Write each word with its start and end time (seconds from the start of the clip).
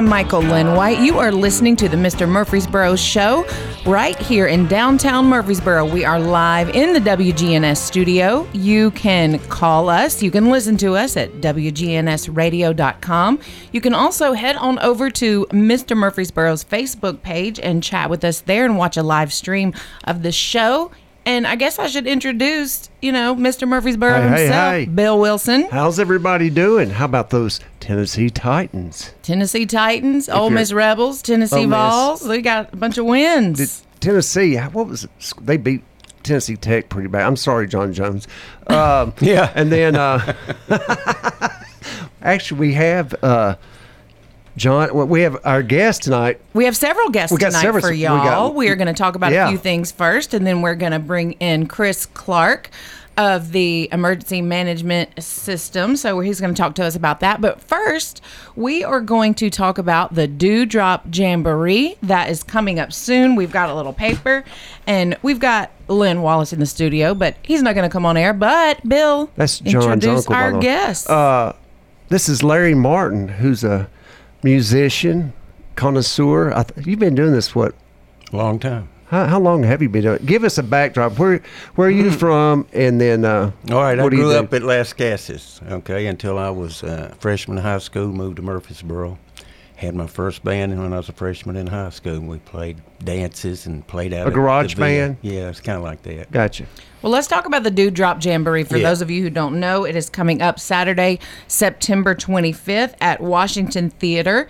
I'm 0.00 0.08
Michael 0.08 0.40
Lynn 0.40 0.76
White. 0.76 1.00
You 1.00 1.18
are 1.18 1.30
listening 1.30 1.76
to 1.76 1.86
the 1.86 1.98
Mr. 1.98 2.26
Murfreesboro 2.26 2.96
Show 2.96 3.46
right 3.84 4.16
here 4.16 4.46
in 4.46 4.66
downtown 4.66 5.26
Murfreesboro. 5.26 5.84
We 5.84 6.06
are 6.06 6.18
live 6.18 6.70
in 6.70 6.94
the 6.94 7.00
WGNS 7.00 7.76
studio. 7.76 8.48
You 8.54 8.92
can 8.92 9.38
call 9.50 9.90
us, 9.90 10.22
you 10.22 10.30
can 10.30 10.48
listen 10.48 10.78
to 10.78 10.96
us 10.96 11.18
at 11.18 11.42
WGNSradio.com. 11.42 13.40
You 13.72 13.80
can 13.82 13.92
also 13.92 14.32
head 14.32 14.56
on 14.56 14.78
over 14.78 15.10
to 15.10 15.44
Mr. 15.50 15.94
Murfreesboro's 15.94 16.64
Facebook 16.64 17.20
page 17.20 17.60
and 17.60 17.82
chat 17.82 18.08
with 18.08 18.24
us 18.24 18.40
there 18.40 18.64
and 18.64 18.78
watch 18.78 18.96
a 18.96 19.02
live 19.02 19.34
stream 19.34 19.74
of 20.04 20.22
the 20.22 20.32
show. 20.32 20.92
And 21.26 21.46
I 21.46 21.54
guess 21.54 21.78
I 21.78 21.86
should 21.86 22.06
introduce, 22.06 22.88
you 23.02 23.12
know, 23.12 23.36
Mr. 23.36 23.68
Murfreesboro 23.68 24.14
Hey, 24.14 24.20
hey, 24.28 24.42
himself, 24.44 24.72
hey. 24.74 24.84
Bill 24.86 25.18
Wilson. 25.20 25.68
How's 25.70 26.00
everybody 26.00 26.48
doing? 26.50 26.90
How 26.90 27.04
about 27.04 27.30
those 27.30 27.60
Tennessee 27.78 28.30
Titans? 28.30 29.12
Tennessee 29.22 29.66
Titans, 29.66 30.28
Ole 30.28 30.50
Miss 30.50 30.72
Rebels, 30.72 31.20
Tennessee 31.22 31.56
Ole 31.56 31.66
Miss. 31.66 31.76
Vols. 31.78 32.20
They 32.26 32.40
got 32.40 32.72
a 32.72 32.76
bunch 32.76 32.96
of 32.98 33.04
wins. 33.04 33.58
Did 33.58 34.00
Tennessee? 34.00 34.56
What 34.56 34.88
was 34.88 35.04
it? 35.04 35.10
They 35.42 35.56
beat 35.58 35.82
Tennessee 36.22 36.56
Tech 36.56 36.88
pretty 36.88 37.08
bad. 37.08 37.26
I'm 37.26 37.36
sorry, 37.36 37.68
John 37.68 37.92
Jones. 37.92 38.26
Um, 38.66 39.12
Yeah. 39.20 39.52
and 39.54 39.70
then 39.70 39.96
uh, 39.96 40.34
actually 42.22 42.60
we 42.60 42.72
have 42.74 43.14
uh, 43.22 43.56
John. 44.56 44.92
Well, 44.94 45.06
we 45.06 45.22
have 45.22 45.38
our 45.44 45.62
guest 45.62 46.02
tonight. 46.04 46.40
we 46.54 46.64
have 46.64 46.76
several 46.76 47.08
guests 47.10 47.32
We 47.32 47.38
tonight 47.38 47.60
several- 47.62 47.82
for 47.82 47.92
y'all. 47.92 48.24
got- 48.24 48.54
We 48.54 48.68
are 48.68 48.76
going 48.76 48.88
to 48.88 48.92
talk 48.94 49.14
about 49.14 49.32
Yeah. 49.32 49.46
a 49.46 49.48
few 49.48 49.58
things 49.58 49.90
first, 49.92 50.34
and 50.34 50.46
then 50.46 50.60
we're 50.62 50.74
going 50.74 50.92
to 50.92 50.98
bring 50.98 51.32
in 51.34 51.66
Chris 51.66 52.06
Clark 52.06 52.70
of 53.16 53.52
the 53.52 53.88
Emergency 53.92 54.40
Management 54.40 55.22
System. 55.22 55.94
So 55.96 56.20
he's 56.20 56.40
going 56.40 56.54
to 56.54 56.60
talk 56.60 56.74
to 56.76 56.84
us 56.84 56.94
about 56.96 57.20
that. 57.20 57.40
But 57.40 57.60
first, 57.60 58.22
we 58.56 58.82
are 58.82 59.00
going 59.00 59.34
to 59.34 59.50
talk 59.50 59.76
about 59.78 60.14
the 60.14 60.26
Dewdrop 60.26 61.04
Jamboree 61.12 61.96
that 62.02 62.30
is 62.30 62.42
coming 62.42 62.78
up 62.80 62.92
soon. 62.92 63.36
We've 63.36 63.52
got 63.52 63.68
a 63.68 63.74
little 63.74 63.92
paper, 63.92 64.42
and 64.86 65.16
we've 65.22 65.40
got 65.40 65.70
Lynn 65.88 66.22
Wallace 66.22 66.52
in 66.52 66.60
the 66.60 66.66
studio, 66.66 67.14
but 67.14 67.34
he's 67.42 67.62
not 67.62 67.74
going 67.74 67.88
to 67.88 67.92
come 67.92 68.06
on 68.06 68.16
air. 68.16 68.32
But 68.32 68.88
Bill, 68.88 69.28
That's 69.36 69.58
John's 69.58 69.86
introduce 69.86 70.20
uncle. 70.26 70.34
our 70.36 70.52
guest. 70.58 71.10
Uh, 71.10 71.52
this 72.08 72.28
is 72.28 72.42
Larry 72.42 72.74
Martin, 72.74 73.28
who's 73.28 73.64
a 73.64 73.88
musician, 74.42 75.32
connoisseur. 75.76 76.52
I 76.52 76.62
th- 76.64 76.86
you've 76.86 76.98
been 76.98 77.14
doing 77.14 77.32
this 77.32 77.54
what? 77.54 77.74
Long 78.32 78.58
time. 78.58 78.88
How, 79.06 79.26
how 79.26 79.40
long 79.40 79.64
have 79.64 79.82
you 79.82 79.88
been 79.88 80.02
doing? 80.02 80.16
it? 80.16 80.26
Give 80.26 80.44
us 80.44 80.56
a 80.56 80.62
backdrop. 80.62 81.18
Where 81.18 81.42
where 81.74 81.88
are 81.88 81.90
you 81.90 82.12
from? 82.12 82.66
And 82.72 83.00
then 83.00 83.24
uh, 83.24 83.50
All 83.70 83.80
right, 83.80 83.98
I 83.98 84.08
grew 84.08 84.32
up 84.32 84.54
at 84.54 84.62
Lascassas, 84.62 85.60
okay, 85.68 86.06
until 86.06 86.38
I 86.38 86.50
was 86.50 86.84
a 86.84 87.14
freshman 87.18 87.58
in 87.58 87.64
high 87.64 87.78
school, 87.78 88.06
moved 88.08 88.36
to 88.36 88.42
Murfreesboro. 88.42 89.18
Had 89.80 89.94
my 89.94 90.06
first 90.06 90.44
band 90.44 90.78
when 90.78 90.92
I 90.92 90.98
was 90.98 91.08
a 91.08 91.12
freshman 91.14 91.56
in 91.56 91.66
high 91.66 91.88
school. 91.88 92.20
We 92.20 92.36
played 92.40 92.82
dances 93.02 93.64
and 93.64 93.86
played 93.86 94.12
out 94.12 94.18
A 94.18 94.20
at 94.20 94.24
the 94.26 94.30
garage 94.32 94.74
band? 94.74 95.16
Yeah, 95.22 95.48
it's 95.48 95.62
kind 95.62 95.78
of 95.78 95.82
like 95.82 96.02
that. 96.02 96.30
Gotcha. 96.30 96.66
Well, 97.00 97.10
let's 97.10 97.26
talk 97.26 97.46
about 97.46 97.62
the 97.62 97.70
Dewdrop 97.70 98.22
Jamboree. 98.22 98.64
For 98.64 98.76
Yeah. 98.76 98.90
those 98.90 99.00
of 99.00 99.10
you 99.10 99.22
who 99.22 99.30
don't 99.30 99.58
know, 99.58 99.84
it 99.86 99.96
is 99.96 100.10
coming 100.10 100.42
up 100.42 100.60
Saturday, 100.60 101.18
September 101.48 102.14
25th 102.14 102.92
at 103.00 103.22
Washington 103.22 103.88
Theater 103.88 104.48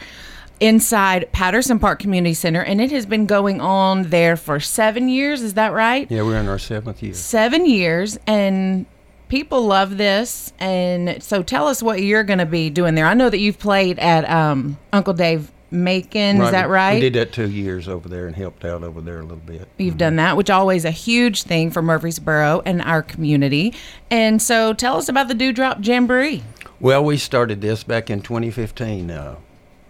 inside 0.58 1.30
Patterson 1.30 1.78
Park 1.78 2.00
Community 2.00 2.34
Center. 2.34 2.62
And 2.62 2.80
it 2.80 2.90
has 2.90 3.06
been 3.06 3.26
going 3.26 3.60
on 3.60 4.10
there 4.10 4.36
for 4.36 4.58
seven 4.58 5.08
years. 5.08 5.42
Is 5.42 5.54
that 5.54 5.72
right? 5.72 6.10
Yeah, 6.10 6.22
we're 6.22 6.38
in 6.40 6.48
our 6.48 6.58
seventh 6.58 7.04
year. 7.04 7.14
Seven 7.14 7.66
years. 7.66 8.18
And 8.26 8.84
people 9.30 9.62
love 9.62 9.96
this. 9.96 10.52
And 10.58 11.22
so 11.22 11.42
tell 11.42 11.66
us 11.68 11.82
what 11.82 12.02
you're 12.02 12.24
going 12.24 12.40
to 12.40 12.46
be 12.46 12.68
doing 12.68 12.94
there. 12.94 13.06
I 13.06 13.14
know 13.14 13.30
that 13.30 13.38
you've 13.38 13.58
played 13.58 13.98
at 13.98 14.28
um, 14.28 14.76
Uncle 14.92 15.14
Dave 15.14 15.50
Macon. 15.70 16.42
Is 16.42 16.50
that 16.50 16.68
right? 16.68 16.94
We 16.94 17.00
did 17.00 17.14
that 17.14 17.32
two 17.32 17.48
years 17.48 17.88
over 17.88 18.08
there 18.08 18.26
and 18.26 18.34
helped 18.36 18.64
out 18.64 18.82
over 18.82 19.00
there 19.00 19.20
a 19.20 19.22
little 19.22 19.36
bit. 19.38 19.68
You've 19.78 19.96
done 19.96 20.16
that, 20.16 20.36
which 20.36 20.50
always 20.50 20.84
a 20.84 20.90
huge 20.90 21.44
thing 21.44 21.70
for 21.70 21.80
Murfreesboro 21.80 22.62
and 22.66 22.82
our 22.82 23.02
community. 23.02 23.72
And 24.10 24.42
so 24.42 24.74
tell 24.74 24.96
us 24.96 25.08
about 25.08 25.28
the 25.28 25.34
Dewdrop 25.34 25.78
Jamboree. 25.80 26.42
Well, 26.80 27.04
we 27.04 27.16
started 27.16 27.60
this 27.60 27.84
back 27.84 28.10
in 28.10 28.22
2015. 28.22 29.10
Uh, 29.10 29.36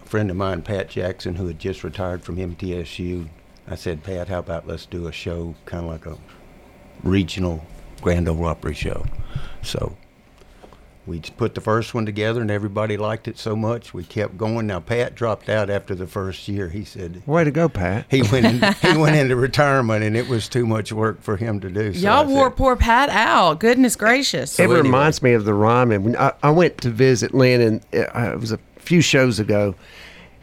a 0.03 0.05
friend 0.05 0.29
of 0.29 0.37
mine, 0.37 0.61
Pat 0.61 0.89
Jackson, 0.89 1.35
who 1.35 1.47
had 1.47 1.57
just 1.57 1.83
retired 1.83 2.21
from 2.21 2.35
MTSU, 2.37 3.27
I 3.67 3.75
said, 3.75 4.03
Pat, 4.03 4.27
how 4.27 4.39
about 4.39 4.67
let's 4.67 4.85
do 4.85 5.07
a 5.07 5.11
show, 5.11 5.55
kind 5.65 5.85
of 5.85 5.89
like 5.89 6.05
a 6.05 6.17
regional 7.03 7.65
Grand 8.01 8.27
Ole 8.27 8.45
Opry 8.45 8.73
show. 8.73 9.05
So 9.61 9.95
we 11.07 11.19
just 11.19 11.35
put 11.35 11.55
the 11.55 11.61
first 11.61 11.93
one 11.93 12.05
together, 12.05 12.41
and 12.41 12.51
everybody 12.51 12.95
liked 12.95 13.27
it 13.27 13.37
so 13.37 13.55
much, 13.55 13.93
we 13.93 14.03
kept 14.03 14.37
going. 14.37 14.67
Now, 14.67 14.79
Pat 14.79 15.15
dropped 15.15 15.49
out 15.49 15.69
after 15.69 15.95
the 15.95 16.05
first 16.05 16.47
year. 16.47 16.69
He 16.69 16.85
said 16.85 17.23
Way 17.25 17.43
to 17.43 17.51
go, 17.51 17.67
Pat. 17.69 18.05
he 18.09 18.21
went 18.21 18.45
in, 18.45 18.73
he 18.93 18.97
went 18.97 19.15
into 19.15 19.35
retirement, 19.35 20.03
and 20.03 20.15
it 20.15 20.27
was 20.27 20.47
too 20.47 20.65
much 20.65 20.91
work 20.91 21.21
for 21.21 21.37
him 21.37 21.59
to 21.61 21.69
do. 21.69 21.93
So 21.93 21.99
Y'all 22.01 22.23
I 22.23 22.27
wore 22.27 22.49
said, 22.49 22.57
poor 22.57 22.75
Pat 22.75 23.09
out. 23.09 23.59
Goodness 23.59 23.95
gracious. 23.95 24.59
it 24.59 24.63
anyway. 24.63 24.81
reminds 24.81 25.21
me 25.23 25.33
of 25.33 25.43
the 25.45 25.53
Ryman. 25.53 26.03
When 26.03 26.15
I, 26.17 26.33
I 26.43 26.51
went 26.51 26.77
to 26.81 26.89
visit 26.91 27.33
Lynn, 27.33 27.61
and 27.61 27.85
it, 27.91 28.15
uh, 28.15 28.33
it 28.33 28.39
was 28.39 28.51
a 28.51 28.59
few 28.77 29.01
shows 29.01 29.39
ago, 29.39 29.73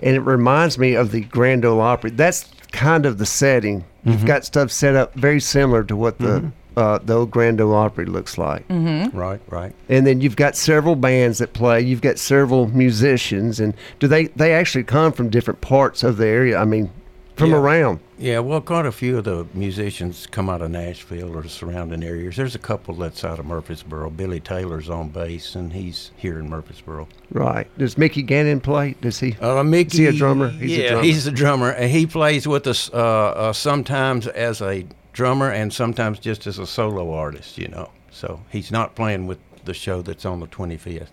and 0.00 0.16
it 0.16 0.20
reminds 0.20 0.76
me 0.76 0.94
of 0.94 1.12
the 1.12 1.20
Grand 1.22 1.64
Ole 1.64 1.80
Opry. 1.80 2.10
That's 2.10 2.50
kind 2.72 3.06
of 3.06 3.18
the 3.18 3.26
setting. 3.26 3.80
Mm-hmm. 3.82 4.10
You've 4.10 4.26
got 4.26 4.44
stuff 4.44 4.72
set 4.72 4.96
up 4.96 5.14
very 5.14 5.40
similar 5.40 5.84
to 5.84 5.94
what 5.96 6.18
the 6.18 6.50
uh, 6.78 6.98
the 6.98 7.14
old 7.14 7.30
Grand 7.30 7.60
Ole 7.60 7.74
Opry 7.74 8.06
looks 8.06 8.38
like. 8.38 8.64
Right, 8.68 9.40
right. 9.48 9.74
And 9.88 10.06
then 10.06 10.20
you've 10.20 10.36
got 10.36 10.54
several 10.56 10.94
bands 10.96 11.38
that 11.38 11.52
play. 11.52 11.80
You've 11.80 12.02
got 12.02 12.18
several 12.18 12.66
musicians, 12.68 13.60
and 13.60 13.74
do 13.98 14.06
they 14.08 14.26
they 14.36 14.52
actually 14.52 14.84
come 14.84 15.12
from 15.12 15.28
different 15.30 15.60
parts 15.60 16.02
of 16.02 16.16
the 16.16 16.26
area? 16.26 16.56
I 16.58 16.64
mean, 16.64 16.90
from 17.36 17.50
Yeah. 17.50 17.56
around. 17.58 18.00
Yeah, 18.20 18.40
well, 18.40 18.60
quite 18.60 18.84
a 18.84 18.90
few 18.90 19.16
of 19.18 19.22
the 19.24 19.46
musicians 19.54 20.26
come 20.28 20.50
out 20.50 20.60
of 20.60 20.72
Nashville 20.72 21.36
or 21.36 21.42
the 21.42 21.48
surrounding 21.48 22.02
areas. 22.02 22.34
There's 22.34 22.56
a 22.56 22.58
couple 22.58 22.94
that's 22.94 23.22
out 23.24 23.38
of 23.38 23.46
Murfreesboro. 23.46 24.10
Billy 24.10 24.40
Taylor's 24.40 24.90
on 24.90 25.10
bass, 25.10 25.54
and 25.54 25.72
he's 25.72 26.10
here 26.16 26.40
in 26.40 26.50
Murfreesboro. 26.50 27.06
Right. 27.30 27.68
Does 27.78 27.96
Mickey 27.96 28.22
Gannon 28.22 28.60
play? 28.60 28.96
Does 29.00 29.20
he? 29.20 29.36
Uh, 29.40 29.62
Mickey, 29.62 29.92
Is 29.92 29.98
he 29.98 30.06
a 30.06 30.12
drummer? 30.12 30.48
He's 30.48 30.78
a 30.78 30.82
yeah, 30.82 30.88
drummer. 30.90 31.04
he's 31.04 31.26
a 31.28 31.30
drummer, 31.30 31.70
and 31.70 31.90
he 31.92 32.06
plays 32.06 32.48
with 32.48 32.66
us 32.66 32.90
uh, 32.92 32.96
uh, 32.96 33.52
sometimes 33.52 34.26
as 34.26 34.60
a 34.60 34.84
drummer 35.18 35.50
and 35.50 35.72
sometimes 35.72 36.20
just 36.20 36.46
as 36.46 36.60
a 36.60 36.66
solo 36.66 37.12
artist. 37.12 37.58
You 37.58 37.66
know, 37.68 37.90
so 38.10 38.40
he's 38.50 38.70
not 38.70 38.94
playing 38.94 39.26
with 39.26 39.38
the 39.64 39.74
show 39.74 40.00
that's 40.00 40.24
on 40.24 40.38
the 40.40 40.46
25th. 40.46 41.08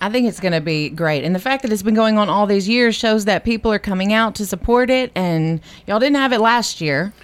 I 0.00 0.10
think 0.10 0.28
it's 0.28 0.40
going 0.40 0.52
to 0.52 0.60
be 0.60 0.90
great. 0.90 1.24
And 1.24 1.34
the 1.34 1.38
fact 1.40 1.62
that 1.62 1.72
it's 1.72 1.82
been 1.82 1.94
going 1.94 2.18
on 2.18 2.28
all 2.28 2.46
these 2.46 2.68
years 2.68 2.94
shows 2.94 3.24
that 3.24 3.42
people 3.44 3.72
are 3.72 3.78
coming 3.78 4.12
out 4.12 4.34
to 4.34 4.44
support 4.44 4.90
it. 4.90 5.10
And 5.14 5.60
y'all 5.86 6.00
didn't 6.00 6.16
have 6.16 6.32
it 6.32 6.40
last 6.40 6.80
year. 6.82 7.14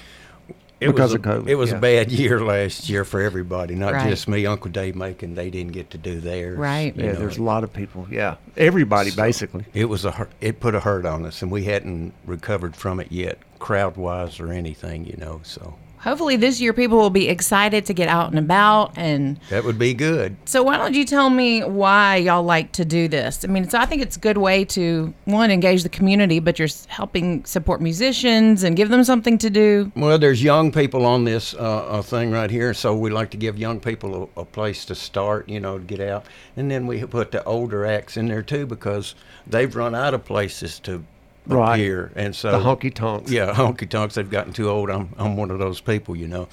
It 0.78 0.87
Because 0.87 1.12
was 1.12 1.15
of 1.16 1.26
a, 1.26 1.28
COVID, 1.28 1.49
It 1.49 1.56
was 1.56 1.70
yeah. 1.72 1.76
a 1.76 1.81
bad 1.81 2.10
year 2.12 2.41
last 2.41 2.88
year 2.88 3.04
for 3.04 3.20
everybody, 3.20 3.75
not 3.75 3.93
Right. 3.93 4.08
just 4.08 4.29
me. 4.29 4.46
Uncle 4.46 4.70
Dave 4.70 4.94
Macon, 4.96 5.34
they 5.34 5.50
didn't 5.50 5.73
get 5.73 5.90
to 5.90 5.99
do 5.99 6.20
theirs. 6.20 6.56
Right. 6.58 6.94
Yeah, 6.96 7.12
know. 7.12 7.19
there's 7.19 7.37
a 7.37 7.43
lot 7.43 7.64
of 7.64 7.73
people. 7.73 8.06
Yeah, 8.11 8.37
everybody 8.56 9.11
basically. 9.11 9.67
It 9.75 9.87
was 9.87 10.06
a 10.06 10.12
hurt, 10.12 10.31
it 10.40 10.61
put 10.61 10.75
a 10.75 10.81
hurt 10.81 11.05
on 11.05 11.26
us, 11.26 11.43
and 11.43 11.50
we 11.50 11.64
hadn't 11.64 12.14
recovered 12.25 12.75
from 12.76 12.99
it 12.99 13.12
yet, 13.12 13.38
crowd 13.60 13.96
wise 13.96 14.40
or 14.40 14.52
anything, 14.52 15.06
you 15.06 15.16
know. 15.16 15.40
So 15.44 15.76
Hopefully, 16.00 16.36
this 16.36 16.62
year 16.62 16.72
people 16.72 16.96
will 16.96 17.10
be 17.10 17.28
excited 17.28 17.84
to 17.84 17.92
get 17.92 18.08
out 18.08 18.30
and 18.30 18.38
about. 18.38 18.96
And 18.96 19.38
that 19.50 19.64
would 19.64 19.78
be 19.78 19.92
good. 19.92 20.36
so, 20.46 20.62
why 20.62 20.78
don't 20.78 20.94
you 20.94 21.04
tell 21.04 21.28
me 21.28 21.62
why 21.62 22.16
y'all 22.16 22.42
like 22.42 22.72
to 22.72 22.86
do 22.86 23.06
this? 23.06 23.44
I 23.44 23.48
mean, 23.48 23.68
so 23.68 23.78
I 23.78 23.84
think 23.84 24.00
it's 24.00 24.16
a 24.16 24.20
good 24.20 24.38
way 24.38 24.64
to, 24.66 25.12
one, 25.26 25.50
engage 25.50 25.82
the 25.82 25.90
community, 25.90 26.38
but 26.40 26.58
you're 26.58 26.68
helping 26.88 27.44
support 27.44 27.82
musicians 27.82 28.62
and 28.62 28.76
give 28.76 28.88
them 28.88 29.04
something 29.04 29.36
to 29.38 29.50
do. 29.50 29.92
Well, 29.94 30.18
there's 30.18 30.42
young 30.42 30.72
people 30.72 31.04
on 31.04 31.24
this 31.24 31.52
uh, 31.52 31.58
uh, 31.58 32.02
thing 32.02 32.30
right 32.30 32.50
here, 32.50 32.72
so 32.72 32.96
we 32.96 33.10
like 33.10 33.30
to 33.32 33.36
give 33.36 33.58
young 33.58 33.78
people 33.78 34.30
a, 34.36 34.40
a 34.40 34.44
place 34.46 34.86
to 34.86 34.94
start, 34.94 35.50
you 35.50 35.60
know, 35.60 35.76
to 35.76 35.84
get 35.84 36.00
out, 36.00 36.24
and 36.56 36.70
then 36.70 36.86
we 36.86 37.04
put 37.04 37.30
the 37.30 37.44
older 37.44 37.84
acts 37.84 38.16
in 38.16 38.26
there 38.26 38.42
too 38.42 38.64
because 38.64 39.14
they've 39.46 39.76
run 39.76 39.94
out 39.94 40.14
of 40.14 40.24
places 40.24 40.78
to 40.80 41.04
Right. 41.46 41.75
appear, 41.75 42.12
and 42.14 42.34
so 42.34 42.52
The 42.52 42.58
honky 42.58 42.92
tonks. 42.92 43.31
Yeah, 43.31 43.52
honky 43.54 43.88
tonks. 43.88 44.14
They've 44.14 44.31
gotten 44.31 44.52
too 44.52 44.69
old. 44.69 44.90
I'm 44.90 45.10
I'm 45.19 45.37
one 45.37 45.50
of 45.50 45.58
those 45.58 45.81
people, 45.81 46.16
you 46.16 46.28
know. 46.28 46.48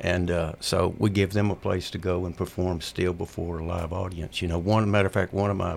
And 0.00 0.30
uh, 0.30 0.52
so 0.60 0.94
we 0.98 1.10
give 1.10 1.34
them 1.34 1.50
a 1.50 1.54
place 1.56 1.90
to 1.90 1.98
go 1.98 2.24
and 2.24 2.34
perform 2.34 2.80
still 2.80 3.12
before 3.12 3.58
a 3.58 3.64
live 3.64 3.92
audience. 3.92 4.40
You 4.40 4.48
know, 4.48 4.58
one 4.58 4.90
matter 4.90 5.06
of 5.06 5.12
fact, 5.12 5.34
one 5.34 5.50
of 5.50 5.58
my 5.58 5.76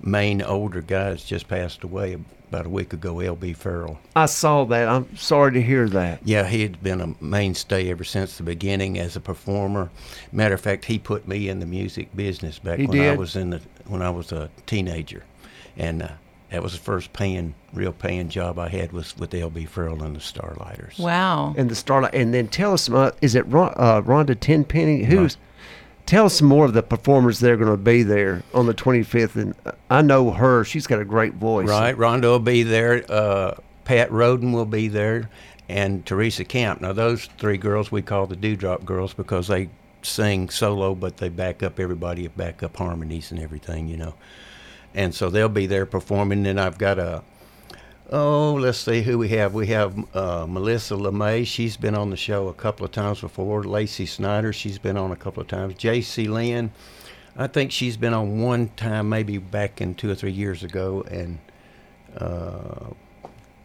main 0.00 0.40
older 0.42 0.80
guys 0.80 1.24
just 1.24 1.48
passed 1.48 1.82
away 1.82 2.16
about 2.48 2.66
a 2.66 2.68
week 2.68 2.92
ago, 2.92 3.18
L.B. 3.18 3.52
Farrell. 3.52 3.98
I 4.14 4.26
saw 4.26 4.64
that. 4.66 4.86
I'm 4.88 5.16
sorry 5.16 5.52
to 5.52 5.62
hear 5.62 5.88
that. 5.88 6.20
Yeah, 6.24 6.46
he 6.46 6.62
had 6.62 6.80
been 6.82 7.00
a 7.00 7.14
mainstay 7.20 7.90
ever 7.90 8.04
since 8.04 8.36
the 8.36 8.44
beginning 8.44 8.98
as 8.98 9.16
a 9.16 9.20
performer. 9.20 9.90
Matter 10.30 10.54
of 10.54 10.60
fact, 10.60 10.84
he 10.84 10.98
put 10.98 11.26
me 11.26 11.48
in 11.48 11.58
the 11.58 11.66
music 11.66 12.14
business 12.14 12.60
back 12.60 12.78
He 12.78 12.86
when 12.86 13.00
I 13.00 13.16
was 13.16 13.34
in 13.34 13.50
the 13.50 13.60
when 13.86 14.02
I 14.02 14.10
was 14.10 14.30
a 14.30 14.50
teenager, 14.66 15.24
and 15.76 16.02
uh, 16.02 16.08
that 16.50 16.62
was 16.62 16.72
the 16.72 16.78
first 16.78 17.12
paying, 17.12 17.54
real 17.72 17.92
paying 17.92 18.28
job 18.28 18.58
I 18.58 18.68
had 18.68 18.92
was 18.92 19.16
with 19.16 19.34
L.B. 19.34 19.64
Farrell 19.66 20.02
and 20.02 20.14
the 20.14 20.20
Starlighters. 20.20 20.98
Wow. 20.98 21.54
And 21.56 21.68
the 21.68 21.74
Starlight. 21.74 22.14
And 22.14 22.32
then 22.32 22.48
tell 22.48 22.72
us, 22.72 22.88
uh, 22.88 23.12
is 23.20 23.34
it 23.34 23.46
Ron, 23.46 23.72
uh, 23.76 24.02
Rhonda 24.02 24.38
Tenpenny? 24.38 25.04
Who's? 25.04 25.36
Tell 26.06 26.26
us 26.26 26.34
some 26.34 26.48
more 26.48 26.66
of 26.66 26.74
the 26.74 26.82
performers 26.82 27.40
that 27.40 27.50
are 27.50 27.56
going 27.56 27.70
to 27.70 27.76
be 27.78 28.02
there 28.02 28.42
on 28.52 28.66
the 28.66 28.74
25th. 28.74 29.36
And 29.36 29.54
uh, 29.64 29.72
I 29.88 30.02
know 30.02 30.30
her; 30.30 30.62
she's 30.64 30.86
got 30.86 31.00
a 31.00 31.04
great 31.04 31.34
voice. 31.34 31.68
Right, 31.68 31.96
Rhonda 31.96 32.24
will 32.24 32.38
be 32.38 32.62
there. 32.62 33.04
Uh, 33.10 33.54
Pat 33.84 34.12
Roden 34.12 34.52
will 34.52 34.66
be 34.66 34.88
there, 34.88 35.30
and 35.68 36.04
Teresa 36.04 36.44
Camp. 36.44 36.82
Now, 36.82 36.92
those 36.92 37.26
three 37.38 37.56
girls 37.56 37.90
we 37.90 38.02
call 38.02 38.26
the 38.26 38.36
Dewdrop 38.36 38.84
Girls 38.84 39.14
because 39.14 39.48
they 39.48 39.70
sing 40.02 40.50
solo, 40.50 40.94
but 40.94 41.16
they 41.16 41.28
back 41.30 41.62
up 41.62 41.80
everybody, 41.80 42.28
back 42.28 42.62
up 42.62 42.76
harmonies 42.76 43.30
and 43.30 43.40
everything, 43.40 43.88
you 43.88 43.96
know. 43.96 44.14
And 44.94 45.14
so 45.14 45.28
they'll 45.30 45.48
be 45.48 45.66
there 45.66 45.86
performing. 45.86 46.44
Then 46.44 46.58
I've 46.58 46.78
got 46.78 46.98
a 46.98 47.22
Oh, 48.10 48.54
let's 48.54 48.78
see 48.78 49.02
who 49.02 49.18
we 49.18 49.28
have. 49.30 49.54
We 49.54 49.68
have 49.68 49.96
uh, 50.14 50.46
Melissa 50.48 50.94
LeMay. 50.94 51.46
She's 51.46 51.76
been 51.76 51.94
on 51.94 52.10
the 52.10 52.16
show 52.16 52.48
a 52.48 52.54
couple 52.54 52.84
of 52.84 52.92
times 52.92 53.20
before. 53.20 53.64
Lacey 53.64 54.06
Snyder. 54.06 54.52
She's 54.52 54.78
been 54.78 54.96
on 54.96 55.10
a 55.10 55.16
couple 55.16 55.40
of 55.40 55.48
times. 55.48 55.74
J.C. 55.74 56.28
Lynn. 56.28 56.70
I 57.36 57.46
think 57.46 57.72
she's 57.72 57.96
been 57.96 58.14
on 58.14 58.40
one 58.40 58.68
time, 58.76 59.08
maybe 59.08 59.38
back 59.38 59.80
in 59.80 59.94
two 59.94 60.10
or 60.10 60.14
three 60.14 60.32
years 60.32 60.62
ago. 60.62 61.04
And 61.10 61.38
uh, 62.16 62.90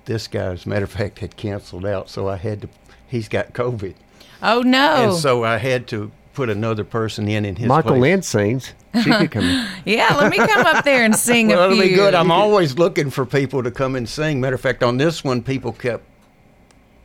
this 0.05 0.27
guy, 0.27 0.53
as 0.53 0.65
a 0.65 0.69
matter 0.69 0.85
of 0.85 0.91
fact, 0.91 1.19
had 1.19 1.35
canceled 1.35 1.85
out. 1.85 2.09
So 2.09 2.29
I 2.29 2.37
had 2.37 2.61
to, 2.61 2.69
he's 3.07 3.27
got 3.27 3.53
COVID. 3.53 3.93
Oh 4.41 4.61
no. 4.61 5.11
And 5.11 5.13
so 5.13 5.43
I 5.43 5.57
had 5.57 5.85
to 5.89 6.11
put 6.33 6.49
another 6.49 6.85
person 6.85 7.27
in 7.27 7.43
in 7.43 7.57
his 7.57 7.67
Michael 7.67 7.91
place. 7.91 8.01
Lynn 8.01 8.21
sings. 8.21 8.73
She 9.03 9.09
could 9.11 9.31
come 9.31 9.43
in. 9.43 9.67
yeah, 9.85 10.15
let 10.15 10.31
me 10.31 10.37
come 10.37 10.65
up 10.65 10.83
there 10.83 11.03
and 11.03 11.15
sing 11.15 11.49
Well, 11.49 11.57
a 11.57 11.61
that'll 11.69 11.75
few. 11.75 11.89
be 11.89 11.95
good. 11.95 12.15
I'm 12.15 12.31
always 12.31 12.77
looking 12.77 13.09
for 13.11 13.25
people 13.25 13.61
to 13.63 13.71
come 13.71 13.95
and 13.95 14.07
sing. 14.09 14.41
Matter 14.41 14.55
of 14.55 14.61
fact, 14.61 14.81
on 14.83 14.97
this 14.97 15.23
one, 15.23 15.43
people 15.43 15.71
kept 15.73 16.03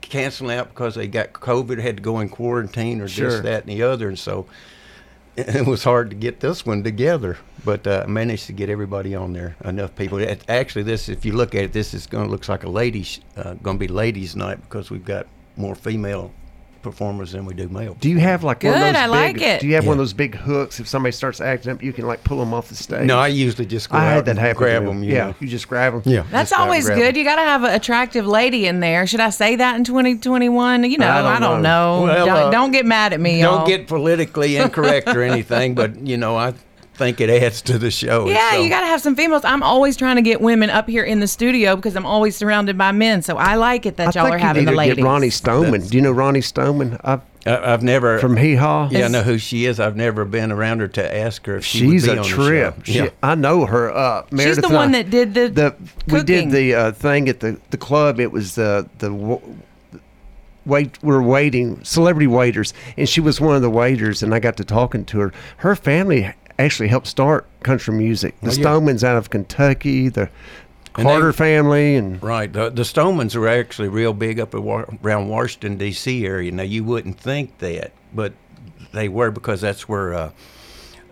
canceling 0.01 0.57
out 0.57 0.69
because 0.69 0.95
they 0.95 1.07
got 1.09 1.33
COVID, 1.33 1.81
had 1.81 1.97
to 1.99 2.03
go 2.03 2.21
in 2.21 2.29
quarantine 2.29 3.01
or 3.01 3.09
Sure. 3.09 3.31
this, 3.31 3.41
that, 3.41 3.63
and 3.65 3.71
the 3.73 3.83
other, 3.83 4.09
and 4.09 4.19
so 4.19 4.47
it 5.37 5.67
was 5.67 5.83
hard 5.85 6.11
to 6.11 6.17
get 6.17 6.41
this 6.41 6.65
one 6.65 6.83
together. 6.85 7.37
But 7.65 7.87
uh, 7.87 8.05
I 8.07 8.11
managed 8.11 8.47
to 8.47 8.53
get 8.53 8.69
everybody 8.69 9.15
on 9.15 9.33
there, 9.33 9.57
enough 9.65 9.95
people. 9.97 10.25
Actually, 10.49 10.83
this, 10.85 11.09
if 11.09 11.25
you 11.25 11.33
look 11.33 11.55
at 11.55 11.65
it, 11.65 11.73
this 11.73 11.95
is 11.95 12.07
going 12.07 12.27
to 12.27 12.31
looks 12.31 12.49
like 12.49 12.65
a 12.65 12.69
ladies, 12.69 13.21
uh, 13.37 13.55
going 13.55 13.77
to 13.79 13.81
be 13.81 13.89
ladies' 13.89 14.37
night 14.37 14.61
because 14.63 14.91
we've 14.91 15.05
got 15.05 15.27
more 15.57 15.75
female 15.75 16.33
performers 16.85 17.33
than 17.33 17.45
we 17.47 17.55
do 17.55 17.69
male. 17.69 17.97
Do 17.99 18.09
you 18.09 18.19
have 18.21 18.45
like 18.45 18.63
one 18.63 18.75
of 18.75 18.79
Good, 18.79 18.95
those 18.95 19.03
I 19.03 19.07
big, 19.07 19.11
like 19.11 19.41
it. 19.43 19.61
Do 19.61 19.67
you 19.67 19.75
have 19.75 19.87
one 19.87 19.95
of 19.95 19.99
those 19.99 20.13
big 20.13 20.37
hooks? 20.37 20.79
If 20.79 20.87
somebody 20.87 21.11
starts 21.11 21.41
acting 21.41 21.73
up, 21.73 21.83
you 21.83 21.93
can 21.93 22.07
like 22.07 22.23
pull 22.23 22.39
them 22.39 22.55
off 22.55 22.69
the 22.69 22.77
stage. 22.77 23.07
No, 23.07 23.19
I 23.19 23.27
usually 23.29 23.67
just 23.67 23.91
go 23.91 23.99
I 23.99 24.07
out 24.07 24.15
had 24.15 24.25
that 24.27 24.31
and 24.33 24.39
happen. 24.39 24.57
grab 24.59 24.83
me. 24.83 24.89
them. 24.89 25.03
You 25.03 25.13
yeah, 25.15 25.27
know. 25.29 25.35
you 25.41 25.49
just 25.49 25.67
grab 25.69 25.95
them. 25.95 26.03
Yeah. 26.05 26.25
That's 26.31 26.51
Just 26.51 26.53
grab 26.53 26.61
'em, 26.61 26.69
always 26.69 26.85
grab 26.87 26.99
good. 26.99 27.09
'em. 27.09 27.17
You 27.17 27.25
got 27.25 27.37
to 27.37 27.43
have 27.43 27.65
an 27.65 27.71
attractive 27.75 28.27
lady 28.27 28.67
in 28.67 28.79
there. 28.79 29.07
Should 29.09 29.21
I 29.21 29.31
say 29.31 29.57
that 29.57 29.75
in 29.77 29.83
2021? 29.85 30.85
You 30.85 30.99
know, 30.99 31.09
I 31.09 31.23
don't 31.23 31.27
I 31.33 31.39
don't 31.41 31.63
know. 31.63 32.01
know. 32.01 32.03
Well, 32.05 32.27
don't, 32.27 32.37
uh, 32.37 32.51
don't 32.51 32.71
get 32.71 32.87
mad 32.87 33.13
at 33.13 33.21
me, 33.21 33.41
Don't 33.41 33.59
y'all. 33.61 33.67
get 33.67 33.89
politically 33.89 34.57
incorrect 34.57 35.09
or 35.09 35.23
anything, 35.33 35.75
but 35.75 36.07
you 36.07 36.17
know, 36.17 36.37
I 36.37 36.55
think 36.97 37.21
it 37.21 37.29
adds 37.31 37.61
to 37.63 37.79
the 37.79 37.91
show. 37.91 38.29
yeah, 38.29 38.53
so- 38.53 38.63
you 38.63 38.69
got 38.69 38.81
to 38.81 38.87
have 38.87 39.01
some 39.01 39.17
females. 39.17 39.45
I'm 39.45 39.63
always 39.63 39.97
trying 39.97 40.17
to 40.17 40.23
get 40.23 40.41
women 40.41 40.71
up 40.71 40.89
here 40.89 41.05
in 41.05 41.21
the 41.21 41.27
studio 41.29 41.77
because 41.77 41.97
I'm 41.97 42.07
always 42.07 42.37
surrounded 42.37 42.79
by 42.79 42.93
men. 42.93 43.23
So 43.23 43.37
I 43.37 43.57
like 43.57 43.87
it 43.87 43.97
that 43.97 44.17
I 44.17 44.21
y'all 44.21 44.25
think 44.31 44.37
are 44.37 44.39
you 44.39 44.45
having 44.45 44.61
need 44.63 44.67
the 44.69 44.73
to 44.73 44.77
ladies. 44.77 44.97
get 44.97 45.05
Roni 45.05 45.33
Stoneman. 45.33 45.81
Do 45.87 45.97
you 45.97 46.03
know 46.03 46.15
Roni 46.15 46.43
Stoneman? 46.45 46.99
I, 47.05 47.21
I, 47.47 47.73
I've 47.75 47.83
never 47.83 48.19
from 48.21 48.37
Hee 48.37 48.55
Haw. 48.55 48.89
Yeah, 48.91 49.05
I 49.05 49.09
know 49.09 49.23
who 49.23 49.37
she 49.39 49.67
is. 49.67 49.79
I've 49.81 49.97
never 49.97 50.25
been 50.25 50.51
around 50.53 50.81
her 50.81 50.89
to 50.89 51.15
ask 51.17 51.45
her 51.47 51.57
if 51.57 51.65
she 51.67 51.81
She's 51.81 52.07
would 52.07 52.13
be 52.15 52.19
a 52.19 52.23
on 52.23 52.27
trip. 52.29 52.77
The 52.77 52.85
show. 52.85 52.93
She, 52.93 52.99
yeah. 53.01 53.11
I 53.23 53.35
know 53.35 53.67
her. 53.67 53.91
Uh, 53.95 54.25
She's 54.39 54.57
the 54.57 54.69
one 54.71 54.95
I- 54.95 55.03
that 55.03 55.11
did 55.11 55.35
the, 55.35 55.49
the 55.51 55.75
we 56.15 56.23
did 56.23 56.51
the 56.51 56.75
uh, 56.75 56.93
thing 56.93 57.29
at 57.29 57.41
the 57.41 57.61
the 57.71 57.77
club. 57.77 58.19
It 58.21 58.33
was 58.33 58.57
uh, 58.57 58.85
the 58.99 59.11
wait. 60.65 61.03
We're 61.03 61.23
waiting 61.23 61.83
celebrity 61.85 62.27
waiters, 62.27 62.73
and 62.97 63.09
she 63.09 63.21
was 63.21 63.41
one 63.41 63.57
of 63.57 63.63
the 63.63 63.71
waiters. 63.71 64.23
And 64.23 64.35
I 64.35 64.39
got 64.39 64.57
to 64.59 64.65
talking 64.65 65.05
to 65.07 65.19
her. 65.21 65.33
Her 65.59 65.77
family 65.77 66.33
actually 66.59 66.89
helped 66.89 67.07
start 67.07 67.47
country 67.63 67.95
music. 67.95 68.35
The 68.43 68.51
Oh, 68.51 68.53
yeah. 68.55 68.65
Stonemans 68.65 69.03
out 69.03 69.17
of 69.17 69.31
Kentucky. 69.31 70.09
The 70.09 70.23
And 70.23 70.31
they- 70.99 71.03
Carter 71.03 71.33
family, 71.33 71.97
and 71.97 72.23
Right. 72.23 72.53
The, 72.53 72.71
the 72.71 72.83
Stonemans 72.83 73.35
are 73.35 73.49
actually 73.49 73.89
real 73.89 74.13
big 74.13 74.39
up 74.39 74.55
around 74.55 75.29
Washington 75.29 75.77
D.C. 75.77 76.25
area. 76.27 76.53
Now 76.53 76.63
you 76.63 76.85
wouldn't 76.85 77.19
think 77.19 77.59
that, 77.59 77.91
but 78.15 78.33
they 78.93 79.09
were 79.09 79.31
because 79.33 79.61
that's 79.61 79.89
where 79.89 80.15
uh, 80.15 80.31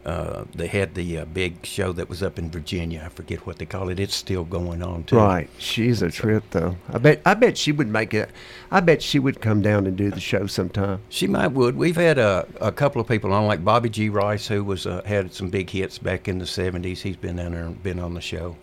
uh, 0.05 0.45
they 0.55 0.67
had 0.67 0.95
the 0.95 1.19
uh, 1.19 1.25
big 1.27 1.65
show 1.65 1.93
that 1.93 2.09
was 2.09 2.23
up 2.23 2.39
in 2.39 2.51
Virginia. 2.51 3.03
I 3.05 3.09
forget 3.09 3.47
what 3.47 3.59
they 3.59 3.67
call 3.67 3.89
it. 3.89 4.01
It's 4.01 4.15
still 4.15 4.45
going 4.45 4.83
on 4.83 5.05
too. 5.05 5.17
right. 5.17 5.49
She's 5.59 6.03
a 6.03 6.11
trip 6.11 6.43
though. 6.51 6.77
I 6.89 6.99
bet. 6.99 7.23
I 7.25 7.35
bet 7.35 7.57
she 7.57 7.71
would 7.71 7.87
make 7.89 8.13
it. 8.13 8.31
I 8.71 8.81
bet 8.81 9.01
she 9.03 9.19
would 9.21 9.41
come 9.41 9.63
down 9.63 9.87
and 9.87 9.97
do 9.97 10.11
the 10.11 10.19
show 10.21 10.47
sometime. 10.47 11.01
She 11.09 11.27
might 11.29 11.49
would. 11.49 11.77
We've 11.77 11.97
had 11.97 12.19
a, 12.19 12.47
a 12.61 12.73
couple 12.73 13.01
of 13.01 13.07
people 13.07 13.33
on, 13.33 13.47
like 13.47 13.65
Bobby 13.65 13.89
G. 13.89 14.09
Rice, 14.09 14.49
who 14.49 14.65
was 14.65 14.87
uh, 14.87 15.03
had 15.05 15.33
some 15.33 15.51
big 15.51 15.71
hits 15.71 15.99
back 15.99 16.27
in 16.27 16.39
the 16.39 16.47
'70s. 16.47 16.99
He's 16.99 17.17
been 17.17 17.37
down 17.37 17.53
there 17.53 17.65
and 17.65 17.81
been 17.83 18.01
on 18.01 18.15
the 18.15 18.21
show. 18.21 18.57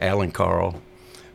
Alan 0.00 0.32
Carl, 0.32 0.82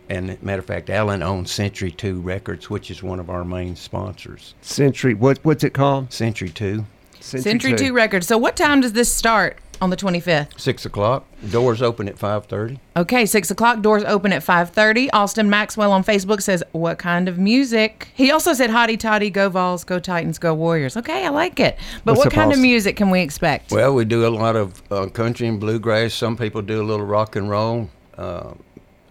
and 0.09 0.42
matter 0.44 0.59
of 0.59 0.65
fact, 0.65 0.89
Alan 0.89 1.24
owns 1.24 1.51
Century 1.51 1.89
Two 1.89 2.21
Records, 2.21 2.69
which 2.69 2.92
is 2.92 3.01
one 3.01 3.19
of 3.19 3.30
our 3.31 3.44
main 3.44 3.75
sponsors. 3.75 4.54
Century. 4.62 5.15
What 5.15 5.39
what's 5.44 5.63
it 5.63 5.74
called? 5.74 6.13
Century 6.13 6.50
Two, 6.50 6.86
Century 7.28 7.76
2 7.76 7.94
Records. 7.94 8.28
So 8.28 8.38
what 8.38 8.56
time 8.56 8.82
does 8.82 8.94
this 8.94 9.12
start 9.12 9.58
on 9.80 9.90
the 9.92 9.98
25th? 9.98 10.60
six 10.60 10.86
o'clock. 10.86 11.26
Doors 11.52 11.82
open 11.84 12.08
at 12.10 12.18
five 12.18 12.46
thirty. 12.48 12.80
Okay, 12.96 13.28
6 13.28 13.52
o'clock. 13.52 13.82
Doors 13.82 14.04
open 14.06 14.34
at 14.34 14.44
5.30. 14.44 15.10
Austin 15.14 15.52
Maxwell 15.52 15.92
on 15.92 16.04
Facebook 16.04 16.42
says, 16.42 16.64
what 16.72 16.98
kind 16.98 17.30
of 17.30 17.38
music? 17.38 18.08
He 18.16 18.32
also 18.32 18.54
said, 18.54 18.72
hotty 18.72 18.98
toddy, 18.98 19.30
go 19.30 19.50
Vols, 19.50 19.84
go 19.84 20.00
Titans, 20.00 20.40
go 20.40 20.56
Warriors. 20.56 20.98
Okay, 20.98 21.24
I 21.24 21.30
like 21.30 21.60
it. 21.60 21.78
But 22.04 22.14
What's 22.18 22.26
what 22.26 22.34
kind 22.34 22.52
of 22.52 22.58
music 22.60 22.96
can 22.96 23.12
we 23.12 23.22
expect? 23.22 23.72
Well, 23.72 23.94
we 23.94 24.04
do 24.04 24.26
a 24.26 24.30
lot 24.30 24.56
of 24.56 24.81
uh, 24.92 25.06
country 25.07 25.48
and 25.48 25.60
bluegrass. 25.60 26.16
Some 26.16 26.36
people 26.38 26.64
do 26.64 26.81
a 26.81 26.86
little 26.86 27.06
rock 27.06 27.36
and 27.36 27.48
roll. 27.48 27.92
Uh, 28.18 28.54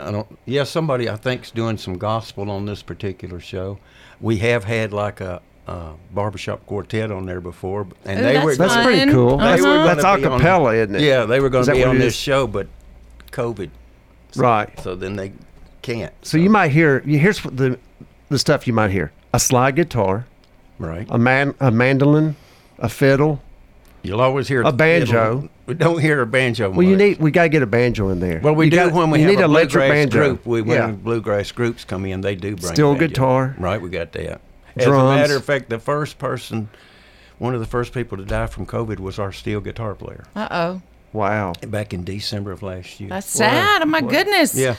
I 0.00 0.10
don't. 0.10 0.26
Yeah, 0.46 0.64
somebody 0.64 1.08
I 1.08 1.14
think's 1.16 1.52
doing 1.52 1.78
some 1.78 1.96
gospel 1.96 2.50
on 2.50 2.66
this 2.66 2.82
particular 2.82 3.38
show. 3.38 3.78
We 4.20 4.38
have 4.38 4.64
had 4.64 4.92
like 4.92 5.20
a, 5.20 5.40
uh 5.66 5.92
barbershop 6.14 6.64
quartet 6.66 7.10
on 7.10 7.26
there 7.26 7.40
before, 7.40 7.86
and 8.04 8.20
Ooh, 8.20 8.22
they 8.22 8.32
that's 8.34 8.44
were 8.44 8.56
That's 8.56 8.74
fun. 8.74 8.84
pretty 8.84 9.10
cool. 9.10 9.36
They 9.38 9.44
That's, 9.44 9.62
were 9.62 9.68
that's 9.84 10.02
gonna 10.02 10.64
on- 10.64 10.74
isn't 10.74 10.94
it? 10.96 11.00
Yeah, 11.02 11.24
they 11.24 11.40
were 11.40 11.48
going 11.50 11.64
to 11.64 11.70
that 11.72 11.76
be 11.76 11.84
on 11.84 11.98
this 11.98 12.14
is? 12.14 12.20
show, 12.20 12.46
but 12.46 12.68
COVID. 13.32 13.70
Right. 14.36 14.78
So 14.80 14.94
then 14.94 15.16
they 15.16 15.32
can't. 15.82 16.12
So 16.22 16.36
you 16.38 16.50
might 16.50 16.70
hear. 16.70 17.02
you- 17.04 17.18
Here's 17.18 17.44
what 17.44 17.56
the 17.56 17.78
the 18.28 18.38
stuff 18.38 18.66
you 18.66 18.72
might 18.72 18.90
hear: 18.90 19.12
a 19.32 19.38
slide 19.40 19.76
guitar, 19.76 20.26
right. 20.78 21.06
a 21.10 21.18
man, 21.18 21.54
a 21.60 21.70
mandolin, 21.70 22.36
a 22.78 22.88
fiddle. 22.88 23.40
You'll 24.02 24.20
always 24.20 24.46
hear 24.46 24.62
A 24.62 24.70
banjo. 24.72 25.06
fiddle. 25.40 25.48
We 25.66 25.74
don't 25.74 25.98
hear 26.00 26.20
a 26.20 26.26
banjo. 26.26 26.70
Well, 26.70 26.86
you 26.86 26.96
need. 26.96 27.18
We 27.18 27.32
gotta 27.32 27.48
get 27.48 27.62
a 27.62 27.66
banjo 27.66 28.10
in 28.10 28.20
there. 28.20 28.38
Well, 28.40 28.54
we 28.54 28.66
You 28.66 28.70
do 28.70 28.76
got- 28.76 28.92
when 28.92 29.10
we 29.10 29.20
have 29.22 29.30
need 29.30 29.40
a 29.40 29.44
an 29.44 29.50
electric 29.50 29.82
bluegrass 29.84 30.04
banjo. 30.10 30.18
group. 30.28 30.46
We 30.46 30.62
when 30.62 30.76
yeah. 30.76 30.90
bluegrass 30.92 31.50
groups 31.50 31.84
come 31.84 32.04
in, 32.06 32.20
they 32.20 32.36
do 32.36 32.54
bring 32.54 32.72
Steel 32.72 32.92
banjo. 32.92 33.08
guitar. 33.08 33.56
Right, 33.58 33.80
we 33.82 33.88
got 33.90 34.12
that. 34.12 34.40
As 34.76 34.84
Drums. 34.84 35.10
a 35.12 35.16
matter 35.22 35.36
of 35.36 35.44
fact, 35.44 35.68
the 35.70 35.78
first 35.78 36.18
person, 36.18 36.68
one 37.38 37.54
of 37.54 37.60
the 37.60 37.66
first 37.66 37.92
people 37.92 38.16
to 38.18 38.24
die 38.24 38.46
from 38.46 38.66
COVID 38.66 38.98
was 39.00 39.18
our 39.18 39.32
steel 39.32 39.60
guitar 39.60 39.94
player 39.94 40.24
Uh-oh. 40.34 40.82
Wow. 41.12 41.54
back 41.66 41.94
in 41.94 42.04
December 42.04 42.52
of 42.52 42.62
last 42.62 43.00
year. 43.00 43.08
That's 43.08 43.28
sad. 43.30 43.82
Oh, 43.82 43.86
my 43.86 44.00
goodness. 44.02 44.54
yeah. 44.54 44.76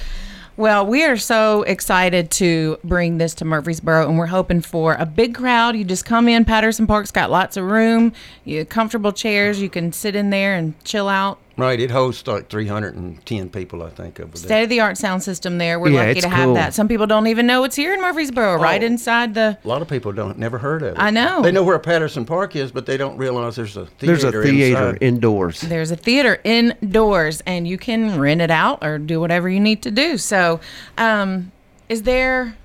Well, 0.55 0.87
we 0.87 1.03
are 1.03 1.17
so 1.17 1.61
excited 1.63 2.31
to 2.31 2.79
bring 2.83 3.19
this 3.19 3.35
to 3.35 3.45
Murfreesboro, 3.45 4.07
and 4.09 4.17
we're 4.17 4.25
hoping 4.25 4.61
for 4.61 4.95
a 4.95 5.05
big 5.05 5.35
crowd. 5.35 5.75
You 5.75 5.83
just 5.83 6.03
come 6.03 6.27
in. 6.27 6.45
Patterson 6.45 6.87
Park's 6.87 7.11
got 7.11 7.29
lots 7.29 7.57
of 7.57 7.65
room, 7.65 8.11
you 8.43 8.65
comfortable 8.65 9.11
chairs. 9.11 9.61
You 9.61 9.69
can 9.69 9.91
sit 9.91 10.15
in 10.15 10.31
there 10.31 10.55
and 10.55 10.73
chill 10.83 11.07
out. 11.09 11.37
Right, 11.57 11.79
it 11.79 11.89
hosts 11.89 12.27
like 12.27 12.49
310 12.49 13.49
people, 13.49 13.81
I 13.81 13.89
think, 13.89 14.19
over 14.19 14.29
there. 14.29 14.37
State 14.45 14.63
of 14.63 14.69
the 14.69 14.79
art 14.79 14.95
sound 14.95 15.23
system 15.23 15.57
there. 15.57 15.79
We're 15.79 15.89
Yeah, 15.89 15.99
lucky 16.01 16.11
it's 16.11 16.21
to 16.21 16.29
have 16.29 16.53
that. 16.53 16.75
Some 16.75 16.87
people 16.87 17.07
don't 17.07 17.25
even 17.25 17.47
know 17.47 17.63
it's 17.63 17.75
here 17.75 17.95
in 17.95 17.99
Murfreesboro, 18.01 18.57
right 18.57 18.83
Oh. 18.83 18.85
inside 18.85 19.33
the. 19.33 19.57
A 19.63 19.67
lot 19.67 19.81
of 19.81 19.87
people 19.87 20.11
don't 20.11 20.37
never 20.37 20.59
heard 20.59 20.83
of 20.83 20.89
it. 20.89 20.99
I 20.99 21.09
know. 21.09 21.41
They 21.41 21.51
know 21.51 21.63
where 21.63 21.79
Patterson 21.79 22.25
Park 22.25 22.55
is, 22.55 22.71
but 22.71 22.85
they 22.85 22.95
don't 22.95 23.17
realize 23.17 23.55
there's 23.55 23.75
a 23.75 23.87
theater. 23.87 24.05
There's 24.05 24.23
a 24.23 24.31
theater 24.43 24.89
inside. 24.89 24.97
indoors. 25.01 25.61
There's 25.61 25.89
a 25.89 25.95
theater 25.95 26.39
indoors, 26.43 27.41
and 27.47 27.67
you 27.67 27.79
can 27.79 28.19
rent 28.19 28.41
it 28.41 28.51
out 28.51 28.83
or 28.85 28.99
do 28.99 29.19
whatever 29.19 29.49
you 29.49 29.59
need 29.59 29.81
to 29.81 29.89
do. 29.91 30.17
So, 30.19 30.59
um, 30.99 31.51
is 31.89 32.03
there? 32.03 32.55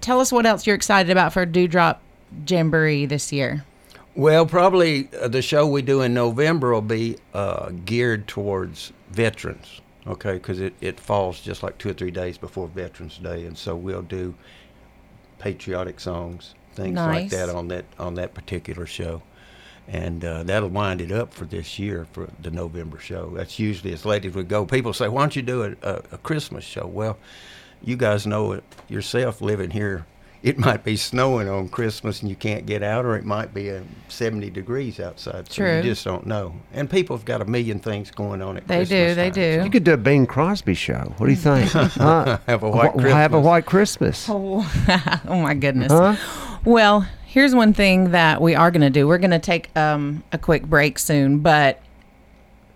Tell 0.00 0.20
us 0.20 0.30
what 0.30 0.46
else 0.46 0.64
you're 0.64 0.76
excited 0.76 1.10
about 1.10 1.32
for 1.32 1.44
Dewdrop 1.44 2.00
Jamboree 2.46 3.04
this 3.04 3.32
year. 3.32 3.64
Well, 4.18 4.46
probably 4.46 5.08
uh, 5.16 5.28
the 5.28 5.42
show 5.42 5.64
we 5.64 5.80
do 5.80 6.02
in 6.02 6.12
November 6.12 6.72
will 6.72 6.82
be 6.82 7.18
uh, 7.34 7.70
geared 7.84 8.26
towards 8.26 8.92
veterans, 9.12 9.80
okay? 10.08 10.32
Because 10.32 10.58
it, 10.58 10.74
it 10.80 10.98
falls 10.98 11.40
just 11.40 11.62
like 11.62 11.78
two 11.78 11.90
or 11.90 11.92
three 11.92 12.10
days 12.10 12.36
before 12.36 12.66
Veterans 12.66 13.18
Day, 13.18 13.44
and 13.44 13.56
so 13.56 13.76
we'll 13.76 14.02
do 14.02 14.34
patriotic 15.38 16.00
songs, 16.00 16.56
things 16.74 16.96
like 16.96 17.12
Nice. 17.12 17.30
that 17.30 17.48
on 17.48 17.68
that 17.68 17.84
on 18.00 18.14
that 18.16 18.34
particular 18.34 18.86
show, 18.86 19.22
and 19.86 20.24
uh, 20.24 20.42
that'll 20.42 20.68
wind 20.68 21.00
it 21.00 21.12
up 21.12 21.32
for 21.32 21.44
this 21.44 21.78
year 21.78 22.08
for 22.10 22.28
the 22.42 22.50
November 22.50 22.98
show. 22.98 23.34
That's 23.36 23.60
usually 23.60 23.92
as 23.92 24.04
late 24.04 24.24
as 24.24 24.34
we 24.34 24.42
go. 24.42 24.66
People 24.66 24.92
say, 24.92 25.06
"Why 25.06 25.20
don't 25.22 25.36
you 25.36 25.42
do 25.42 25.62
a, 25.62 25.88
a, 25.88 26.02
a 26.10 26.18
Christmas 26.18 26.64
show?" 26.64 26.88
Well, 26.88 27.18
you 27.84 27.94
guys 27.96 28.26
know 28.26 28.50
it 28.50 28.64
yourself 28.88 29.40
living 29.40 29.70
here. 29.70 30.06
It 30.40 30.56
might 30.56 30.84
be 30.84 30.96
snowing 30.96 31.48
on 31.48 31.68
Christmas 31.68 32.20
and 32.20 32.30
you 32.30 32.36
can't 32.36 32.64
get 32.64 32.82
out, 32.82 33.04
or 33.04 33.16
it 33.16 33.24
might 33.24 33.52
be 33.52 33.72
uh, 33.72 33.80
70 34.08 34.50
degrees 34.50 35.00
outside. 35.00 35.48
So 35.50 35.54
True. 35.64 35.76
you 35.78 35.82
just 35.82 36.04
don't 36.04 36.26
know. 36.26 36.54
And 36.72 36.88
people 36.88 37.16
have 37.16 37.24
got 37.24 37.42
a 37.42 37.44
million 37.44 37.80
things 37.80 38.12
going 38.12 38.40
on 38.40 38.56
at 38.56 38.68
They 38.68 38.78
Christmas 38.86 39.10
do, 39.10 39.14
they 39.16 39.30
time. 39.30 39.32
do. 39.32 39.64
You 39.64 39.70
could 39.70 39.82
do 39.84 39.94
a 39.94 39.96
Bing 39.96 40.26
Crosby 40.26 40.74
show. 40.74 41.12
What 41.16 41.26
do 41.26 41.32
you 41.32 41.36
think? 41.36 41.70
Huh? 41.72 42.38
Have 42.46 42.62
a 42.62 42.70
white 42.70 42.92
Wh- 42.92 43.00
Have 43.08 43.32
a 43.32 43.36
Christmas. 43.36 43.44
white 43.44 43.66
Christmas. 43.66 44.26
Oh, 44.28 45.20
oh 45.28 45.40
my 45.40 45.54
goodness. 45.54 45.90
Huh? 45.90 46.14
Well, 46.64 47.06
here's 47.26 47.54
one 47.54 47.72
thing 47.72 48.12
that 48.12 48.40
we 48.40 48.54
are 48.54 48.70
going 48.70 48.82
to 48.82 48.90
do. 48.90 49.08
We're 49.08 49.18
going 49.18 49.32
to 49.32 49.38
take 49.40 49.76
um, 49.76 50.22
a 50.30 50.38
quick 50.38 50.64
break 50.66 51.00
soon, 51.00 51.40
but 51.40 51.82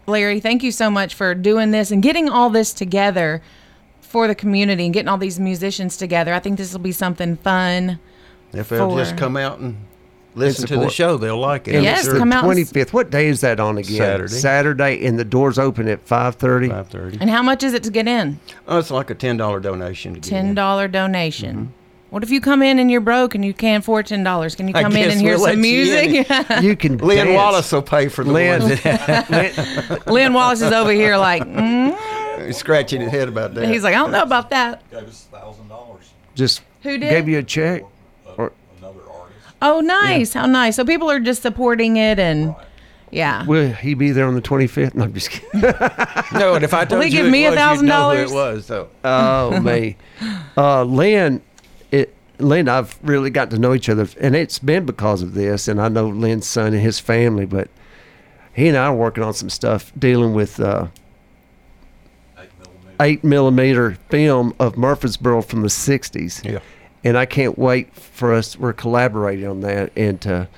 Larry, 0.06 0.40
thank 0.40 0.64
you 0.64 0.72
so 0.72 0.90
much 0.90 1.14
for 1.14 1.32
doing 1.34 1.70
this 1.70 1.92
and 1.92 2.02
getting 2.02 2.28
all 2.28 2.50
this 2.50 2.72
together 2.72 3.40
for 4.12 4.28
the 4.28 4.34
community 4.34 4.84
and 4.84 4.92
getting 4.94 5.08
all 5.08 5.18
these 5.18 5.40
musicians 5.40 5.96
together. 5.96 6.32
I 6.34 6.38
think 6.38 6.58
this 6.58 6.72
will 6.72 6.80
be 6.80 6.92
something 6.92 7.36
fun. 7.38 7.98
If 8.52 8.68
they'll 8.68 8.94
just 8.96 9.16
come 9.16 9.36
out 9.38 9.58
and 9.58 9.76
listen 10.34 10.66
to 10.68 10.76
the 10.76 10.90
show, 10.90 11.16
they'll 11.16 11.38
like 11.38 11.66
it. 11.66 11.76
And 11.76 11.84
Yes, 11.84 12.04
sure. 12.04 12.18
come 12.18 12.30
out 12.32 12.44
25th. 12.44 12.92
What 12.92 13.10
day 13.10 13.26
is 13.28 13.40
that 13.40 13.58
on 13.58 13.78
again? 13.78 13.96
Saturday. 13.96 14.34
Saturday, 14.34 15.06
and 15.06 15.18
the 15.18 15.24
doors 15.24 15.58
open 15.58 15.88
at 15.88 16.06
5:30. 16.06 16.68
5:30. 16.68 17.18
And 17.22 17.30
how 17.30 17.42
much 17.42 17.62
is 17.62 17.72
it 17.72 17.82
to 17.84 17.90
get 17.90 18.06
in? 18.06 18.38
Oh, 18.68 18.78
it's 18.78 18.90
like 18.90 19.08
a 19.08 19.14
ten 19.14 19.38
dollar 19.38 19.58
donation 19.58 20.12
to 20.14 20.20
get 20.20 20.28
Ten 20.28 20.46
in. 20.48 20.54
dollar 20.54 20.86
donation. 20.86 21.72
What 22.10 22.22
if 22.22 22.30
you 22.30 22.42
come 22.42 22.62
in 22.62 22.78
and 22.78 22.90
you're 22.90 23.00
broke 23.00 23.34
and 23.34 23.42
you 23.42 23.54
can't 23.54 23.82
afford 23.82 24.04
ten 24.04 24.22
dollars? 24.22 24.54
Can 24.54 24.68
you 24.68 24.74
come 24.74 24.94
in 24.94 25.10
and 25.10 25.18
hear 25.18 25.38
we'll 25.38 25.46
some 25.46 25.60
music? 25.62 26.28
You 26.60 26.76
can 26.76 26.98
Lynn 26.98 27.26
dance. 27.28 27.34
Wallace 27.36 27.72
will 27.72 27.80
pay 27.80 28.08
for 28.08 28.22
the 28.22 28.30
Lynn, 28.32 28.60
Lynn- 29.30 30.00
Lynn 30.06 30.34
Wallace 30.34 30.60
is 30.60 30.72
over 30.72 30.92
here 30.92 31.16
like, 31.16 31.42
mm. 31.42 31.96
He's 32.46 32.56
scratching 32.56 33.00
his 33.00 33.10
head 33.10 33.28
about 33.28 33.54
that. 33.54 33.68
he's 33.68 33.82
like, 33.82 33.94
I 33.94 33.98
don't 33.98 34.12
know 34.12 34.22
about 34.22 34.50
that. 34.50 34.88
gave 34.90 35.04
us 35.08 35.26
thousand 35.30 35.68
dollars. 35.68 36.10
just 36.34 36.62
Who 36.82 36.98
did? 36.98 37.10
gave 37.10 37.28
you 37.28 37.38
a 37.38 37.42
check. 37.42 37.82
Or 38.36 38.52
Another 38.78 39.00
artist. 39.10 39.46
Oh, 39.60 39.80
nice. 39.80 40.32
How 40.34 40.46
nice. 40.46 40.76
So 40.76 40.84
people 40.84 41.10
are 41.10 41.20
just 41.20 41.42
supporting 41.42 41.96
it 41.96 42.18
and 42.18 42.54
yeah. 43.10 43.44
will 43.46 43.72
he 43.72 43.94
be 43.94 44.10
there 44.10 44.26
on 44.26 44.34
the 44.34 44.40
25th? 44.42 44.94
No, 44.94 45.04
I'm 45.04 45.12
just 45.14 45.30
kidding. 45.30 45.60
no, 46.32 46.54
and 46.54 46.64
if 46.64 46.72
I 46.74 46.84
told 46.86 47.02
he 47.04 47.10
you 47.10 47.18
give 47.18 47.26
it 47.26 47.30
me 47.30 47.48
was, 47.48 47.58
you'd 47.80 47.86
know 47.86 48.10
who 48.10 48.24
$1,000? 48.24 48.30
it 48.30 48.34
was. 48.34 48.66
So 48.66 48.88
Oh 49.04 49.60
me, 49.62 49.96
uh, 50.56 50.82
Lynn, 50.84 51.42
it, 51.90 52.14
Lynn, 52.38 52.68
I've 52.68 52.98
really 53.02 53.28
got 53.30 53.50
to 53.50 53.58
know 53.58 53.74
each 53.74 53.88
other, 53.90 54.08
and 54.18 54.34
it's 54.34 54.58
been 54.58 54.86
because 54.86 55.20
of 55.22 55.34
this. 55.34 55.68
And 55.68 55.80
I 55.80 55.88
know 55.88 56.08
Lynn's 56.08 56.46
son 56.46 56.72
and 56.72 56.82
his 56.82 56.98
family, 56.98 57.44
but 57.44 57.68
he 58.54 58.68
and 58.68 58.76
I 58.76 58.86
are 58.86 58.94
working 58.94 59.22
on 59.22 59.34
some 59.34 59.50
stuff 59.50 59.92
dealing 59.98 60.32
with 60.34 60.58
uh, 60.58 60.88
Eight 63.00 63.24
millimeter. 63.24 63.96
film 64.10 64.54
of 64.58 64.76
Murfreesboro 64.76 65.42
from 65.42 65.62
the 65.62 65.68
'60s. 65.68 66.44
yeah. 66.44 66.58
and 67.04 67.16
I 67.18 67.26
can't 67.26 67.58
wait 67.58 67.94
for 67.94 68.32
us. 68.32 68.56
We're 68.58 68.72
collaborating 68.72 69.46
on 69.46 69.60
that, 69.62 69.92
and 69.96 70.20
to 70.22 70.48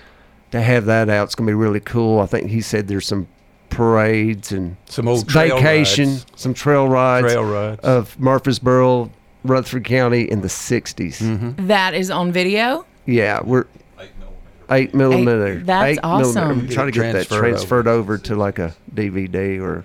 to 0.50 0.60
have 0.60 0.84
that 0.86 1.08
out, 1.08 1.24
it's 1.24 1.34
gonna 1.34 1.46
be 1.48 1.54
really 1.54 1.80
cool. 1.80 2.20
I 2.20 2.26
think 2.26 2.50
he 2.50 2.60
said 2.60 2.88
there's 2.88 3.06
some 3.06 3.26
parades 3.70 4.52
and 4.52 4.76
Some 4.86 5.08
old 5.08 5.28
trail 5.28 5.56
vacation, 5.56 6.10
rides. 6.10 6.26
some 6.36 6.54
trail 6.54 6.88
rides, 6.88 7.26
Trail 7.32 7.44
rides. 7.44 7.80
of 7.80 8.18
Murfreesboro, 8.20 9.10
Rutherford 9.42 9.84
County 9.84 10.22
in 10.30 10.42
the 10.42 10.48
'60s. 10.48 11.18
Mm-hmm. 11.20 11.66
That 11.66 11.94
is 11.94 12.10
on 12.10 12.30
video. 12.32 12.86
Yeah, 13.06 13.40
we're 13.42 13.66
Eight 14.70 14.94
millimeter. 14.94 15.18
eight 15.18 15.24
millimeter. 15.24 15.64
that's 15.64 15.84
eight 15.86 15.98
awesome. 16.02 16.34
Millimeter. 16.34 16.66
I'm 16.66 16.68
trying 16.72 16.86
to 16.86 16.92
get 16.92 17.00
that 17.12 17.26
transferred 17.26 17.38
transferred 17.40 17.88
over. 17.88 18.16
to 18.18 18.34
like 18.36 18.58
a 18.58 18.74
DVD 18.94 19.60
or 19.60 19.74
Told 19.82 19.84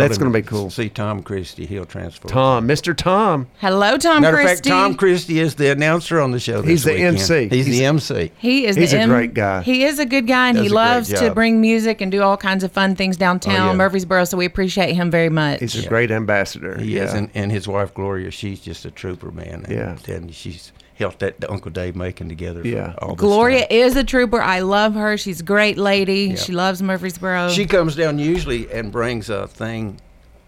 That's 0.00 0.18
gonna 0.18 0.30
be 0.30 0.42
to 0.42 0.48
cool. 0.48 0.70
See 0.70 0.88
Tom 0.88 1.22
Christie, 1.22 1.66
he'll 1.66 1.84
transfer. 1.84 2.28
Tom, 2.28 2.66
Mr. 2.68 2.96
Tom. 2.96 3.46
Hello, 3.58 3.96
Tom 3.96 4.22
Matter 4.22 4.36
of 4.38 4.42
Christie. 4.44 4.54
fact, 4.56 4.64
Tom 4.68 4.94
Christie 4.94 5.38
is 5.40 5.54
the 5.54 5.70
announcer 5.70 6.20
on 6.20 6.30
the 6.32 6.40
show. 6.40 6.60
This 6.62 6.70
He's 6.70 6.84
the 6.84 6.92
weekend. 6.92 7.16
MC. 7.18 7.48
He's, 7.48 7.66
He's- 7.66 7.78
the 7.78 7.84
MC. 7.86 8.32
He 8.38 8.66
is 8.66 8.76
He's 8.76 8.90
the 8.92 8.96
a 8.98 9.00
M- 9.00 9.08
great 9.08 9.34
guy. 9.34 9.62
He 9.62 9.84
is 9.84 9.98
a 9.98 10.06
good 10.06 10.26
guy, 10.26 10.48
and 10.48 10.56
Does 10.56 10.62
he 10.62 10.66
a 10.68 10.70
great 10.70 10.76
loves 10.76 11.08
to 11.08 11.14
job. 11.16 11.34
bring 11.34 11.60
music 11.60 12.00
and 12.00 12.10
do 12.12 12.22
all 12.22 12.36
kinds 12.36 12.64
of 12.64 12.72
fun 12.72 12.94
things 12.96 13.16
downtown 13.16 13.54
Oh, 13.60 13.70
yeah. 13.70 13.76
Murfreesboro. 13.76 14.24
So 14.24 14.36
we 14.36 14.44
appreciate 14.46 14.94
him 14.94 15.10
very 15.10 15.28
much. 15.30 15.60
He's 15.60 15.84
a 15.84 15.88
great 15.88 16.10
ambassador. 16.10 16.78
He 16.78 16.96
yeah. 16.96 17.04
is, 17.04 17.14
and, 17.14 17.30
and 17.34 17.50
his 17.52 17.66
wife 17.68 17.92
Gloria, 17.94 18.30
she's 18.30 18.60
just 18.60 18.84
a 18.84 18.90
trooper, 18.90 19.30
man. 19.30 19.64
And, 19.66 19.72
Yeah. 19.72 20.14
and 20.14 20.34
she's 20.34 20.72
helped 20.94 21.18
that 21.20 21.48
Uncle 21.50 21.70
Dave 21.70 21.96
Macon 21.96 22.28
together. 22.28 22.62
Yeah. 22.66 22.94
all 22.98 23.14
Gloria 23.14 23.66
is 23.68 23.96
a 23.96 24.04
trooper. 24.04 24.40
I 24.40 24.60
love 24.60 24.94
her. 24.94 25.16
She's 25.16 25.40
a 25.40 25.44
great 25.44 25.76
lady. 25.76 26.26
Yeah. 26.30 26.36
She 26.36 26.52
loves 26.52 26.82
Murfreesboro. 26.82 27.50
She 27.50 27.66
comes 27.66 27.96
down 27.96 28.18
usually 28.18 28.70
and 28.72 28.92
brings 28.92 29.28
a 29.28 29.48
thing 29.48 30.00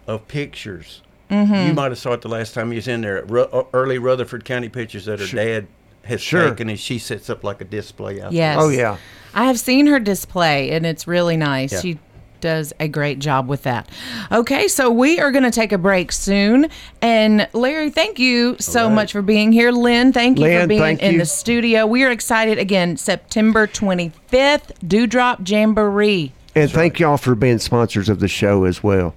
of 0.07 0.27
pictures. 0.27 1.01
Mm-hmm. 1.29 1.67
You 1.69 1.73
might 1.73 1.91
have 1.91 1.97
saw 1.97 2.13
it 2.13 2.21
the 2.21 2.29
last 2.29 2.53
time 2.53 2.71
you 2.71 2.77
was 2.77 2.87
in 2.87 3.01
there. 3.01 3.23
Ru- 3.25 3.41
uh, 3.43 3.65
early 3.73 3.97
Rutherford 3.97 4.45
County 4.45 4.69
pictures 4.69 5.05
that 5.05 5.19
her 5.19 5.27
dad 5.27 5.67
has 6.03 6.21
Sure. 6.21 6.49
taken, 6.49 6.69
and 6.69 6.79
she 6.79 6.99
sets 6.99 7.29
up 7.29 7.43
like 7.43 7.59
a 7.59 7.65
display 7.65 8.21
out 8.21 8.31
there. 8.31 8.39
Yes. 8.39 8.57
Oh 8.61 8.69
yeah. 8.69 8.95
I 9.33 9.43
have 9.45 9.59
seen 9.59 9.87
her 9.87 9.99
display, 9.99 10.71
and 10.71 10.85
it's 10.85 11.05
really 11.05 11.35
nice. 11.35 11.73
Yeah. 11.73 11.79
She 11.81 11.99
does 12.41 12.73
a 12.79 12.87
great 12.87 13.19
job 13.19 13.47
with 13.47 13.63
that. 13.63 13.89
Okay, 14.31 14.67
so 14.67 14.89
we 14.91 15.19
are 15.19 15.31
going 15.31 15.43
to 15.43 15.51
take 15.51 15.71
a 15.71 15.77
break 15.77 16.11
soon. 16.11 16.69
And 17.01 17.47
Larry, 17.53 17.89
thank 17.89 18.19
you 18.19 18.55
so 18.59 18.87
right. 18.87 18.93
much 18.93 19.11
for 19.11 19.21
being 19.21 19.51
here. 19.51 19.71
Lynn, 19.71 20.13
thank 20.13 20.39
you 20.39 20.61
for 20.61 20.67
being 20.67 20.99
in 20.99 21.13
you. 21.13 21.19
the 21.19 21.25
studio. 21.25 21.85
We 21.85 22.03
are 22.03 22.11
excited 22.11 22.57
again, 22.57 22.97
September 22.97 23.67
25th, 23.67 24.71
Dewdrop 24.87 25.47
Jamboree. 25.47 26.33
And 26.55 26.71
thank 26.71 26.99
y'all 26.99 27.17
for 27.17 27.35
being 27.35 27.59
sponsors 27.59 28.09
of 28.09 28.19
the 28.19 28.27
show 28.27 28.63
as 28.63 28.81
well. 28.81 29.13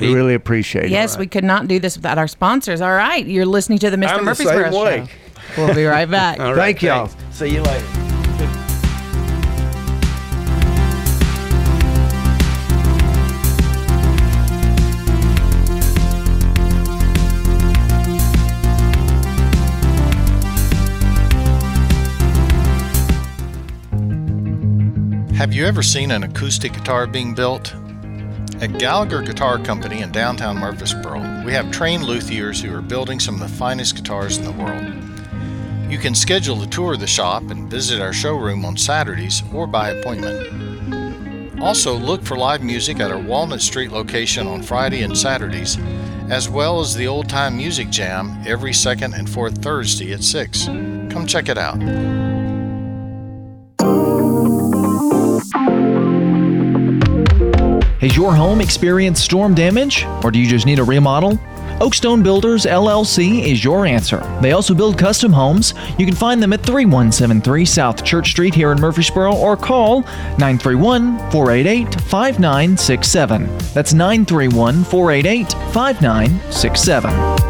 We 0.00 0.14
really 0.14 0.34
appreciate 0.34 0.86
it. 0.86 0.90
Yes, 0.90 1.18
we 1.18 1.26
could 1.26 1.44
not 1.44 1.68
do 1.68 1.78
this 1.78 1.96
without 1.96 2.18
our 2.18 2.28
sponsors. 2.28 2.80
All 2.80 2.92
right, 2.92 3.24
you're 3.24 3.46
listening 3.46 3.78
to 3.80 3.90
the 3.90 3.96
Mr. 3.96 4.08
I'm 4.08 4.18
the 4.18 4.22
Murfreesboro 4.24 4.70
same 4.70 4.82
way. 4.82 5.06
show. 5.06 5.66
We'll 5.66 5.74
be 5.74 5.84
right 5.84 6.10
back. 6.10 6.40
All 6.40 6.54
Thank 6.54 6.82
y'all. 6.82 7.10
See 7.30 7.54
you 7.54 7.62
later. 7.62 8.09
Have 25.40 25.54
you 25.54 25.64
ever 25.64 25.82
seen 25.82 26.10
an 26.10 26.22
acoustic 26.22 26.74
guitar 26.74 27.06
being 27.06 27.34
built? 27.34 27.74
At 28.60 28.78
Gallagher 28.78 29.22
Guitar 29.22 29.58
Company 29.58 30.02
in 30.02 30.12
downtown 30.12 30.58
Murfreesboro, 30.58 31.44
we 31.46 31.52
have 31.54 31.70
trained 31.70 32.04
luthiers 32.04 32.60
who 32.60 32.76
are 32.76 32.82
building 32.82 33.18
some 33.18 33.36
of 33.36 33.40
the 33.40 33.56
finest 33.56 33.96
guitars 33.96 34.36
in 34.36 34.44
the 34.44 34.52
world. 34.52 34.84
You 35.90 35.96
can 35.96 36.14
schedule 36.14 36.60
a 36.60 36.66
tour 36.66 36.92
of 36.92 37.00
the 37.00 37.06
shop 37.06 37.44
and 37.44 37.70
visit 37.70 38.02
our 38.02 38.12
showroom 38.12 38.66
on 38.66 38.76
Saturdays 38.76 39.42
or 39.54 39.66
by 39.66 39.92
appointment. 39.92 41.58
Also, 41.62 41.94
look 41.94 42.22
for 42.22 42.36
live 42.36 42.62
music 42.62 43.00
at 43.00 43.10
our 43.10 43.18
Walnut 43.18 43.62
Street 43.62 43.92
location 43.92 44.46
on 44.46 44.62
Friday 44.62 45.00
and 45.00 45.16
Saturdays, 45.16 45.78
as 46.28 46.50
well 46.50 46.80
as 46.80 46.94
the 46.94 47.08
Old 47.08 47.30
Time 47.30 47.56
Music 47.56 47.88
Jam 47.88 48.42
every 48.46 48.74
second 48.74 49.14
and 49.14 49.28
fourth 49.28 49.56
Thursday 49.62 50.12
at 50.12 50.22
6. 50.22 50.66
Come 50.66 51.26
check 51.26 51.48
it 51.48 51.56
out. 51.56 52.29
Has 58.00 58.16
your 58.16 58.34
home 58.34 58.62
experienced 58.62 59.22
storm 59.22 59.54
damage, 59.54 60.06
or 60.24 60.30
do 60.30 60.38
you 60.38 60.48
just 60.48 60.64
need 60.64 60.78
a 60.78 60.84
remodel? 60.84 61.38
Oakstone 61.80 62.22
Builders 62.22 62.64
LLC 62.64 63.42
is 63.44 63.62
your 63.62 63.84
answer. 63.84 64.20
They 64.40 64.52
also 64.52 64.74
build 64.74 64.96
custom 64.96 65.32
homes. 65.32 65.74
You 65.98 66.06
can 66.06 66.14
find 66.14 66.42
them 66.42 66.54
at 66.54 66.62
3173 66.62 67.64
South 67.66 68.02
Church 68.02 68.30
Street 68.30 68.54
here 68.54 68.72
in 68.72 68.80
Murfreesboro 68.80 69.34
or 69.34 69.54
call 69.54 70.00
931 70.38 71.18
488 71.30 72.00
5967. 72.00 73.58
That's 73.74 73.92
931 73.92 74.84
488 74.84 75.52
5967. 75.72 77.49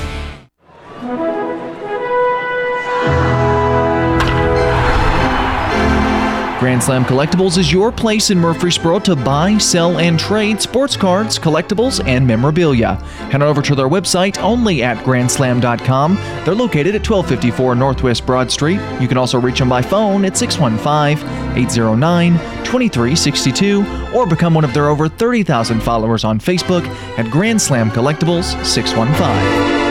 Grand 6.81 7.05
Slam 7.05 7.17
Collectibles 7.17 7.59
is 7.59 7.71
your 7.71 7.91
place 7.91 8.31
in 8.31 8.39
Murfreesboro 8.39 8.97
to 9.01 9.15
buy, 9.15 9.55
sell, 9.59 9.99
and 9.99 10.19
trade 10.19 10.59
sports 10.59 10.97
cards, 10.97 11.37
collectibles, 11.37 12.03
and 12.07 12.25
memorabilia. 12.25 12.95
Head 13.29 13.43
on 13.43 13.43
over 13.43 13.61
to 13.61 13.75
their 13.75 13.87
website 13.87 14.41
only 14.41 14.81
at 14.81 14.97
grandslam.com. 15.05 16.15
They're 16.43 16.55
located 16.55 16.95
at 16.95 17.07
1254 17.07 17.75
Northwest 17.75 18.25
Broad 18.25 18.51
Street. 18.51 18.79
You 18.99 19.07
can 19.07 19.17
also 19.17 19.39
reach 19.39 19.59
them 19.59 19.69
by 19.69 19.83
phone 19.83 20.25
at 20.25 20.35
615 20.35 21.23
809 21.55 22.33
2362 22.65 23.85
or 24.15 24.25
become 24.25 24.55
one 24.55 24.63
of 24.63 24.73
their 24.73 24.87
over 24.87 25.07
30,000 25.07 25.81
followers 25.81 26.23
on 26.23 26.39
Facebook 26.39 26.83
at 27.19 27.29
Grand 27.29 27.61
Slam 27.61 27.91
Collectibles 27.91 28.65
615. 28.65 29.90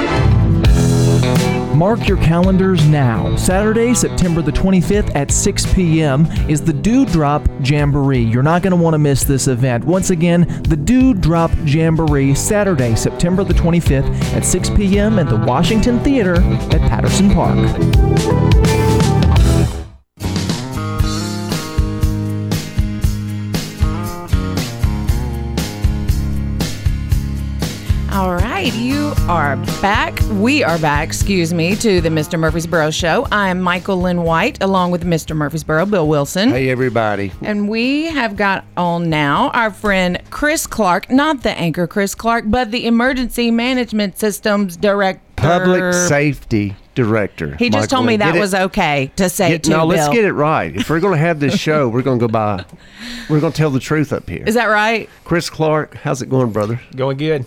Mark 1.81 2.07
your 2.07 2.19
calendars 2.19 2.87
now. 2.87 3.35
Saturday, 3.37 3.95
September 3.95 4.43
the 4.43 4.53
25th 4.53 5.17
at 5.17 5.31
6 5.31 5.73
p.m. 5.73 6.27
is 6.47 6.61
the 6.61 6.75
Dewdrop 6.75 7.49
Jamboree. 7.65 8.21
You're 8.21 8.43
not 8.43 8.61
going 8.61 8.73
to 8.73 8.77
want 8.77 8.93
to 8.93 8.99
miss 8.99 9.25
this 9.25 9.49
event. 9.49 9.87
Once 9.87 10.11
again, 10.11 10.43
the 10.65 10.77
Dewdrop 10.77 11.51
Jamboree, 11.65 12.35
Saturday, 12.35 12.95
September 12.97 13.45
the 13.45 13.55
25th 13.55 14.15
at 14.35 14.45
6 14.45 14.69
p.m. 14.77 15.19
at 15.19 15.31
the 15.31 15.39
Washington 15.39 15.99
Theater 16.01 16.37
at 16.37 16.81
Patterson 16.83 17.31
Park. 17.31 18.90
Right, 28.65 28.75
you 28.75 29.15
are 29.27 29.57
back. 29.81 30.19
We 30.33 30.63
are 30.63 30.79
back, 30.81 31.09
excuse 31.09 31.55
me, 31.55 31.75
to 31.77 32.03
the 32.03 32.11
Mr. 32.11 32.39
Murfreesboro 32.39 32.91
Show. 32.91 33.27
I 33.33 33.49
am 33.49 33.63
Michael 33.63 34.03
Lynn 34.03 34.23
White, 34.23 34.63
along 34.63 34.91
with 34.91 35.03
Mr. 35.03 35.35
Murfreesboro, 35.35 35.87
Bill 35.87 36.07
Wilson. 36.07 36.51
Hey, 36.51 36.69
everybody. 36.69 37.33
And 37.41 37.71
we 37.71 38.07
have 38.09 38.37
got 38.37 38.67
on 38.77 39.09
now 39.09 39.49
our 39.51 39.71
friend 39.71 40.21
Chris 40.29 40.67
Clark, 40.67 41.11
not 41.11 41.43
the 41.43 41.57
anchor 41.59 41.87
Chris 41.87 42.15
Clark, 42.15 42.45
but 42.49 42.71
the 42.71 42.85
Emergency 42.87 43.51
Management 43.51 44.19
Systems 44.19 44.77
Director. 44.77 45.23
Public 45.37 45.95
Safety 45.95 46.77
Director. 46.95 47.57
He 47.57 47.71
just 47.71 47.85
Michael 47.85 47.89
told 47.97 48.07
me 48.09 48.13
Lynn. 48.13 48.21
that 48.21 48.27
Get 48.33 48.37
it- 48.37 48.41
was 48.41 48.55
okay 48.55 49.11
to 49.17 49.31
say 49.31 49.49
Get, 49.53 49.63
too, 49.65 49.71
no, 49.71 49.87
let's 49.87 50.13
get 50.13 50.27
it 50.27 50.35
right. 50.35 50.77
If 50.77 50.91
we're 50.91 51.01
going 51.01 51.15
to 51.15 51.19
have 51.19 51.41
this 51.41 51.59
show, 51.59 51.89
we're 51.89 52.03
going 52.03 52.19
to 52.19 52.27
go 52.27 52.31
by. 52.31 52.67
We're 53.31 53.41
going 53.41 53.55
to 53.55 53.57
tell 53.57 53.71
the 53.71 53.81
truth 53.81 54.13
up 54.13 54.29
here. 54.29 54.45
Is 54.47 54.55
that 54.55 54.67
right? 54.67 55.09
Chris 55.25 55.49
Clark, 55.49 55.95
how's 55.95 56.21
it 56.21 56.29
going, 56.29 56.53
brother? 56.53 56.79
Going 56.95 57.17
good. 57.17 57.47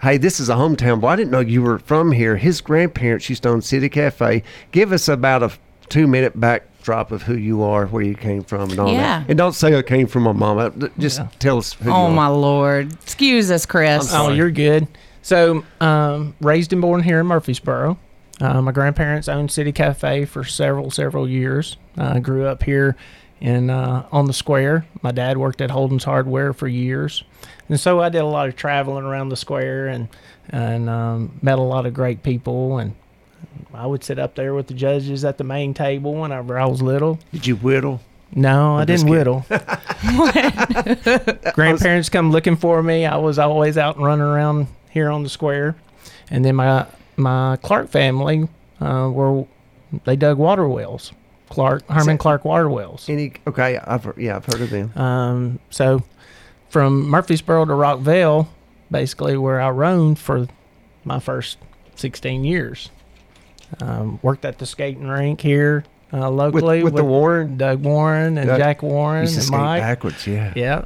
Hey, 0.00 0.16
this 0.16 0.38
is 0.38 0.48
a 0.48 0.54
hometown 0.54 1.00
boy. 1.00 1.08
I 1.08 1.16
didn't 1.16 1.32
know 1.32 1.40
you 1.40 1.60
were 1.62 1.80
from 1.80 2.12
here. 2.12 2.36
His 2.36 2.60
grandparents 2.60 3.28
used 3.28 3.42
to 3.42 3.48
own 3.48 3.62
City 3.62 3.88
Cafe. 3.88 4.44
Give 4.70 4.92
us 4.92 5.08
about 5.08 5.42
a 5.42 5.50
two 5.88 6.06
minute 6.06 6.38
backdrop 6.38 7.10
of 7.10 7.22
who 7.22 7.34
you 7.34 7.62
are, 7.62 7.86
where 7.86 8.02
you 8.02 8.14
came 8.14 8.44
from, 8.44 8.70
and 8.70 8.78
all 8.78 8.92
Yeah. 8.92 9.20
that. 9.20 9.28
And 9.28 9.36
don't 9.36 9.54
say 9.54 9.76
I 9.76 9.82
came 9.82 10.06
from 10.06 10.22
my 10.22 10.32
mama. 10.32 10.72
Just 10.98 11.20
tell 11.40 11.58
us 11.58 11.72
who 11.72 11.86
you 11.90 11.94
Oh 11.96 12.10
my 12.10 12.28
lord! 12.28 12.92
Excuse 12.92 13.50
us, 13.50 13.66
Chris. 13.66 14.10
Oh, 14.14 14.30
you're 14.30 14.52
good. 14.52 14.86
So, 15.22 15.64
um, 15.80 16.34
raised 16.40 16.72
and 16.72 16.80
born 16.80 17.02
here 17.02 17.18
in 17.20 17.26
Murfreesboro. 17.26 17.98
Uh, 18.40 18.62
my 18.62 18.70
grandparents 18.70 19.28
owned 19.28 19.50
City 19.50 19.72
Cafe 19.72 20.26
for 20.26 20.44
several, 20.44 20.92
several 20.92 21.28
years. 21.28 21.76
I 21.96 22.20
grew 22.20 22.46
up 22.46 22.62
here 22.62 22.94
in 23.40 23.70
uh, 23.70 24.06
on 24.12 24.26
the 24.26 24.32
square. 24.32 24.86
My 25.02 25.12
dad 25.12 25.38
worked 25.38 25.60
at 25.60 25.70
Holden's 25.70 26.04
Hardware 26.04 26.52
for 26.52 26.68
years, 26.68 27.24
and 27.68 27.78
so 27.78 28.00
I 28.00 28.08
did 28.08 28.18
a 28.18 28.26
lot 28.26 28.48
of 28.48 28.56
traveling 28.56 29.04
around 29.04 29.28
the 29.28 29.36
square 29.36 29.88
and 29.88 30.08
and 30.48 30.88
um, 30.88 31.38
met 31.42 31.58
a 31.58 31.62
lot 31.62 31.86
of 31.86 31.94
great 31.94 32.22
people. 32.22 32.78
And 32.78 32.94
I 33.72 33.86
would 33.86 34.02
sit 34.02 34.18
up 34.18 34.34
there 34.34 34.54
with 34.54 34.66
the 34.66 34.74
judges 34.74 35.24
at 35.24 35.38
the 35.38 35.44
main 35.44 35.74
table 35.74 36.14
whenever 36.14 36.58
I 36.58 36.66
was 36.66 36.82
little. 36.82 37.18
Did 37.32 37.46
you 37.46 37.56
whittle? 37.56 38.00
No, 38.34 38.76
I 38.76 38.84
just 38.84 39.06
didn't 39.06 39.16
whittle. 39.16 39.46
Grandparents 41.54 42.10
come 42.10 42.30
looking 42.30 42.56
for 42.56 42.82
me. 42.82 43.06
I 43.06 43.16
was 43.16 43.38
always 43.38 43.78
out 43.78 43.96
and 43.96 44.04
running 44.04 44.24
around 44.24 44.66
here 44.90 45.10
on 45.10 45.22
the 45.22 45.30
square, 45.30 45.76
and 46.30 46.44
then 46.44 46.56
my 46.56 46.86
my 47.16 47.56
Clark 47.62 47.88
family 47.88 48.48
uh, 48.80 49.10
were 49.12 49.46
they 50.04 50.16
dug 50.16 50.36
water 50.36 50.68
wells. 50.68 51.12
Clark 51.48 51.88
Herman 51.88 52.18
Clark 52.18 52.44
water 52.44 52.68
wells. 52.68 53.08
Any? 53.08 53.32
Okay, 53.46 53.78
I've 53.78 54.12
yeah, 54.16 54.36
I've 54.36 54.44
heard 54.46 54.60
of 54.60 54.70
them. 54.70 54.96
Um, 54.96 55.58
so 55.70 56.02
from 56.68 57.08
Murfreesboro 57.08 57.64
to 57.66 57.74
Rockville, 57.74 58.48
basically 58.90 59.36
where 59.36 59.60
I 59.60 59.70
roamed 59.70 60.18
for 60.18 60.46
my 61.04 61.18
first 61.20 61.58
16 61.96 62.44
years. 62.44 62.90
Um, 63.80 64.18
worked 64.22 64.44
at 64.44 64.58
the 64.58 64.66
skating 64.66 65.06
rink 65.08 65.40
here 65.42 65.84
uh, 66.12 66.18
With, 66.30 66.34
locally 66.38 66.82
with 66.82 66.96
the 66.96 67.04
Warren, 67.04 67.58
Doug 67.58 67.82
Warren 67.84 68.38
and 68.38 68.46
Doug- 68.46 68.58
Jack 68.58 68.82
Warren 68.82 69.22
used 69.22 69.34
to 69.34 69.38
and 69.40 69.46
skate 69.46 69.60
Mike. 69.60 69.82
backwards. 69.82 70.26
Yeah. 70.26 70.52
Yeah. 70.56 70.84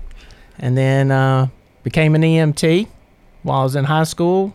And 0.59 0.77
then 0.77 1.11
uh, 1.11 1.48
became 1.85 2.14
an 2.14 2.22
EMT 2.22 2.88
while 3.42 3.61
I 3.61 3.62
was 3.64 3.77
in 3.77 3.85
high 3.85 4.05
school, 4.05 4.55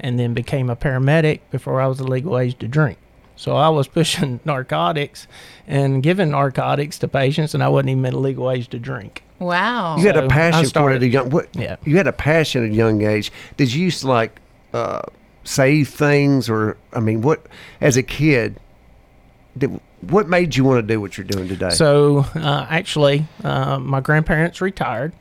and 0.00 0.18
then 0.18 0.34
became 0.34 0.70
a 0.70 0.76
paramedic 0.76 1.40
before 1.50 1.80
I 1.80 1.86
was 1.86 1.98
the 1.98 2.04
legal 2.04 2.38
age 2.38 2.58
to 2.58 2.68
drink. 2.68 2.98
So 3.38 3.54
I 3.56 3.68
was 3.68 3.86
pushing 3.98 4.40
narcotics 4.44 5.26
and 5.66 6.02
giving 6.02 6.30
narcotics 6.32 6.98
to 6.98 7.08
patients, 7.08 7.54
and 7.54 7.62
I 7.62 7.68
wasn't 7.68 7.90
even 7.90 8.04
at 8.06 8.12
a 8.14 8.18
legal 8.18 8.50
age 8.50 8.68
to 8.70 8.78
drink. 8.78 9.22
Wow. 9.38 9.96
You 9.96 10.06
had 10.06 10.16
So, 10.16 10.22
a 10.22 10.24
I 10.24 10.28
passion 10.28 10.68
for 10.70 10.90
it 10.90 10.96
at 10.96 11.02
a 11.04 11.06
young. 11.08 11.30
What? 11.30 11.48
Yeah. 11.54 11.76
You 11.84 11.96
had 11.96 12.08
a 12.08 12.12
passion 12.12 12.64
at 12.64 12.70
a 12.70 12.74
young 12.74 13.02
age. 13.02 13.30
Did 13.56 13.72
you 13.72 13.84
used 13.84 14.00
to 14.00 14.08
like 14.08 14.40
uh, 14.74 15.02
save 15.44 15.88
things, 15.88 16.50
or 16.50 16.76
I 16.92 16.98
mean, 17.00 17.22
what? 17.22 17.46
As 17.80 17.96
a 17.96 18.02
kid, 18.02 18.58
did, 19.56 19.80
what 20.00 20.28
made 20.28 20.56
you 20.56 20.64
want 20.64 20.78
to 20.78 20.82
do 20.94 21.00
what 21.00 21.16
you're 21.16 21.24
doing 21.26 21.46
today? 21.48 21.70
So 21.70 22.26
uh, 22.34 22.66
actually, 22.68 23.26
uh, 23.44 23.78
my 23.78 24.00
grandparents 24.00 24.60
retired, 24.60 25.12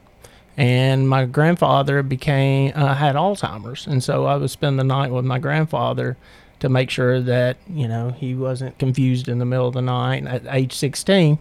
and 0.57 1.07
my 1.07 1.25
grandfather 1.25 2.01
became 2.01 2.71
uh, 2.73 2.95
had 2.95 3.15
Alzheimer's, 3.15 3.85
and 3.85 4.03
so 4.03 4.25
I 4.25 4.35
would 4.37 4.49
spend 4.49 4.79
the 4.79 4.83
night 4.83 5.11
with 5.11 5.25
my 5.25 5.37
grandfather 5.37 6.17
to 6.59 6.69
make 6.69 6.89
sure 6.89 7.19
that 7.21 7.57
you 7.69 7.87
know 7.87 8.09
he 8.11 8.33
wasn't 8.35 8.77
confused 8.79 9.27
in 9.27 9.39
the 9.39 9.45
middle 9.45 9.67
of 9.67 9.73
the 9.73 9.81
night. 9.81 10.25
At 10.25 10.43
age 10.49 10.73
16, 10.73 11.37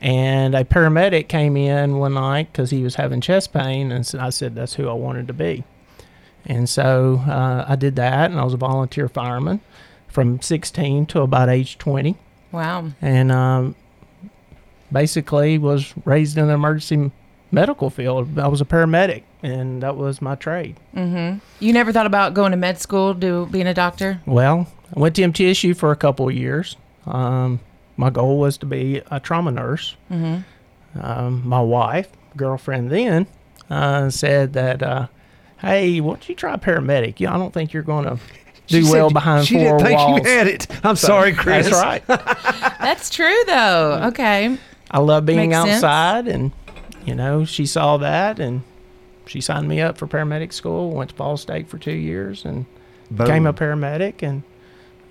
and 0.00 0.54
a 0.54 0.64
paramedic 0.64 1.28
came 1.28 1.56
in 1.56 1.98
one 1.98 2.14
night 2.14 2.52
because 2.52 2.70
he 2.70 2.82
was 2.82 2.96
having 2.96 3.20
chest 3.20 3.52
pain, 3.52 3.92
and 3.92 4.10
I 4.18 4.30
said 4.30 4.54
that's 4.54 4.74
who 4.74 4.88
I 4.88 4.92
wanted 4.94 5.26
to 5.28 5.32
be, 5.32 5.64
and 6.46 6.68
so 6.68 7.22
uh, 7.26 7.64
I 7.68 7.76
did 7.76 7.96
that, 7.96 8.30
and 8.30 8.40
I 8.40 8.44
was 8.44 8.54
a 8.54 8.58
volunteer 8.58 9.08
fireman 9.08 9.60
from 10.08 10.40
16 10.42 11.06
to 11.06 11.22
about 11.22 11.48
age 11.48 11.78
20 11.78 12.16
Wow. 12.52 12.90
and 13.00 13.32
um, 13.32 13.74
basically 14.92 15.56
was 15.56 15.94
raised 16.04 16.36
in 16.36 16.48
the 16.48 16.52
emergency 16.52 17.10
medical 17.52 17.90
field. 17.90 18.38
I 18.38 18.48
was 18.48 18.60
a 18.60 18.64
paramedic, 18.64 19.22
and 19.42 19.82
that 19.84 19.96
was 19.96 20.20
my 20.20 20.34
trade. 20.34 20.76
You 20.96 21.72
never 21.72 21.92
thought 21.92 22.06
about 22.06 22.34
going 22.34 22.50
to 22.50 22.56
med 22.56 22.78
school, 22.80 23.14
do 23.14 23.46
being 23.46 23.66
a 23.68 23.74
doctor? 23.74 24.20
Well, 24.26 24.66
I 24.96 24.98
went 24.98 25.14
to 25.16 25.22
MTSU 25.22 25.76
for 25.76 25.92
a 25.92 25.96
couple 25.96 26.28
of 26.28 26.34
years. 26.34 26.76
Um, 27.06 27.60
my 27.96 28.10
goal 28.10 28.38
was 28.40 28.58
to 28.58 28.66
be 28.66 29.02
a 29.10 29.20
trauma 29.20 29.50
nurse. 29.52 29.94
Um, 31.00 31.42
my 31.46 31.60
wife, 31.60 32.08
girlfriend 32.36 32.90
then, 32.90 33.26
uh, 33.70 34.10
said 34.10 34.52
that, 34.54 34.82
uh, 34.82 35.06
"Hey, 35.58 36.00
why 36.00 36.10
don't 36.14 36.28
you 36.28 36.34
try 36.34 36.56
paramedic? 36.56 37.18
Yeah, 37.20 37.34
I 37.34 37.38
don't 37.38 37.52
think 37.52 37.72
you're 37.72 37.82
going 37.82 38.04
to 38.08 38.18
do 38.66 38.84
She 38.84 38.90
well 38.92 39.08
said 39.08 39.14
behind 39.14 39.46
she 39.46 39.54
four 39.54 39.78
didn't 39.78 39.86
think 39.86 39.98
walls. 39.98 40.18
you 40.18 40.24
had 40.30 40.46
it. 40.48 40.66
I'm 40.84 40.96
sorry, 40.96 41.32
Chris. 41.32 41.68
That's 41.70 41.82
right. 41.82 42.06
That's 42.80 43.08
true, 43.10 43.42
though. 43.46 44.00
Okay. 44.08 44.56
I 44.90 44.98
love 44.98 45.24
being 45.24 45.50
Makes 45.50 45.62
sense. 45.62 45.70
outside, 45.84 46.28
and 46.28 46.52
you 47.04 47.14
know, 47.14 47.44
she 47.44 47.66
saw 47.66 47.96
that, 47.98 48.38
and 48.38 48.62
she 49.26 49.40
signed 49.40 49.68
me 49.68 49.80
up 49.80 49.98
for 49.98 50.06
paramedic 50.06 50.52
school. 50.52 50.90
Went 50.90 51.10
to 51.10 51.16
Vol 51.16 51.36
State 51.36 51.68
for 51.68 51.78
two 51.78 51.92
years, 51.92 52.44
and 52.44 52.66
became 53.14 53.46
a 53.46 53.52
paramedic, 53.52 54.22
and 54.22 54.42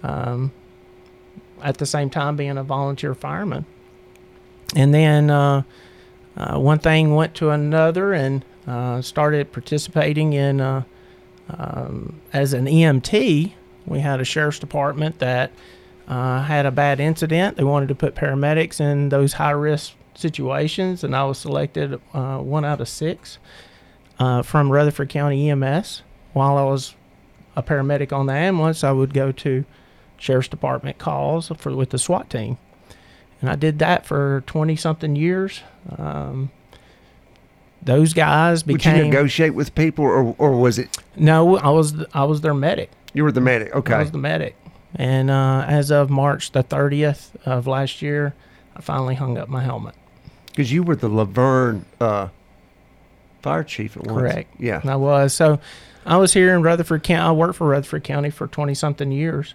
um, 0.03 0.51
at 1.61 1.77
the 1.77 1.85
same 1.85 2.09
time 2.09 2.35
being 2.35 2.57
a 2.57 2.63
volunteer 2.63 3.13
fireman. 3.13 3.65
And 4.75 4.93
then 4.93 5.29
uh, 5.29 5.63
uh, 6.37 6.57
one 6.59 6.79
thing 6.79 7.15
went 7.15 7.35
to 7.35 7.49
another, 7.49 8.13
and 8.13 8.45
uh, 8.67 9.01
started 9.01 9.51
participating 9.51 10.33
in 10.33 10.61
uh, 10.61 10.83
um, 11.49 12.21
as 12.33 12.53
an 12.53 12.65
EMT. 12.65 13.53
We 13.85 13.99
had 13.99 14.21
a 14.21 14.25
sheriff's 14.25 14.59
department 14.59 15.19
that 15.19 15.51
uh, 16.07 16.43
had 16.43 16.65
a 16.65 16.71
bad 16.71 16.99
incident. 16.99 17.57
They 17.57 17.63
wanted 17.63 17.89
to 17.89 17.95
put 17.95 18.15
paramedics 18.15 18.79
in 18.79 19.09
those 19.09 19.33
high 19.33 19.51
risk 19.51 19.93
situations, 20.21 21.03
and 21.03 21.15
I 21.15 21.23
was 21.25 21.37
selected 21.39 21.99
uh, 22.13 22.37
one 22.37 22.63
out 22.65 22.79
of 22.81 22.87
six 22.87 23.37
uh, 24.19 24.41
from 24.43 24.71
Rutherford 24.71 25.09
County 25.09 25.49
EMS. 25.49 26.03
While 26.33 26.57
I 26.57 26.63
was 26.63 26.95
a 27.55 27.63
paramedic 27.63 28.13
on 28.13 28.27
the 28.27 28.33
ambulance, 28.33 28.83
I 28.83 28.91
would 28.91 29.13
go 29.13 29.31
to 29.33 29.65
sheriff's 30.17 30.47
department 30.47 30.97
calls 30.99 31.51
for 31.57 31.75
with 31.75 31.89
the 31.89 31.97
SWAT 31.97 32.29
team, 32.29 32.57
and 33.41 33.49
I 33.49 33.55
did 33.55 33.79
that 33.79 34.05
for 34.05 34.43
twenty 34.47 34.75
something 34.75 35.15
years. 35.15 35.61
Um, 35.97 36.51
those 37.81 38.13
guys 38.13 38.63
Would 38.65 38.73
you 38.85 38.91
became 38.91 39.09
negotiate 39.09 39.55
with 39.55 39.73
people, 39.73 40.05
or, 40.05 40.35
or 40.37 40.51
was 40.59 40.77
it 40.77 40.97
no. 41.15 41.57
I 41.57 41.69
was 41.69 41.95
I 42.13 42.23
was 42.25 42.41
their 42.41 42.53
medic. 42.53 42.91
you 43.13 43.23
were 43.23 43.31
the 43.31 43.41
medic? 43.41 43.73
I 43.73 43.77
Okay. 43.79 43.97
was 43.97 44.11
the 44.11 44.17
medic. 44.19 44.55
And 44.93 45.31
uh, 45.31 45.63
as 45.67 45.89
of 45.89 46.09
March 46.09 46.51
the 46.51 46.63
30th 46.65 47.29
of 47.45 47.65
last 47.65 48.01
year, 48.01 48.33
I 48.75 48.81
finally 48.81 49.15
hung 49.15 49.37
up 49.37 49.47
my 49.47 49.63
helmet. 49.63 49.95
Because 50.51 50.71
you 50.71 50.83
were 50.83 50.95
the 50.95 51.09
La 51.09 51.25
Vergne 51.25 51.85
uh, 51.99 52.27
fire 53.41 53.63
chief 53.63 53.97
at 53.97 54.05
once. 54.05 54.19
Correct. 54.19 54.53
Yeah. 54.59 54.81
I 54.83 54.95
was. 54.95 55.33
So 55.33 55.59
I 56.05 56.17
was 56.17 56.33
here 56.33 56.53
in 56.53 56.61
Rutherford 56.61 57.03
County. 57.03 57.27
I 57.27 57.31
worked 57.31 57.55
for 57.55 57.67
Rutherford 57.67 58.03
County 58.03 58.29
for 58.29 58.47
20 58.47 58.73
something 58.73 59.11
years 59.11 59.53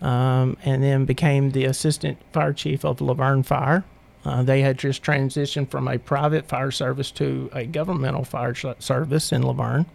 um, 0.00 0.56
and 0.64 0.82
then 0.82 1.04
became 1.04 1.50
the 1.50 1.64
assistant 1.64 2.18
fire 2.32 2.52
chief 2.52 2.84
of 2.84 3.00
La 3.00 3.14
Vergne 3.14 3.42
Fire. 3.42 3.84
Uh, 4.24 4.42
they 4.42 4.62
had 4.62 4.78
just 4.78 5.02
transitioned 5.02 5.70
from 5.70 5.86
a 5.86 5.98
private 5.98 6.46
fire 6.46 6.70
service 6.70 7.10
to 7.10 7.50
a 7.52 7.66
governmental 7.66 8.24
fire 8.24 8.54
sh- 8.54 8.66
service 8.78 9.32
in 9.32 9.42
La 9.42 9.52
Vergne. 9.52 9.86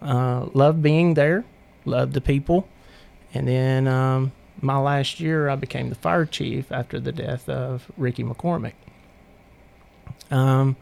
Uh, 0.00 0.48
loved 0.54 0.82
being 0.82 1.14
there, 1.14 1.44
loved 1.84 2.12
the 2.14 2.20
people. 2.20 2.68
And 3.32 3.46
then 3.46 3.86
um, 3.86 4.32
my 4.60 4.78
last 4.78 5.20
year, 5.20 5.48
I 5.48 5.56
became 5.56 5.88
the 5.88 5.94
fire 5.94 6.26
chief 6.26 6.72
after 6.72 6.98
the 6.98 7.12
death 7.12 7.48
of 7.48 7.90
Ricky 7.96 8.24
McCormick. 8.24 8.74
Um, 10.30 10.76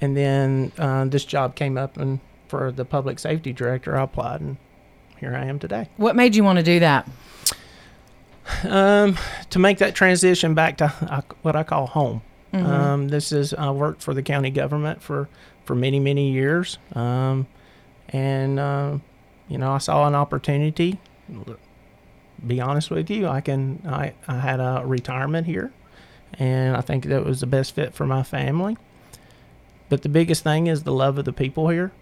and 0.00 0.16
then 0.16 0.72
uh, 0.78 1.04
this 1.06 1.24
job 1.24 1.54
came 1.54 1.76
up, 1.76 1.96
and 1.96 2.20
for 2.48 2.72
the 2.72 2.84
public 2.84 3.18
safety 3.18 3.52
director, 3.52 3.96
I 3.96 4.04
applied, 4.04 4.40
and 4.40 4.56
here 5.18 5.34
I 5.34 5.44
am 5.44 5.58
today. 5.58 5.88
What 5.96 6.16
made 6.16 6.34
you 6.36 6.44
want 6.44 6.58
to 6.58 6.64
do 6.64 6.80
that? 6.80 7.08
Um, 8.64 9.18
to 9.50 9.58
make 9.58 9.78
that 9.78 9.94
transition 9.94 10.54
back 10.54 10.78
to 10.78 10.92
uh, 11.02 11.20
what 11.42 11.54
I 11.54 11.62
call 11.64 11.86
home. 11.86 12.22
Um, 12.52 13.08
this 13.08 13.30
is 13.30 13.52
I 13.52 13.70
worked 13.70 14.02
for 14.02 14.14
the 14.14 14.22
county 14.22 14.50
government 14.50 15.02
for 15.02 15.28
for 15.64 15.74
many 15.74 16.00
many 16.00 16.30
years, 16.32 16.78
um, 16.94 17.46
and 18.08 18.58
uh, 18.58 18.98
you 19.48 19.58
know 19.58 19.72
I 19.72 19.78
saw 19.78 20.06
an 20.06 20.14
opportunity. 20.14 20.98
Be 22.46 22.60
honest 22.60 22.90
with 22.90 23.10
you, 23.10 23.28
I 23.28 23.42
can 23.42 23.82
I 23.86 24.14
I 24.26 24.38
had 24.38 24.60
a 24.60 24.82
retirement 24.84 25.46
here, 25.46 25.72
and 26.34 26.76
I 26.76 26.80
think 26.80 27.04
that 27.06 27.24
was 27.24 27.40
the 27.40 27.46
best 27.46 27.74
fit 27.74 27.94
for 27.94 28.06
my 28.06 28.22
family. 28.22 28.76
But 29.88 30.02
the 30.02 30.08
biggest 30.08 30.44
thing 30.44 30.66
is 30.66 30.82
the 30.82 30.92
love 30.92 31.16
of 31.18 31.24
the 31.24 31.32
people 31.32 31.68
here, 31.68 31.92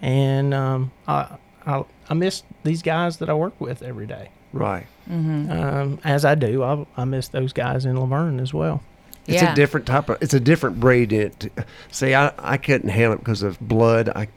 and 0.00 0.54
um, 0.54 0.90
I, 1.06 1.36
I 1.66 1.84
I 2.08 2.14
miss 2.14 2.42
these 2.62 2.82
guys 2.82 3.18
that 3.18 3.28
I 3.28 3.34
work 3.34 3.60
with 3.60 3.82
every 3.82 4.06
day. 4.06 4.30
Right. 4.52 4.86
Um, 5.10 5.98
as 6.04 6.24
I 6.24 6.34
do, 6.34 6.62
I, 6.62 6.86
I 6.96 7.04
miss 7.04 7.28
those 7.28 7.52
guys 7.52 7.84
in 7.84 7.96
La 7.96 8.06
Vergne 8.06 8.40
as 8.40 8.54
well. 8.54 8.82
It's 9.26 9.42
Yeah. 9.42 9.52
a 9.52 9.54
different 9.56 9.86
type 9.86 10.08
of. 10.08 10.18
It's 10.22 10.34
a 10.34 10.40
different 10.40 10.80
breed. 10.80 11.12
It. 11.12 11.50
See, 11.90 12.14
I 12.14 12.32
I 12.38 12.56
couldn't 12.56 12.90
handle 12.90 13.14
it 13.14 13.18
because 13.18 13.42
of 13.42 13.58
blood. 13.60 14.08
I, 14.10 14.28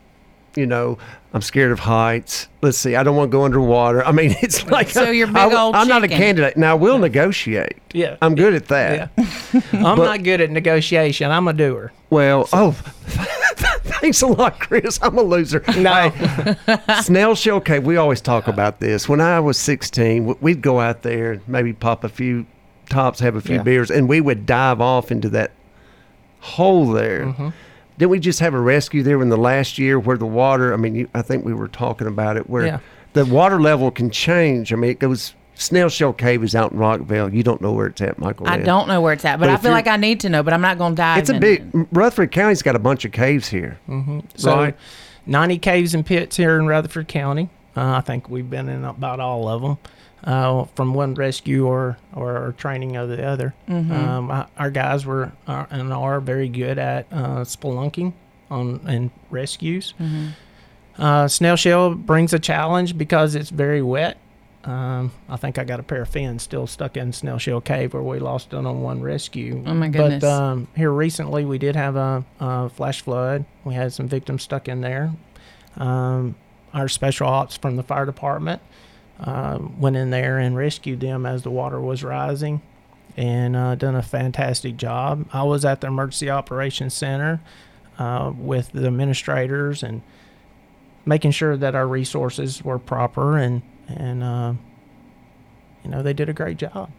you 0.58 0.66
know, 0.66 0.98
I'm 1.34 1.42
scared 1.42 1.72
of 1.72 1.80
heights. 1.80 2.48
Let's 2.62 2.78
see. 2.78 2.96
I 2.96 3.04
don't 3.04 3.16
want 3.16 3.30
to 3.32 3.38
go 3.38 3.44
underwater. 3.46 4.04
I 4.04 4.12
mean, 4.12 4.36
it's 4.42 4.66
like 4.66 4.90
So 4.90 5.12
you're 5.12 5.28
big 5.28 5.36
I, 5.38 5.62
old 5.62 5.76
I'm 5.76 5.88
not 5.88 6.04
a 6.04 6.08
candidate. 6.08 6.58
Now 6.58 6.76
we'll 6.76 6.98
negotiate. 6.98 7.78
Yeah. 7.94 8.18
I'm 8.22 8.36
good 8.36 8.54
at 8.54 8.68
that. 8.68 9.12
Yeah. 9.18 9.62
I'm 9.74 9.98
not 9.98 10.24
good 10.24 10.42
at 10.42 10.50
negotiation. 10.50 11.30
I'm 11.32 11.48
a 11.48 11.54
doer. 11.54 11.92
Well, 12.10 12.50
oh, 12.54 12.72
thanks 14.02 14.22
a 14.22 14.28
lot, 14.28 14.60
Chris. 14.60 15.00
I'm 15.02 15.18
a 15.18 15.22
loser. 15.22 15.64
No. 15.78 16.12
Snail 17.02 17.36
shell 17.36 17.60
cave. 17.62 17.84
We 17.84 17.98
always 17.98 18.22
talk 18.22 18.48
about 18.48 18.80
this. 18.80 19.08
When 19.08 19.22
I 19.22 19.40
was 19.40 19.58
16, 19.58 20.38
we'd 20.42 20.62
go 20.62 20.80
out 20.80 21.04
there 21.04 21.34
and 21.34 21.48
maybe 21.48 21.74
pop 21.74 22.04
a 22.04 22.10
few 22.10 22.46
tops, 22.90 23.20
have 23.20 23.36
a 23.36 23.42
few 23.42 23.58
Yeah. 23.58 23.64
beers, 23.64 23.92
and 23.92 24.08
we 24.08 24.22
would 24.22 24.46
dive 24.46 24.82
off 24.82 25.12
into 25.12 25.30
that 25.30 25.52
hole 26.40 26.88
there. 26.92 27.26
Mm-hmm. 27.26 27.50
Didn't 27.98 28.12
we 28.12 28.20
just 28.20 28.40
have 28.40 28.54
a 28.54 28.60
rescue 28.60 29.02
there 29.04 29.22
in 29.22 29.30
the 29.30 29.38
last 29.38 29.78
year 29.78 30.00
where 30.00 30.18
the 30.18 30.26
water? 30.26 30.74
I 30.74 30.78
mean, 30.78 30.96
you, 30.96 31.10
I 31.14 31.22
think 31.22 31.44
we 31.46 31.54
were 31.54 31.68
talking 31.68 32.08
about 32.08 32.38
it 32.38 32.50
where 32.50 32.66
Yeah. 32.66 32.80
the 33.14 33.26
water 33.26 33.60
level 33.62 33.90
can 33.92 34.10
change. 34.12 34.72
I 34.72 34.76
mean, 34.76 34.92
it 34.92 35.00
goes. 35.00 35.34
Snail 35.60 35.90
shell 35.90 36.14
cave 36.14 36.44
is 36.44 36.54
out 36.54 36.72
in 36.72 36.78
Rockville. 36.78 37.34
You 37.34 37.42
don't 37.42 37.60
know 37.62 37.72
where 37.72 37.88
it's 37.88 38.00
at, 38.02 38.20
Michael. 38.20 38.48
I 38.48 38.58
Lynn. 38.58 38.66
don't 38.68 38.88
know 38.88 39.02
where 39.02 39.14
it's 39.14 39.26
at, 39.26 39.40
but, 39.40 39.48
But 39.48 39.54
I 39.54 39.58
feel 39.58 39.72
like 39.72 39.88
I 39.88 39.98
need 39.98 40.20
to 40.20 40.30
know. 40.30 40.44
But 40.44 40.54
I'm 40.54 40.62
not 40.62 40.78
going 40.78 40.94
to 40.94 40.98
die. 40.98 41.18
It's 41.18 41.32
a 41.32 41.40
big. 41.40 41.64
it. 41.74 41.88
Rutherford 41.92 42.32
County's 42.32 42.62
got 42.62 42.76
a 42.76 42.80
bunch 42.80 43.06
of 43.06 43.12
caves 43.12 43.48
here. 43.48 43.80
So, 44.36 44.56
Right. 44.56 44.76
90 45.26 45.58
caves 45.58 45.96
and 45.96 46.06
pits 46.06 46.38
here 46.38 46.60
in 46.60 46.68
Rutherford 46.68 47.08
County. 47.08 47.50
Uh, 47.76 47.94
I 47.98 48.02
think 48.02 48.30
we've 48.30 48.48
been 48.48 48.70
in 48.70 48.86
about 48.86 49.20
all 49.20 49.48
of 49.48 49.64
them, 49.64 49.78
uh, 50.24 50.66
from 50.76 50.94
one 50.94 51.14
rescue 51.14 51.66
or, 51.68 51.98
or 52.14 52.54
training 52.58 52.96
of 52.98 53.10
the 53.10 53.24
other. 53.26 53.54
Um, 53.68 54.32
I, 54.32 54.48
our 54.58 54.72
guys 54.72 55.06
were 55.06 55.32
are, 55.48 55.68
and 55.70 55.94
are 55.94 56.20
very 56.20 56.50
good 56.50 56.78
at 56.78 57.08
uh, 57.12 57.42
spelunking 57.46 58.14
on 58.50 58.82
and 58.88 59.12
rescues. 59.30 59.94
Uh, 60.98 61.28
snail 61.28 61.56
shell 61.56 61.94
brings 61.94 62.34
a 62.34 62.40
challenge 62.40 62.98
because 62.98 63.36
it's 63.36 63.50
very 63.52 63.82
wet. 63.82 64.18
Um, 64.64 65.12
I 65.30 65.38
think 65.38 65.58
I 65.60 65.64
got 65.64 65.80
a 65.80 65.84
pair 65.84 66.02
of 66.02 66.10
fins 66.10 66.44
still 66.44 66.68
stuck 66.68 66.98
in 66.98 67.14
Snail 67.14 67.38
Shell 67.38 67.62
Cave 67.62 67.94
where 67.94 68.04
we 68.04 68.20
lost 68.20 68.52
it 68.52 68.56
on 68.58 68.82
one 68.82 69.02
rescue. 69.02 69.64
Oh, 69.66 69.74
my 69.74 69.88
goodness. 69.88 70.22
But 70.22 70.30
um, 70.30 70.68
here 70.76 70.92
recently 70.92 71.46
we 71.46 71.58
did 71.58 71.78
have 71.78 71.96
a, 71.96 72.26
a 72.42 72.68
flash 72.70 73.02
flood. 73.02 73.46
We 73.64 73.76
had 73.76 73.94
some 73.94 74.10
victims 74.10 74.44
stuck 74.44 74.68
in 74.68 74.82
there. 74.82 75.14
Um, 75.78 76.36
our 76.74 76.90
special 76.90 77.28
ops 77.28 77.56
from 77.56 77.78
the 77.78 77.84
fire 77.84 78.06
department 78.06 78.62
um, 79.20 79.80
went 79.80 79.96
in 79.96 80.10
there 80.10 80.38
and 80.38 80.56
rescued 80.56 81.00
them 81.00 81.26
as 81.26 81.44
the 81.44 81.50
water 81.50 81.80
was 81.80 82.04
rising 82.04 82.62
and 83.16 83.56
uh, 83.56 83.76
done 83.76 83.96
a 83.96 84.02
fantastic 84.04 84.78
job. 84.78 85.28
I 85.34 85.44
was 85.44 85.66
at 85.66 85.82
the 85.82 85.88
emergency 85.88 86.30
operations 86.30 86.94
center 86.94 87.42
uh, 87.98 88.32
with 88.38 88.72
the 88.72 88.86
administrators 88.86 89.82
and 89.82 90.04
making 91.06 91.32
sure 91.32 91.58
that 91.58 91.74
our 91.74 91.88
resources 91.88 92.64
were 92.64 92.78
proper 92.78 93.38
and 93.38 93.62
and 93.88 94.24
uh, 94.24 94.54
you 95.84 95.90
know 95.90 96.04
they 96.04 96.14
did 96.14 96.30
a 96.30 96.34
great 96.34 96.58
job. 96.58 96.92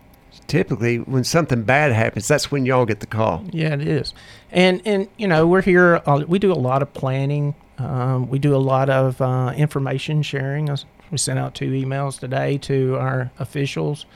Typically, 0.47 0.99
when 0.99 1.25
something 1.25 1.63
bad 1.63 1.93
happens, 1.93 2.29
that's 2.29 2.51
when 2.51 2.67
y'all 2.67 2.87
get 2.87 3.01
the 3.01 3.07
call. 3.07 3.45
Yeah, 3.51 3.75
it 3.75 3.87
is, 3.87 4.13
and 4.51 4.83
and 4.85 5.09
you 5.17 5.29
know 5.29 5.47
we're 5.47 5.63
here. 5.63 6.03
Uh, 6.07 6.25
we 6.27 6.39
do 6.39 6.53
a 6.53 6.55
lot 6.55 6.83
of 6.83 6.93
planning. 6.95 7.55
Um, 7.79 8.29
we 8.29 8.39
do 8.39 8.55
a 8.55 8.59
lot 8.59 8.91
of 8.91 9.21
uh, 9.21 9.53
information 9.57 10.23
sharing. 10.23 10.69
Us- 11.09 11.13
We 11.13 11.19
sent 11.19 11.39
out 11.39 11.55
two 11.55 11.71
emails 11.73 12.19
today 12.19 12.59
to 12.59 12.97
our 12.97 13.31
officials, 13.39 14.07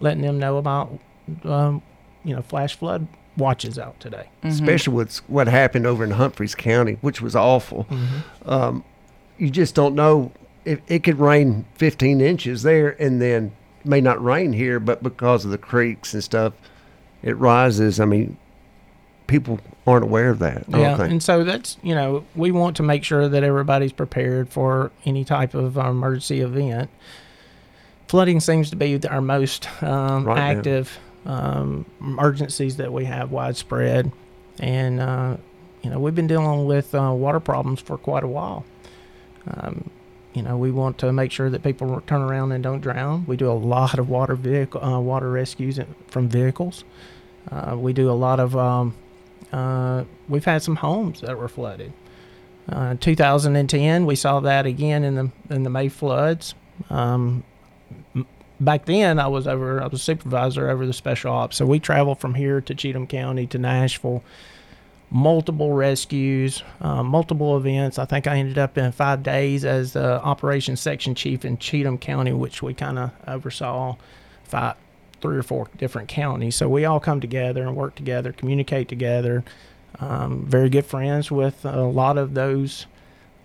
letting 0.00 0.22
them 0.22 0.38
know 0.38 0.56
about 0.58 0.98
um, 1.44 1.82
you 2.24 2.34
know 2.34 2.42
flash 2.42 2.76
flood 2.76 3.06
watches 3.36 3.78
out 3.78 3.98
today. 3.98 4.28
especially 4.44 4.94
with 4.94 5.16
what 5.28 5.48
happened 5.48 5.86
over 5.86 6.04
in 6.04 6.12
Humphreys 6.12 6.54
County, 6.54 6.98
which 7.00 7.20
was 7.20 7.34
awful. 7.34 7.86
Um, 8.46 8.84
you 9.38 9.50
just 9.50 9.74
don't 9.74 9.94
know 9.96 10.30
if 10.64 10.80
it 10.86 11.02
could 11.02 11.18
rain 11.18 11.64
15 11.74 12.20
inches 12.20 12.62
there 12.62 12.90
and 13.02 13.20
then 13.20 13.52
may 13.84 14.00
not 14.00 14.22
rain 14.22 14.52
here, 14.52 14.78
but 14.80 15.02
because 15.02 15.44
of 15.44 15.50
the 15.50 15.58
creeks 15.58 16.14
and 16.14 16.22
stuff, 16.22 16.52
it 17.22 17.36
rises. 17.36 17.98
I 17.98 18.04
mean, 18.04 18.36
people 19.26 19.60
aren't 19.86 20.04
aware 20.04 20.30
of 20.30 20.38
that. 20.40 20.64
Yeah, 20.68 21.00
and 21.02 21.22
so 21.22 21.44
that's 21.44 21.76
you 21.82 21.94
know 21.94 22.24
we 22.34 22.50
want 22.50 22.76
to 22.76 22.82
make 22.82 23.04
sure 23.04 23.28
that 23.28 23.42
everybody's 23.42 23.92
prepared 23.92 24.48
for 24.48 24.90
any 25.04 25.24
type 25.24 25.54
of 25.54 25.78
uh, 25.78 25.88
emergency 25.88 26.40
event. 26.40 26.90
Flooding 28.08 28.40
seems 28.40 28.70
to 28.70 28.76
be 28.76 29.00
our 29.08 29.20
most 29.20 29.68
um, 29.82 30.24
Right 30.24 30.38
active 30.38 30.98
um, 31.26 31.86
emergencies 32.00 32.76
that 32.76 32.92
we 32.92 33.04
have 33.06 33.30
widespread, 33.30 34.12
and 34.60 35.00
uh, 35.00 35.36
you 35.82 35.90
know 35.90 35.98
we've 35.98 36.14
been 36.14 36.26
dealing 36.26 36.66
with 36.66 36.94
uh, 36.94 37.12
water 37.12 37.40
problems 37.40 37.80
for 37.80 37.96
quite 37.98 38.24
a 38.24 38.28
while. 38.28 38.64
Um, 39.46 39.90
you 40.32 40.42
know, 40.42 40.56
we 40.56 40.72
want 40.72 40.98
to 40.98 41.12
make 41.12 41.30
sure 41.30 41.48
that 41.48 41.62
people 41.62 42.02
turn 42.08 42.20
around 42.20 42.50
and 42.52 42.62
don't 42.62 42.80
drown. 42.80 43.24
We 43.26 43.36
do 43.36 43.48
a 43.48 43.52
lot 43.52 44.00
of 44.00 44.08
water 44.08 44.34
vehicle 44.34 44.82
uh, 44.84 44.98
water 44.98 45.30
rescues 45.30 45.78
from 46.08 46.28
vehicles. 46.28 46.84
Uh, 47.50 47.76
we 47.78 47.92
do 47.92 48.10
a 48.10 48.12
lot 48.12 48.40
of. 48.40 48.56
Um, 48.56 48.94
uh, 49.52 50.04
we've 50.28 50.44
had 50.44 50.62
some 50.62 50.76
homes 50.76 51.20
that 51.20 51.38
were 51.38 51.48
flooded. 51.48 51.92
Uh, 52.68 52.94
2010, 52.98 54.06
we 54.06 54.16
saw 54.16 54.40
that 54.40 54.66
again 54.66 55.04
in 55.04 55.14
the 55.14 55.30
in 55.50 55.64
the 55.64 55.70
May 55.70 55.88
floods. 55.88 56.54
Um, 56.88 57.44
back 58.58 58.86
then, 58.86 59.18
I 59.18 59.26
was 59.26 59.46
over. 59.46 59.82
I 59.82 59.86
was 59.86 60.02
supervisor 60.02 60.70
over 60.70 60.86
the 60.86 60.92
special 60.92 61.32
ops, 61.32 61.56
so 61.56 61.66
we 61.66 61.78
traveled 61.78 62.20
from 62.20 62.34
here 62.34 62.60
to 62.62 62.74
Cheatham 62.74 63.06
County 63.06 63.46
to 63.48 63.58
Nashville. 63.58 64.24
Multiple 65.10 65.72
rescues, 65.72 66.62
uh, 66.80 67.02
multiple 67.02 67.56
events. 67.56 67.98
I 67.98 68.04
think 68.04 68.26
I 68.26 68.38
ended 68.38 68.58
up 68.58 68.76
in 68.76 68.90
five 68.90 69.22
days 69.22 69.64
as 69.64 69.92
the 69.92 70.20
operations 70.22 70.80
section 70.80 71.14
chief 71.14 71.44
in 71.44 71.58
Cheatham 71.58 71.98
County, 71.98 72.32
which 72.32 72.62
we 72.62 72.74
kind 72.74 72.98
of 72.98 73.10
oversaw 73.28 73.96
five, 74.44 74.76
three 75.24 75.38
or 75.38 75.42
four 75.42 75.68
different 75.78 76.06
counties. 76.06 76.54
So 76.54 76.68
we 76.68 76.84
all 76.84 77.00
come 77.00 77.18
together 77.18 77.62
and 77.62 77.74
work 77.74 77.94
together, 77.94 78.30
communicate 78.30 78.88
together. 78.88 79.42
Um, 79.98 80.44
very 80.44 80.68
good 80.68 80.84
friends 80.84 81.30
with 81.30 81.64
a 81.64 81.80
lot 81.80 82.18
of 82.18 82.34
those 82.34 82.84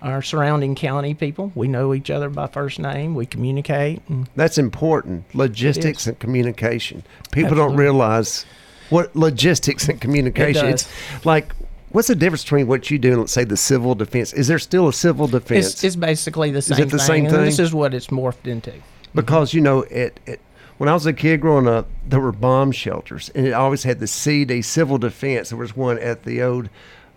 our 0.01 0.21
surrounding 0.21 0.75
county 0.75 1.13
people. 1.13 1.53
We 1.55 1.69
know 1.69 1.93
each 1.93 2.09
other 2.09 2.29
by 2.29 2.47
first 2.47 2.79
name. 2.79 3.15
We 3.15 3.25
communicate. 3.25 4.01
And 4.09 4.29
That's 4.35 4.57
important. 4.57 5.33
Logistics 5.33 6.05
and 6.05 6.19
communication. 6.19 7.03
People 7.31 7.55
don't 7.55 7.77
realize 7.77 8.45
what 8.89 9.15
logistics 9.15 9.87
and 9.87 10.01
communication. 10.01 10.65
does. 10.71 10.85
It's 11.15 11.25
like 11.25 11.53
what's 11.91 12.09
the 12.09 12.15
difference 12.15 12.43
between 12.43 12.67
what 12.67 12.91
you 12.91 12.99
do 12.99 13.11
and 13.11 13.19
let's 13.21 13.31
say 13.31 13.45
the 13.45 13.55
civil 13.55 13.95
defense? 13.95 14.33
Is 14.33 14.49
there 14.49 14.59
still 14.59 14.89
a 14.89 14.93
civil 14.93 15.27
defense? 15.27 15.67
it's, 15.67 15.83
it's 15.85 15.95
basically 15.95 16.51
the 16.51 16.61
same 16.61 16.79
it 16.79 16.89
the 16.89 16.97
thing. 16.97 17.07
same 17.07 17.25
and 17.27 17.35
This 17.35 17.59
is 17.59 17.73
what 17.73 17.93
it's 17.93 18.07
morphed 18.07 18.47
into. 18.47 18.73
because 19.15 19.53
you 19.53 19.61
know 19.61 19.83
it, 19.83 20.19
it 20.25 20.41
when 20.79 20.89
I 20.89 20.93
was 20.93 21.05
a 21.05 21.13
kid 21.13 21.41
growing 21.41 21.67
up, 21.67 21.87
there 22.07 22.19
were 22.19 22.31
bomb 22.31 22.71
shelters, 22.71 23.29
and 23.35 23.45
it 23.45 23.51
always 23.53 23.83
had 23.83 23.99
the 23.99 24.07
CD 24.07 24.61
civil 24.63 24.97
defense. 24.97 25.49
There 25.49 25.57
was 25.59 25.75
one 25.75 25.99
at 25.99 26.23
the 26.23 26.41
old 26.41 26.69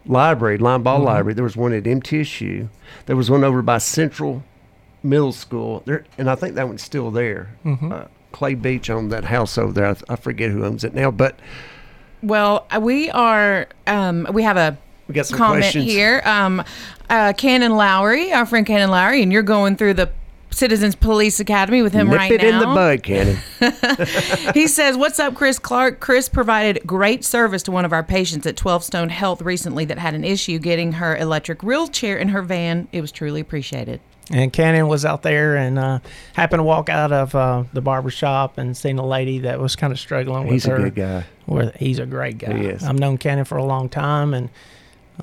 library, 0.05 0.59
Linebaugh 0.59 0.97
Mm-hmm. 0.97 1.05
Library. 1.05 1.35
There 1.35 1.45
was 1.45 1.57
one 1.57 1.73
at 1.73 1.85
MTSU. 1.85 2.69
There 3.07 3.17
was 3.17 3.31
one 3.31 3.43
over 3.45 3.63
by 3.63 3.79
Central 3.79 4.43
Middle 5.03 5.33
School. 5.33 5.83
There, 5.87 6.05
and 6.19 6.29
I 6.29 6.35
think 6.35 6.55
that 6.57 6.67
one's 6.69 6.83
still 6.83 7.11
there. 7.11 7.57
Mm-hmm. 7.65 7.93
Uh, 7.93 8.05
Clay 8.33 8.55
Beach 8.55 8.91
owned 8.91 9.11
that 9.13 9.25
house 9.25 9.57
over 9.57 9.73
there. 9.73 9.87
I, 9.87 9.97
I 10.09 10.17
forget 10.17 10.51
who 10.51 10.65
owns 10.65 10.85
it 10.85 10.95
now, 10.95 11.11
but 11.11 11.39
Well, 12.23 12.67
uh, 12.75 12.81
we 12.81 13.11
are. 13.11 13.69
Um, 13.87 14.27
we 14.33 14.43
have 14.43 14.57
a 14.57 14.77
we 15.09 15.15
got 15.15 15.27
some 15.27 15.39
comment 15.39 15.63
questions 15.63 15.85
here. 15.85 16.23
Um, 16.25 16.65
uh, 17.11 17.33
Cannon 17.37 17.77
Lowry, 17.77 18.33
our 18.33 18.47
friend 18.47 18.67
Cannon 18.67 18.91
Lowry, 18.91 19.23
and 19.23 19.33
you're 19.33 19.43
going 19.43 19.77
through 19.77 19.95
the 19.95 20.11
Citizens 20.53 20.95
Police 20.95 21.41
Academy 21.41 21.83
with 21.83 21.93
him 21.93 22.09
Nip 22.09 22.19
right 22.19 22.33
it 22.33 22.43
now. 22.43 22.49
in 22.49 22.59
the 22.59 22.67
bud, 22.67 23.03
Cannon. 23.03 23.39
he 24.55 24.67
says, 24.67 24.97
What's 24.97 25.19
up, 25.19 25.35
Chris 25.35 25.59
Clark? 25.59 26.01
Chris 26.01 26.29
provided 26.29 26.83
great 26.87 27.25
service 27.25 27.63
to 27.65 27.71
one 27.73 27.85
of 27.85 27.93
our 27.93 28.03
patients 28.03 28.47
at 28.47 28.57
12 28.57 28.85
Stone 28.85 29.09
Health 29.09 29.43
recently 29.43 29.85
that 29.87 29.99
had 29.99 30.15
an 30.15 30.25
issue 30.25 30.59
getting 30.59 30.93
her 30.93 31.17
electric 31.17 31.63
wheelchair 31.63 32.17
in 32.17 32.29
her 32.29 32.43
van. 32.43 32.89
It 32.93 33.01
was 33.01 33.13
truly 33.13 33.41
appreciated. 33.41 34.01
And 34.31 34.53
Cannon 34.53 34.89
was 34.89 35.05
out 35.05 35.23
there 35.23 35.57
and 35.57 35.79
uh, 35.79 35.99
happened 36.33 36.61
to 36.61 36.65
walk 36.65 36.89
out 36.89 37.13
of 37.13 37.35
uh, 37.35 37.65
the 37.73 37.81
barber 37.81 38.11
shop 38.11 38.57
and 38.57 38.77
seen 38.77 38.99
a 38.99 39.07
lady 39.07 39.41
that 39.41 39.61
was 39.61 39.77
kind 39.77 39.93
of 39.93 39.99
struggling 39.99 40.47
with 40.47 40.65
her. 40.65 40.77
He's 40.77 40.87
a 40.87 40.91
good 40.91 40.95
guy. 40.95 41.25
With, 41.47 41.75
he's 41.77 41.99
a 41.99 42.07
great 42.07 42.39
guy. 42.39 42.57
He 42.57 42.67
is. 42.67 42.85
I've 42.85 42.99
known 42.99 43.19
Cannon 43.19 43.45
for 43.45 43.59
a 43.59 43.65
long 43.65 43.89
time, 43.89 44.33
and 44.33 44.49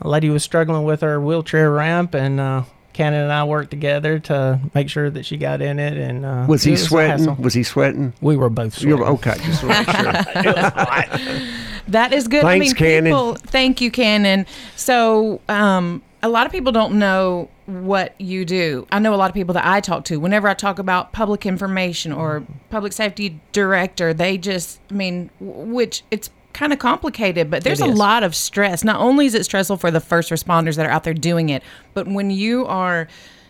a 0.02 0.08
lady 0.08 0.30
was 0.30 0.44
struggling 0.44 0.84
with 0.84 1.02
her 1.02 1.20
wheelchair 1.20 1.72
ramp, 1.72 2.13
and 2.13 2.39
uh, 2.39 2.63
Cannon 2.93 3.23
and 3.23 3.32
I 3.32 3.43
worked 3.43 3.71
together 3.71 4.19
to 4.19 4.60
make 4.73 4.89
sure 4.89 5.10
that 5.10 5.25
she 5.25 5.38
got 5.38 5.62
in 5.62 5.80
it. 5.80 5.97
And 5.97 6.25
uh, 6.25 6.45
Was 6.47 6.63
he 6.63 6.73
it 6.73 6.75
a 6.75 6.78
sweating? 6.78 7.41
Was 7.41 7.54
he 7.54 7.63
sweating? 7.63 8.13
we 8.21 8.36
were 8.36 8.49
both 8.49 8.82
You're, 8.82 8.97
sweating. 8.97 9.15
okay, 9.15 9.36
just 9.45 9.62
to 9.62 9.67
make 9.67 9.89
sure. 9.89 11.39
That 11.89 12.13
is 12.13 12.28
good. 12.28 12.43
I 12.43 12.60
Thanks, 12.60 12.67
mean, 12.67 12.75
Cannon. 12.75 13.12
people. 13.12 13.36
Thank 13.36 13.82
you, 13.82 13.89
Cannon. 13.89 14.45
So, 14.75 15.41
um, 15.49 16.04
a 16.21 16.30
lot 16.30 16.45
of 16.45 16.52
people 16.52 16.71
don't 16.71 16.99
know 16.99 17.49
what 17.65 18.13
you 18.21 18.45
do. 18.45 18.86
I 18.91 18.99
know 18.99 19.13
a 19.13 19.17
lot 19.17 19.30
of 19.30 19.34
people 19.34 19.54
that 19.56 19.65
I 19.65 19.80
talk 19.82 20.04
to. 20.06 20.17
Whenever 20.19 20.47
I 20.47 20.54
talk 20.54 20.78
about 20.78 21.13
public 21.13 21.45
information 21.47 22.12
or 22.12 22.43
public 22.69 22.93
safety 22.93 23.39
director, 23.54 24.13
they 24.13 24.38
just, 24.38 24.80
I 24.91 24.93
mean, 24.93 25.32
which 25.39 26.04
it's 26.12 26.30
kind 26.54 26.74
of 26.74 26.80
complicated, 26.80 27.50
but 27.50 27.64
there's 27.64 27.80
a 27.82 27.86
lot 27.98 28.24
of 28.24 28.36
stress. 28.36 28.84
Not 28.84 29.00
only 29.00 29.26
is 29.26 29.36
it 29.36 29.44
stressful 29.46 29.78
for 29.78 29.92
the 29.92 30.00
first 30.00 30.30
responders 30.32 30.76
that 30.76 30.86
are 30.86 30.90
out 30.92 31.04
there 31.04 31.14
doing 31.14 31.50
it, 31.50 31.64
but 31.94 32.08
when 32.08 32.32
you 32.32 32.66
are 32.66 33.08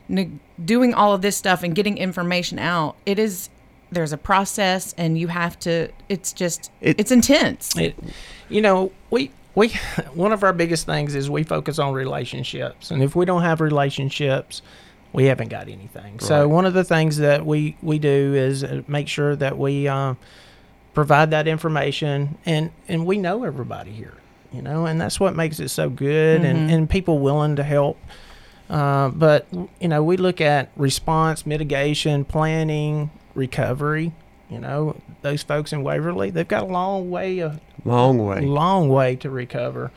ne- 0.08 0.32
doing 0.64 0.94
all 0.94 1.14
of 1.14 1.22
this 1.22 1.38
stuff 1.38 1.64
and 1.64 1.74
getting 1.76 1.98
information 1.98 2.60
out, 2.60 2.96
it 3.06 3.18
is. 3.20 3.50
There's 3.92 4.14
a 4.14 4.18
process, 4.18 4.94
and 5.00 5.18
you 5.18 5.30
have 5.30 5.58
to. 5.62 5.90
It's 6.10 6.32
just. 6.34 6.70
It- 6.80 7.00
it's 7.00 7.12
intense. 7.12 7.76
It, 7.76 7.96
you 8.48 8.62
know, 8.62 8.92
we 9.10 9.32
we 9.56 9.70
one 10.14 10.32
of 10.32 10.44
our 10.44 10.54
biggest 10.54 10.86
things 10.86 11.16
is 11.16 11.28
we 11.30 11.42
focus 11.44 11.80
on 11.80 11.94
relationships, 11.94 12.92
and 12.92 13.02
if 13.02 13.16
we 13.16 13.26
don't 13.26 13.42
have 13.42 13.62
relationships, 13.62 14.62
we 15.12 15.26
haven't 15.26 15.48
got 15.50 15.70
anything. 15.70 16.20
So 16.20 16.48
one 16.48 16.66
of 16.68 16.76
the 16.76 16.84
things 16.84 17.18
that 17.18 17.46
we 17.48 17.78
we 17.82 17.98
do 17.98 18.36
is 18.36 18.64
uh, 18.64 18.84
make 18.88 19.08
sure 19.08 19.36
that 19.38 19.58
we 19.58 19.88
uh, 19.88 20.14
provide 20.94 21.32
that 21.32 21.48
information, 21.48 22.38
and 22.46 22.72
and 22.88 23.06
we 23.06 23.18
know 23.18 23.44
everybody 23.44 23.92
here, 23.92 24.16
you 24.52 24.62
know, 24.62 24.86
and 24.86 25.00
that's 25.00 25.20
what 25.20 25.36
makes 25.36 25.60
it 25.60 25.70
so 25.70 25.90
good, 25.90 26.44
and 26.44 26.70
and 26.72 26.90
people 26.90 27.20
willing 27.20 27.56
to 27.58 27.64
help. 27.64 27.98
Uh, 28.70 29.10
but 29.10 29.48
you 29.80 29.88
know, 29.88 30.04
we 30.04 30.16
look 30.18 30.40
at 30.42 30.70
response, 30.76 31.46
mitigation, 31.46 32.24
planning, 32.26 33.10
recovery. 33.34 34.12
You 34.50 34.60
know, 34.60 34.96
those 35.22 35.44
folks 35.44 35.72
in 35.74 35.84
Waverly, 35.84 36.32
they've 36.32 36.48
got 36.48 36.64
a 36.64 36.68
long 36.68 37.10
way 37.12 37.40
of 37.40 37.60
Long 37.86 38.18
way. 38.26 38.42
long 38.42 38.90
way 38.90 39.16
to 39.18 39.30
recover. 39.30 39.92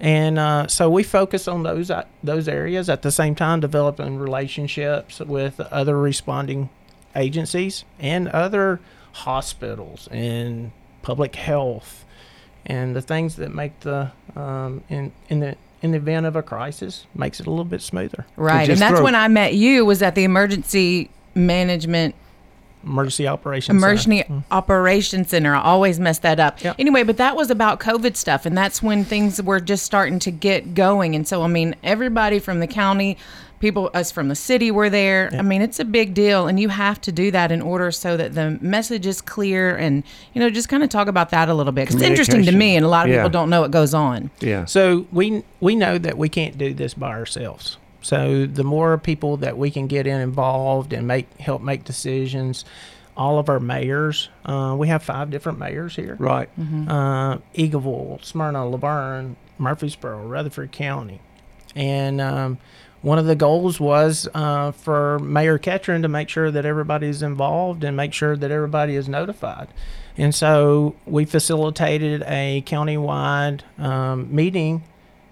And 0.00 0.38
uh, 0.38 0.66
so 0.66 0.90
we 0.90 1.04
focus 1.04 1.46
on 1.46 1.62
those 1.62 1.90
uh, 1.90 2.04
those 2.22 2.48
areas 2.48 2.88
at 2.90 3.02
the 3.02 3.12
same 3.12 3.34
time, 3.36 3.60
developing 3.60 4.18
relationships 4.18 5.20
with 5.20 5.60
other 5.60 5.98
responding 5.98 6.68
agencies 7.16 7.84
and 8.00 8.28
other 8.28 8.80
hospitals 9.14 10.08
and 10.10 10.72
public 11.02 11.36
health, 11.36 12.04
and 12.66 12.94
the 12.94 13.02
things 13.02 13.36
that 13.36 13.54
make 13.54 13.80
the 13.80 14.10
um, 14.36 14.82
in 14.88 15.12
in 15.28 15.40
the 15.40 15.56
in 15.82 15.92
the 15.92 15.98
event 15.98 16.26
of 16.26 16.34
a 16.34 16.42
crisis 16.42 17.06
makes 17.14 17.40
it 17.40 17.46
a 17.46 17.50
little 17.50 17.64
bit 17.64 17.82
smoother. 17.82 18.26
Right. 18.36 18.68
And 18.68 18.78
that's 18.80 18.96
throw- 18.96 19.04
when 19.04 19.14
I 19.14 19.28
met 19.28 19.54
you 19.54 19.84
was 19.84 20.02
at 20.02 20.14
the 20.14 20.24
emergency 20.24 21.10
management 21.34 22.14
Emergency 22.82 23.26
operations. 23.26 23.80
Center. 23.80 23.86
emergency 23.92 24.44
operations 24.50 25.30
center. 25.30 25.54
I 25.54 25.62
always 25.62 25.98
mess 25.98 26.18
that 26.18 26.38
up. 26.38 26.62
Yep. 26.62 26.76
Anyway, 26.78 27.02
but 27.02 27.16
that 27.16 27.34
was 27.34 27.50
about 27.50 27.80
COVID 27.80 28.14
stuff 28.14 28.44
and 28.44 28.56
that's 28.56 28.82
when 28.82 29.04
things 29.04 29.40
were 29.42 29.60
just 29.60 29.84
starting 29.84 30.18
to 30.20 30.30
get 30.30 30.74
going. 30.74 31.14
And 31.14 31.26
so 31.26 31.42
I 31.42 31.46
mean, 31.46 31.76
everybody 31.82 32.38
from 32.38 32.60
the 32.60 32.66
county, 32.66 33.16
people 33.64 33.90
us 33.94 34.10
from 34.12 34.28
the 34.28 34.34
city 34.34 34.70
were 34.70 34.90
there. 34.90 35.30
I 35.32 35.40
mean, 35.42 35.62
it's 35.62 35.80
a 35.80 35.84
big 35.86 36.12
deal 36.12 36.46
and 36.46 36.60
you 36.60 36.68
have 36.68 37.00
to 37.00 37.10
do 37.12 37.30
that 37.30 37.50
in 37.50 37.62
order 37.62 37.90
so 37.90 38.16
that 38.16 38.34
the 38.34 38.58
message 38.60 39.06
is 39.06 39.22
clear 39.22 39.74
and 39.76 40.02
you 40.34 40.40
know, 40.40 40.50
just 40.50 40.68
kind 40.68 40.82
of 40.82 40.90
talk 40.90 41.08
about 41.08 41.30
that 41.30 41.48
a 41.48 41.54
little 41.54 41.72
bit. 41.72 41.86
'Cause 41.88 41.94
it's 41.96 42.04
interesting 42.04 42.44
to 42.44 42.52
me 42.52 42.76
and 42.76 42.84
a 42.84 42.88
lot 42.88 43.06
of 43.06 43.12
Yeah. 43.12 43.20
people 43.20 43.30
don't 43.30 43.48
know 43.48 43.62
what 43.62 43.70
goes 43.70 43.94
on. 43.94 44.30
Yeah. 44.40 44.66
So 44.66 45.06
we 45.12 45.42
we 45.60 45.74
know 45.74 45.96
that 45.98 46.18
we 46.18 46.28
can't 46.28 46.58
do 46.58 46.74
this 46.74 46.92
by 46.92 47.08
ourselves. 47.08 47.78
So 48.02 48.44
the 48.46 48.64
more 48.64 48.98
people 48.98 49.38
that 49.38 49.56
we 49.56 49.70
can 49.70 49.86
get 49.86 50.06
in 50.06 50.20
involved 50.20 50.92
and 50.92 51.06
make 51.06 51.26
help 51.40 51.62
make 51.62 51.84
decisions, 51.84 52.66
all 53.16 53.38
of 53.38 53.48
our 53.48 53.60
mayors, 53.60 54.28
uh, 54.44 54.74
we 54.76 54.88
have 54.88 55.02
five 55.02 55.30
different 55.30 55.58
mayors 55.58 55.96
here. 55.96 56.16
Right. 56.18 56.50
Uh, 56.86 57.38
Eagleville, 57.56 58.22
Smyrna, 58.22 58.68
La 58.68 58.76
Vergne, 58.76 59.36
Murfreesboro, 59.58 60.26
Rutherford 60.26 60.70
County, 60.72 61.20
and 61.74 62.20
um, 62.20 62.58
one 63.04 63.18
of 63.18 63.26
the 63.26 63.34
goals 63.36 63.78
was 63.78 64.26
uh, 64.32 64.72
for 64.72 65.18
Mayor 65.18 65.58
Ketron 65.58 66.00
to 66.02 66.08
make 66.08 66.30
sure 66.30 66.50
that 66.50 66.64
everybody's 66.64 67.20
involved 67.20 67.84
and 67.84 67.94
make 67.94 68.14
sure 68.14 68.34
that 68.34 68.50
everybody 68.50 68.96
is 68.96 69.10
notified. 69.10 69.68
And 70.16 70.34
so 70.34 70.94
we 71.04 71.26
facilitated 71.26 72.22
a 72.26 72.62
countywide 72.66 73.60
um, 73.78 74.34
meeting 74.34 74.84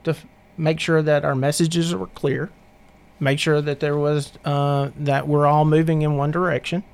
to 0.04 0.10
f- 0.10 0.26
make 0.58 0.80
sure 0.80 1.00
that 1.00 1.24
our 1.24 1.34
messages 1.34 1.94
were 1.94 2.08
clear, 2.08 2.50
make 3.18 3.38
sure 3.38 3.62
that 3.62 3.80
there 3.80 3.96
was 3.96 4.32
uh, 4.44 4.90
that 4.98 5.26
we're 5.26 5.46
all 5.46 5.64
moving 5.64 6.02
in 6.02 6.16
one 6.18 6.30
direction, 6.30 6.84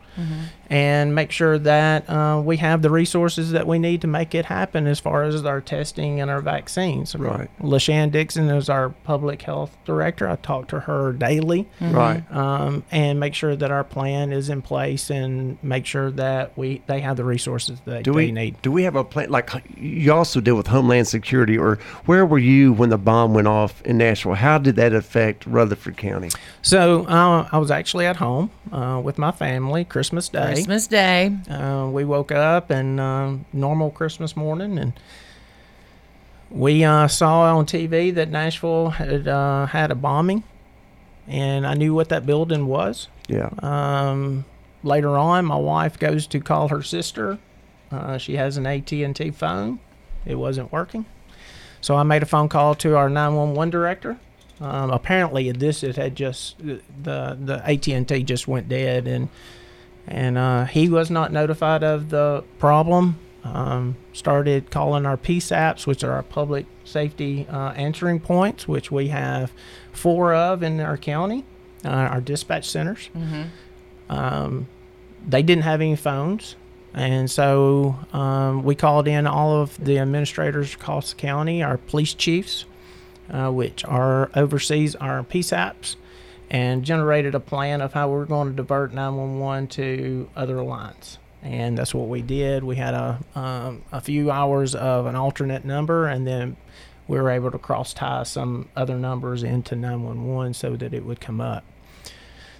and 0.70 1.14
make 1.14 1.30
sure 1.32 1.58
that 1.58 2.08
uh, 2.10 2.40
we 2.44 2.58
have 2.58 2.82
the 2.82 2.90
resources 2.90 3.52
that 3.52 3.66
we 3.66 3.78
need 3.78 4.00
to 4.02 4.06
make 4.06 4.34
it 4.34 4.44
happen 4.46 4.86
as 4.86 5.00
far 5.00 5.22
as 5.22 5.44
our 5.44 5.60
testing 5.60 6.20
and 6.20 6.30
our 6.30 6.40
vaccines. 6.40 7.14
Right. 7.14 7.48
LaShann 7.60 8.10
Dixon 8.10 8.48
is 8.50 8.68
our 8.68 8.90
public 8.90 9.42
health 9.42 9.76
director. 9.84 10.28
I 10.28 10.36
talk 10.36 10.68
to 10.68 10.80
her 10.80 11.12
daily 11.12 11.68
Right. 11.80 12.22
um, 12.30 12.84
and 12.90 13.18
make 13.18 13.34
sure 13.34 13.56
that 13.56 13.70
our 13.70 13.84
plan 13.84 14.32
is 14.32 14.48
in 14.50 14.60
place 14.62 15.10
and 15.10 15.56
make 15.62 15.86
sure 15.86 16.10
that 16.12 16.56
we 16.56 16.82
they 16.86 17.00
have 17.00 17.16
the 17.16 17.24
resources 17.24 17.80
that 17.86 18.02
Do 18.04 18.12
they 18.12 18.26
we 18.26 18.32
need. 18.32 18.60
do 18.62 18.70
we 18.70 18.82
have 18.82 18.96
a 18.96 19.04
plan? 19.04 19.30
Like 19.30 19.50
you 19.76 20.12
also 20.12 20.40
deal 20.40 20.56
with 20.56 20.66
Homeland 20.66 21.08
Security, 21.08 21.56
or 21.56 21.76
where 22.06 22.26
were 22.26 22.38
you 22.38 22.72
when 22.72 22.90
the 22.90 22.98
bomb 22.98 23.32
went 23.34 23.48
off 23.48 23.80
in 23.82 23.98
Nashville? 23.98 24.34
How 24.34 24.58
did 24.58 24.76
that 24.76 24.92
affect 24.92 25.46
Rutherford 25.46 25.96
County? 25.96 26.28
So 26.62 27.04
uh, 27.06 27.48
I 27.50 27.58
was 27.58 27.70
actually 27.70 28.06
at 28.06 28.16
home 28.16 28.50
uh, 28.72 29.00
with 29.02 29.16
my 29.18 29.30
family 29.32 29.84
Christmas 29.84 30.28
Day. 30.28 30.57
Christmas 30.58 30.86
Day. 30.86 31.36
Uh, 31.48 31.88
we 31.92 32.04
woke 32.04 32.32
up 32.32 32.70
and 32.70 32.98
um, 32.98 33.46
normal 33.52 33.90
Christmas 33.90 34.36
morning, 34.36 34.78
and 34.78 34.92
we 36.50 36.84
uh, 36.84 37.08
saw 37.08 37.56
on 37.56 37.66
TV 37.66 38.14
that 38.14 38.30
Nashville 38.30 38.90
had 38.90 39.28
uh, 39.28 39.66
had 39.66 39.90
a 39.90 39.94
bombing, 39.94 40.42
and 41.26 41.66
I 41.66 41.74
knew 41.74 41.94
what 41.94 42.08
that 42.08 42.26
building 42.26 42.66
was. 42.66 43.08
Yeah. 43.28 43.50
Um, 43.60 44.44
later 44.82 45.16
on, 45.16 45.44
my 45.44 45.56
wife 45.56 45.98
goes 45.98 46.26
to 46.28 46.40
call 46.40 46.68
her 46.68 46.82
sister. 46.82 47.38
Uh, 47.90 48.18
she 48.18 48.36
has 48.36 48.56
an 48.56 48.66
AT 48.66 48.90
and 48.92 49.14
T 49.14 49.30
phone. 49.30 49.80
It 50.26 50.34
wasn't 50.34 50.72
working, 50.72 51.06
so 51.80 51.96
I 51.96 52.02
made 52.02 52.22
a 52.22 52.26
phone 52.26 52.48
call 52.48 52.74
to 52.76 52.96
our 52.96 53.08
911 53.08 53.70
director. 53.70 54.18
Um, 54.60 54.90
apparently, 54.90 55.52
this 55.52 55.82
it 55.84 55.96
had 55.96 56.16
just 56.16 56.58
the 56.58 56.80
the 57.40 57.62
AT 57.64 57.86
and 57.88 58.08
T 58.08 58.22
just 58.22 58.48
went 58.48 58.68
dead, 58.68 59.06
and 59.06 59.28
and 60.08 60.38
uh, 60.38 60.64
he 60.64 60.88
was 60.88 61.10
not 61.10 61.32
notified 61.32 61.82
of 61.84 62.08
the 62.10 62.42
problem. 62.58 63.18
Um, 63.44 63.96
started 64.12 64.70
calling 64.70 65.06
our 65.06 65.16
PSAPs, 65.16 65.86
which 65.86 66.02
are 66.04 66.12
our 66.12 66.22
public 66.22 66.66
safety 66.84 67.46
uh, 67.48 67.70
answering 67.70 68.20
points, 68.20 68.66
which 68.66 68.90
we 68.90 69.08
have 69.08 69.52
four 69.92 70.34
of 70.34 70.62
in 70.62 70.80
our 70.80 70.96
county, 70.98 71.44
uh, 71.84 71.88
our 71.88 72.20
dispatch 72.20 72.68
centers. 72.68 73.08
Um, 74.10 74.66
they 75.26 75.42
didn't 75.42 75.64
have 75.64 75.80
any 75.80 75.96
phones, 75.96 76.56
and 76.94 77.30
so 77.30 77.96
um, 78.12 78.64
we 78.64 78.74
called 78.74 79.06
in 79.08 79.26
all 79.26 79.62
of 79.62 79.82
the 79.82 79.98
administrators 79.98 80.74
across 80.74 81.10
the 81.12 81.16
county, 81.16 81.62
our 81.62 81.78
police 81.78 82.14
chiefs, 82.14 82.64
uh, 83.30 83.50
which 83.50 83.84
are 83.84 84.30
oversees 84.34 84.94
our 84.96 85.22
PSAPs, 85.22 85.96
and 86.50 86.84
generated 86.84 87.34
a 87.34 87.40
plan 87.40 87.80
of 87.80 87.92
how 87.92 88.08
we're 88.08 88.24
going 88.24 88.48
to 88.48 88.54
divert 88.54 88.92
911 88.92 89.68
to 89.68 90.28
other 90.34 90.62
lines. 90.62 91.18
And 91.42 91.78
that's 91.78 91.94
what 91.94 92.08
we 92.08 92.22
did. 92.22 92.64
We 92.64 92.76
had 92.76 92.94
a 92.94 93.18
um, 93.34 93.82
a 93.92 94.00
few 94.00 94.30
hours 94.30 94.74
of 94.74 95.06
an 95.06 95.14
alternate 95.14 95.64
number, 95.64 96.06
and 96.06 96.26
then 96.26 96.56
we 97.06 97.18
were 97.18 97.30
able 97.30 97.50
to 97.50 97.58
cross 97.58 97.94
tie 97.94 98.24
some 98.24 98.68
other 98.74 98.96
numbers 98.96 99.42
into 99.42 99.76
911 99.76 100.54
so 100.54 100.76
that 100.76 100.92
it 100.92 101.04
would 101.04 101.20
come 101.20 101.40
up. 101.40 101.64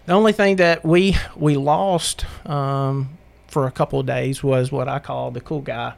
The 0.06 0.12
only 0.12 0.32
thing 0.32 0.56
that 0.56 0.84
we 0.84 1.16
we 1.36 1.56
lost 1.56 2.24
um, 2.46 3.18
for 3.48 3.66
a 3.66 3.70
couple 3.70 4.00
of 4.00 4.06
days 4.06 4.42
was 4.42 4.70
what 4.70 4.88
I 4.88 5.00
call 5.00 5.32
the 5.32 5.40
cool 5.40 5.60
guy 5.60 5.94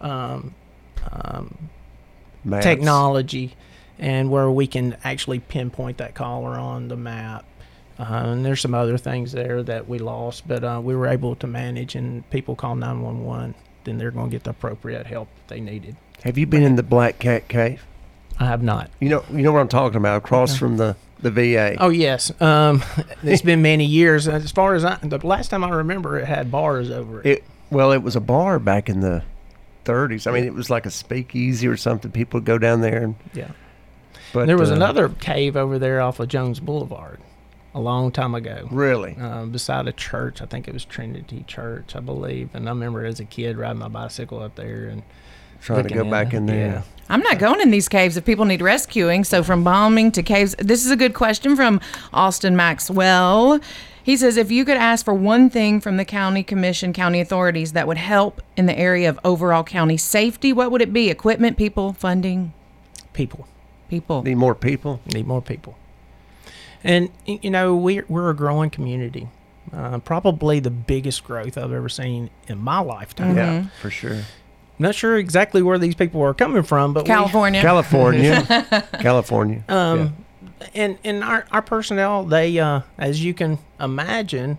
um, 0.00 0.54
um, 1.10 1.70
technology, 2.60 3.54
and 4.02 4.30
where 4.30 4.50
we 4.50 4.66
can 4.66 4.96
actually 5.04 5.38
pinpoint 5.38 5.98
that 5.98 6.12
caller 6.12 6.58
on 6.58 6.88
the 6.88 6.96
map. 6.96 7.44
Uh, 8.00 8.04
and 8.26 8.44
there's 8.44 8.60
some 8.60 8.74
other 8.74 8.98
things 8.98 9.30
there 9.30 9.62
that 9.62 9.88
we 9.88 9.98
lost, 9.98 10.46
but 10.48 10.64
uh, 10.64 10.80
we 10.82 10.96
were 10.96 11.06
able 11.06 11.36
to 11.36 11.46
manage. 11.46 11.94
And 11.94 12.28
people 12.30 12.56
call 12.56 12.74
911, 12.74 13.54
then 13.84 13.98
they're 13.98 14.10
going 14.10 14.28
to 14.28 14.34
get 14.34 14.42
the 14.42 14.50
appropriate 14.50 15.06
help 15.06 15.28
that 15.36 15.54
they 15.54 15.60
needed. 15.60 15.94
Have 16.24 16.36
you 16.36 16.46
been 16.46 16.64
in 16.64 16.74
the 16.74 16.82
Black 16.82 17.20
Cat 17.20 17.46
Cave? 17.46 17.84
I 18.40 18.46
have 18.46 18.62
not. 18.62 18.90
You 18.98 19.08
know, 19.08 19.24
you 19.30 19.42
know 19.42 19.52
what 19.52 19.60
I'm 19.60 19.68
talking 19.68 19.98
about, 19.98 20.16
across 20.16 20.56
from 20.56 20.78
the 20.78 20.96
the 21.20 21.30
VA. 21.30 21.76
Oh 21.78 21.90
yes, 21.90 22.32
um, 22.40 22.82
it's 23.22 23.42
been 23.42 23.62
many 23.62 23.84
years. 23.84 24.26
As 24.26 24.50
far 24.50 24.74
as 24.74 24.84
I, 24.84 24.96
the 24.96 25.24
last 25.24 25.48
time 25.48 25.62
I 25.62 25.68
remember, 25.68 26.18
it 26.18 26.26
had 26.26 26.50
bars 26.50 26.90
over 26.90 27.20
it. 27.20 27.26
It 27.26 27.44
well, 27.70 27.92
it 27.92 28.02
was 28.02 28.16
a 28.16 28.20
bar 28.20 28.58
back 28.58 28.88
in 28.88 29.00
the 29.00 29.22
30s. 29.84 30.26
I 30.26 30.32
mean, 30.32 30.44
it 30.44 30.54
was 30.54 30.70
like 30.70 30.86
a 30.86 30.90
speakeasy 30.90 31.68
or 31.68 31.76
something. 31.76 32.10
People 32.10 32.38
would 32.38 32.46
go 32.46 32.58
down 32.58 32.80
there 32.80 33.02
and. 33.04 33.14
Yeah. 33.34 33.50
But 34.32 34.46
there 34.46 34.58
was 34.58 34.70
uh, 34.70 34.74
another 34.74 35.08
cave 35.08 35.56
over 35.56 35.78
there 35.78 36.00
off 36.00 36.20
of 36.20 36.28
Jones 36.28 36.60
Boulevard, 36.60 37.18
a 37.74 37.80
long 37.80 38.10
time 38.10 38.34
ago. 38.34 38.68
Really. 38.70 39.14
um, 39.16 39.50
beside 39.50 39.86
a 39.88 39.92
church. 39.92 40.40
I 40.40 40.46
think 40.46 40.68
it 40.68 40.74
was 40.74 40.84
Trinity 40.84 41.44
Church, 41.46 41.94
I 41.94 42.00
believe. 42.00 42.54
And 42.54 42.68
I 42.68 42.72
remember 42.72 43.04
as 43.04 43.20
a 43.20 43.24
kid 43.24 43.56
riding 43.56 43.78
my 43.78 43.88
bicycle 43.88 44.42
up 44.42 44.54
there 44.54 44.86
and 44.86 45.02
Trying 45.60 45.78
to 45.78 45.82
looking 45.84 45.98
go 45.98 46.10
back 46.10 46.34
in 46.34 46.46
there. 46.46 46.66
Yeah. 46.66 46.82
I'm 47.08 47.20
not 47.20 47.38
going 47.38 47.60
in 47.60 47.70
these 47.70 47.88
caves 47.88 48.16
if 48.16 48.24
people 48.24 48.44
need 48.46 48.62
rescuing. 48.62 49.22
So 49.22 49.44
from 49.44 49.62
bombing 49.62 50.10
to 50.12 50.22
caves, 50.22 50.56
this 50.58 50.84
is 50.84 50.90
a 50.90 50.96
good 50.96 51.14
question 51.14 51.54
from 51.54 51.80
Austin 52.12 52.56
Maxwell. 52.56 53.60
He 54.02 54.16
says, 54.16 54.36
if 54.36 54.50
you 54.50 54.64
could 54.64 54.76
ask 54.76 55.04
for 55.04 55.14
one 55.14 55.48
thing 55.48 55.80
from 55.80 55.98
the 55.98 56.04
county 56.04 56.42
commission, 56.42 56.92
county 56.92 57.20
authorities 57.20 57.72
that 57.72 57.86
would 57.86 57.98
help 57.98 58.42
in 58.56 58.66
the 58.66 58.76
area 58.76 59.08
of 59.08 59.20
overall 59.24 59.62
county 59.62 59.96
safety, 59.96 60.52
what 60.52 60.72
would 60.72 60.82
it 60.82 60.92
be? 60.92 61.10
Equipment, 61.10 61.56
people, 61.56 61.92
funding, 61.92 62.52
People 63.12 63.46
people. 63.92 64.22
Need 64.22 64.36
more 64.36 64.54
people. 64.54 65.00
need 65.12 65.26
more 65.26 65.42
people. 65.42 65.76
And 66.82 67.10
you 67.26 67.50
know 67.50 67.76
we're 67.76 68.06
we're 68.08 68.30
a 68.30 68.34
growing 68.34 68.70
community. 68.70 69.28
Uh, 69.72 69.98
probably 69.98 70.58
the 70.60 70.70
biggest 70.70 71.22
growth 71.24 71.56
I've 71.58 71.72
ever 71.72 71.88
seen 71.88 72.30
in 72.48 72.58
my 72.58 72.80
lifetime. 72.80 73.36
Yeah, 73.36 73.66
for 73.80 73.90
sure. 73.90 74.22
Not 74.78 74.94
sure 74.94 75.16
exactly 75.18 75.62
where 75.62 75.78
these 75.78 75.94
people 75.94 76.22
are 76.22 76.34
coming 76.34 76.62
from, 76.62 76.92
but 76.94 77.04
we- 77.04 77.08
California. 77.08 77.60
California. 77.60 78.88
California. 79.00 79.62
Um, 79.68 80.16
and 80.74 80.98
and 81.04 81.22
our 81.22 81.44
our 81.52 81.62
personnel, 81.62 82.24
they 82.24 82.58
uh, 82.58 82.80
as 82.98 83.22
you 83.22 83.34
can 83.34 83.58
imagine, 83.78 84.56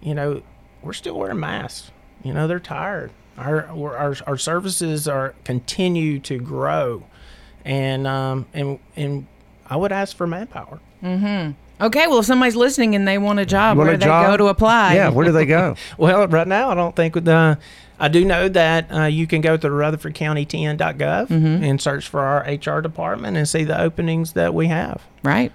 you 0.00 0.14
know, 0.14 0.42
we're 0.82 0.92
still 0.92 1.18
wearing 1.18 1.40
masks. 1.40 1.90
You 2.22 2.32
know, 2.32 2.46
they're 2.46 2.60
tired. 2.60 3.10
Our 3.36 3.66
our 3.66 4.16
our 4.26 4.36
services 4.38 5.06
are 5.06 5.34
continue 5.44 6.18
to 6.20 6.38
grow, 6.38 7.04
and 7.68 8.06
um 8.08 8.46
and 8.54 8.78
and 8.96 9.26
I 9.70 9.76
would 9.76 9.92
ask 9.92 10.16
for 10.16 10.26
manpower. 10.26 10.80
Mhm. 11.04 11.54
okay, 11.80 12.06
well, 12.08 12.18
if 12.18 12.24
somebody's 12.26 12.56
listening 12.56 12.94
and 12.96 13.06
they 13.06 13.18
want 13.18 13.38
a 13.38 13.46
job, 13.46 13.76
Want 13.76 13.86
where 13.86 13.94
a 13.94 13.98
do 13.98 14.00
they 14.00 14.06
job? 14.06 14.26
go 14.32 14.36
to 14.38 14.46
apply? 14.46 14.94
Yeah, 14.94 15.10
where 15.10 15.24
do 15.26 15.30
they 15.32 15.46
go? 15.46 15.76
Well, 15.98 16.26
right 16.26 16.48
now 16.48 16.70
I 16.70 16.74
don't 16.74 16.96
think 16.96 17.14
with 17.14 17.24
the. 17.26 17.58
I 18.00 18.06
do 18.08 18.24
know 18.24 18.48
that 18.48 18.92
uh, 18.92 19.02
you 19.06 19.26
can 19.26 19.40
go 19.40 19.56
to 19.56 19.68
rutherfordcountytn.gov 19.68 21.30
and 21.30 21.80
search 21.80 22.08
for 22.08 22.20
our 22.20 22.40
HR 22.48 22.80
department 22.80 23.36
and 23.36 23.48
see 23.48 23.64
the 23.64 23.80
openings 23.80 24.32
that 24.34 24.54
we 24.54 24.68
have. 24.68 25.02
Right. 25.24 25.50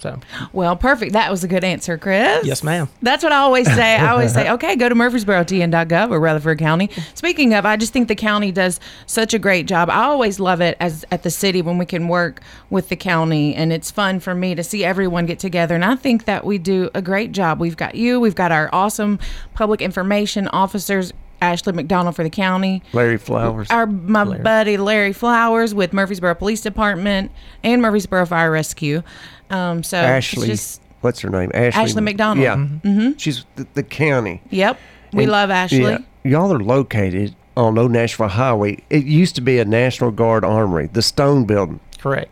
So, 0.00 0.20
Well, 0.52 0.76
perfect. 0.76 1.12
That 1.12 1.30
was 1.30 1.42
a 1.44 1.48
good 1.48 1.64
answer, 1.64 1.98
Chris. 1.98 2.46
Yes, 2.46 2.62
ma'am. 2.62 2.88
That's 3.02 3.22
what 3.24 3.32
I 3.32 3.38
always 3.38 3.66
say. 3.66 3.96
I 3.96 4.10
always 4.10 4.32
say, 4.32 4.50
okay, 4.52 4.76
go 4.76 4.88
to 4.88 4.94
murfreesboro.tn.gov 4.94 6.10
or 6.10 6.20
Rutherford 6.20 6.58
County. 6.58 6.90
Speaking 7.14 7.54
of, 7.54 7.66
I 7.66 7.76
just 7.76 7.92
think 7.92 8.08
the 8.08 8.14
county 8.14 8.52
does 8.52 8.80
such 9.06 9.34
a 9.34 9.38
great 9.38 9.66
job. 9.66 9.90
I 9.90 10.04
always 10.04 10.38
love 10.40 10.60
it 10.60 10.76
as 10.80 11.04
at 11.10 11.22
the 11.22 11.30
city 11.30 11.62
when 11.62 11.78
we 11.78 11.86
can 11.86 12.08
work 12.08 12.40
with 12.70 12.88
the 12.88 12.96
county, 12.96 13.54
and 13.54 13.72
it's 13.72 13.90
fun 13.90 14.20
for 14.20 14.34
me 14.34 14.54
to 14.54 14.62
see 14.62 14.84
everyone 14.84 15.26
get 15.26 15.38
together. 15.38 15.74
And 15.74 15.84
I 15.84 15.96
think 15.96 16.24
that 16.26 16.44
we 16.44 16.58
do 16.58 16.90
a 16.94 17.02
great 17.02 17.32
job. 17.32 17.60
We've 17.60 17.76
got 17.76 17.94
you, 17.94 18.20
we've 18.20 18.34
got 18.34 18.52
our 18.52 18.68
awesome 18.72 19.18
public 19.54 19.80
information 19.82 20.48
officers. 20.48 21.12
Ashley 21.40 21.72
McDonald 21.72 22.16
for 22.16 22.24
the 22.24 22.30
county, 22.30 22.82
Larry 22.92 23.16
Flowers. 23.16 23.70
our 23.70 23.86
my 23.86 24.24
buddy 24.38 24.76
Larry 24.76 25.12
Flowers 25.12 25.72
with 25.72 25.92
Murfreesboro 25.92 26.34
Police 26.34 26.62
Department 26.62 27.30
and 27.62 27.80
Murfreesboro 27.80 28.26
Fire 28.26 28.50
Rescue. 28.50 29.04
Um, 29.50 29.82
so 29.82 29.96
Ashley. 29.98 30.46
just 30.48 30.80
what's 31.00 31.20
her 31.20 31.30
name? 31.30 31.50
Ashley, 31.54 31.82
Ashley 31.82 32.02
McDonald. 32.02 32.42
Yeah. 32.44 32.56
Mm-hmm. 32.56 33.12
She's 33.16 33.44
the, 33.56 33.66
the 33.74 33.82
county. 33.82 34.42
Yep. 34.50 34.78
We 35.12 35.22
And- 35.24 35.32
love 35.32 35.50
Ashley. 35.50 35.78
Yeah, 35.80 35.98
y'all 36.24 36.52
are 36.52 36.58
located 36.58 37.34
on 37.56 37.78
Old 37.78 37.90
Nashville 37.92 38.28
Highway. 38.28 38.82
It 38.90 39.04
used 39.04 39.34
to 39.36 39.40
be 39.40 39.58
a 39.58 39.64
National 39.64 40.10
Guard 40.10 40.44
armory, 40.44 40.88
the 40.92 41.02
Stone 41.02 41.44
Building, 41.46 41.80
correct. 41.98 42.30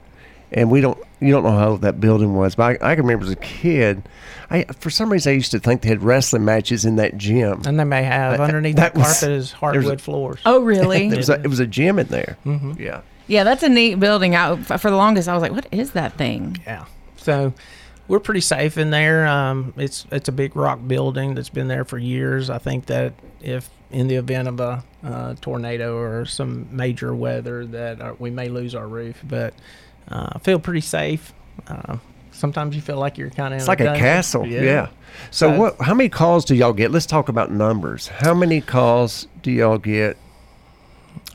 and 0.52 0.70
we 0.70 0.80
don't. 0.80 0.98
You 1.18 1.32
don't 1.32 1.44
know 1.44 1.52
how 1.56 1.68
old 1.70 1.80
that 1.80 1.98
building 1.98 2.34
was, 2.36 2.56
but 2.56 2.82
I, 2.82 2.92
I 2.92 2.94
can 2.94 3.06
remember 3.06 3.24
as 3.24 3.30
a 3.32 3.36
kid. 3.36 4.02
I 4.50 4.64
for 4.78 4.90
some 4.90 5.10
reason 5.10 5.30
I 5.32 5.34
used 5.34 5.50
to 5.52 5.58
think 5.58 5.80
they 5.80 5.88
had 5.88 6.02
wrestling 6.02 6.44
matches 6.44 6.84
in 6.84 6.96
that 6.96 7.16
gym. 7.16 7.62
And 7.66 7.80
they 7.80 7.84
may 7.84 8.02
have 8.02 8.38
underneath 8.38 8.76
that 8.76 8.92
that, 8.92 8.98
was- 8.98 9.20
carpet 9.20 9.30
is 9.30 9.50
there's 9.50 9.52
a- 9.52 9.56
hardwood 9.56 10.00
floors. 10.02 10.40
Oh, 10.44 10.60
really? 10.60 11.06
It 11.10 11.16
was 11.16 11.30
a, 11.30 11.40
it 11.40 11.46
was 11.48 11.58
a 11.58 11.66
gym 11.66 11.98
in 11.98 12.08
there. 12.08 12.36
Mm-hmm. 12.44 12.72
Yeah. 12.78 13.00
yeah, 13.28 13.44
that's 13.44 13.62
a 13.62 13.68
neat 13.70 13.94
building. 13.98 14.36
I, 14.36 14.52
f- 14.60 14.78
for 14.78 14.90
the 14.90 14.96
longest, 14.98 15.26
I 15.26 15.32
was 15.32 15.40
like, 15.40 15.52
"What 15.52 15.66
is 15.72 15.92
that 15.92 16.18
thing?" 16.18 16.58
Yeah. 16.66 16.84
So 17.26 17.52
we're 18.06 18.20
pretty 18.20 18.40
safe 18.40 18.78
in 18.78 18.90
there. 18.90 19.26
Um, 19.26 19.74
it's 19.76 20.06
it's 20.12 20.28
a 20.28 20.32
big 20.32 20.54
rock 20.54 20.78
building 20.86 21.34
that's 21.34 21.48
been 21.48 21.66
there 21.66 21.84
for 21.84 21.98
years. 21.98 22.50
I 22.50 22.58
think 22.58 22.86
that 22.86 23.14
if 23.42 23.68
in 23.90 24.06
the 24.06 24.14
event 24.14 24.46
of 24.46 24.60
a 24.60 24.84
uh, 25.02 25.34
tornado 25.40 25.96
or 25.96 26.24
some 26.24 26.68
major 26.70 27.16
weather, 27.16 27.66
that 27.66 28.00
uh, 28.00 28.14
we 28.20 28.30
may 28.30 28.48
lose 28.48 28.76
our 28.76 28.86
roof, 28.86 29.20
but 29.24 29.54
uh, 30.08 30.28
I 30.34 30.38
feel 30.38 30.60
pretty 30.60 30.80
safe. 30.82 31.32
Uh, 31.66 31.96
sometimes 32.30 32.76
you 32.76 32.82
feel 32.82 32.98
like 32.98 33.18
you're 33.18 33.30
kind 33.30 33.52
of 33.54 33.58
It's 33.58 33.66
like 33.68 33.80
a 33.80 33.96
castle. 33.96 34.46
Yeah. 34.46 34.86
So 35.32 35.50
So- 35.50 35.58
what? 35.58 35.80
How 35.80 35.94
many 35.94 36.08
calls 36.08 36.44
do 36.44 36.54
y'all 36.54 36.72
get? 36.72 36.92
Let's 36.92 37.06
talk 37.06 37.28
about 37.28 37.50
numbers. 37.50 38.06
How 38.06 38.34
many 38.34 38.60
calls 38.60 39.26
do 39.42 39.50
y'all 39.50 39.78
get? 39.78 40.16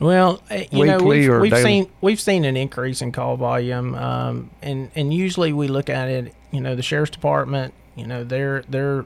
Well, 0.00 0.42
uh, 0.50 0.62
you 0.70 0.84
know, 0.84 0.98
we've, 0.98 1.28
we've 1.28 1.50
daily? 1.50 1.62
seen 1.62 1.90
we've 2.00 2.20
seen 2.20 2.44
an 2.44 2.56
increase 2.56 3.02
in 3.02 3.12
call 3.12 3.36
volume, 3.36 3.94
um, 3.94 4.50
and 4.62 4.90
and 4.94 5.12
usually 5.12 5.52
we 5.52 5.68
look 5.68 5.88
at 5.90 6.08
it. 6.08 6.34
You 6.50 6.60
know, 6.60 6.74
the 6.74 6.82
sheriff's 6.82 7.10
department. 7.12 7.74
You 7.94 8.06
know, 8.06 8.24
they're 8.24 8.62
they're 8.68 9.04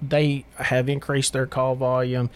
they 0.00 0.44
have 0.56 0.88
increased 0.88 1.32
their 1.32 1.46
call 1.46 1.74
volume. 1.74 2.30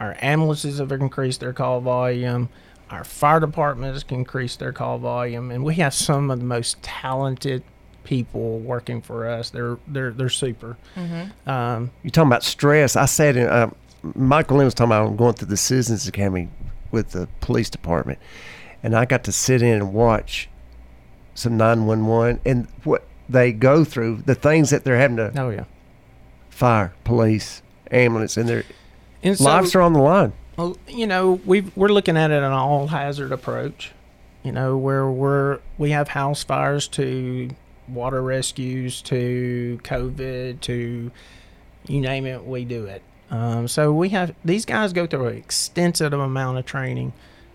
Our 0.00 0.16
ambulances 0.20 0.78
have 0.78 0.90
increased 0.92 1.40
their 1.40 1.52
call 1.52 1.80
volume. 1.80 2.48
Our 2.90 3.04
fire 3.04 3.40
department 3.40 3.94
has 3.94 4.04
increased 4.08 4.58
their 4.58 4.72
call 4.72 4.98
volume, 4.98 5.50
and 5.50 5.64
we 5.64 5.74
have 5.76 5.94
some 5.94 6.30
of 6.30 6.38
the 6.38 6.44
most 6.44 6.82
talented 6.82 7.62
people 8.02 8.58
working 8.58 9.00
for 9.00 9.28
us. 9.28 9.50
They're 9.50 9.78
they're 9.86 10.10
they're 10.10 10.28
super. 10.28 10.76
Um, 11.46 11.90
You're 12.02 12.10
talking 12.10 12.28
about 12.28 12.42
stress. 12.42 12.96
I 12.96 13.06
said 13.06 13.36
in. 13.36 13.46
Uh, 13.46 13.70
Michael 14.14 14.58
Lynn 14.58 14.66
was 14.66 14.74
talking 14.74 14.92
about 14.92 15.16
going 15.16 15.32
through 15.32 15.48
the 15.48 15.56
Citizens 15.56 16.06
Academy 16.06 16.50
with 16.94 17.10
the 17.10 17.28
police 17.40 17.68
department, 17.68 18.18
and 18.82 18.96
I 18.96 19.04
got 19.04 19.24
to 19.24 19.32
sit 19.32 19.60
in 19.60 19.74
and 19.74 19.92
watch 19.92 20.48
some 21.34 21.56
911 21.56 22.40
and 22.44 22.68
what 22.84 23.04
they 23.28 23.52
go 23.52 23.84
through, 23.84 24.22
the 24.24 24.34
things 24.34 24.70
that 24.70 24.84
they're 24.84 24.96
having 24.96 25.16
to 25.18 25.32
oh 25.36 25.50
yeah, 25.50 25.64
fire, 26.48 26.94
police, 27.04 27.62
ambulance, 27.90 28.36
and 28.36 28.48
their 28.48 28.64
and 29.22 29.36
so- 29.36 29.44
lives 29.44 29.74
are 29.74 29.82
on 29.82 29.92
the 29.92 30.00
line. 30.00 30.32
Well, 30.56 30.76
you 30.86 31.06
know, 31.06 31.40
we 31.44 31.62
we're 31.74 31.88
looking 31.88 32.16
at 32.16 32.30
it 32.30 32.36
an 32.36 32.44
all 32.52 32.86
hazard 32.86 33.32
approach. 33.32 33.90
You 34.44 34.52
know, 34.52 34.76
where 34.76 35.08
we're 35.10 35.58
we 35.78 35.90
have 35.90 36.08
house 36.08 36.44
fires 36.44 36.86
to 36.88 37.50
water 37.88 38.22
rescues 38.22 39.02
to 39.02 39.80
COVID 39.82 40.60
to 40.60 41.10
you 41.86 42.00
name 42.00 42.26
it, 42.26 42.44
we 42.44 42.64
do 42.64 42.86
it. 42.86 43.02
Um, 43.34 43.66
so 43.68 43.92
we 43.92 44.10
have 44.10 44.34
these 44.44 44.64
guys 44.64 44.92
go 44.92 45.06
through 45.06 45.26
an 45.26 45.36
extensive 45.36 46.12
amount 46.12 46.58
of 46.58 46.66
training. 46.66 47.12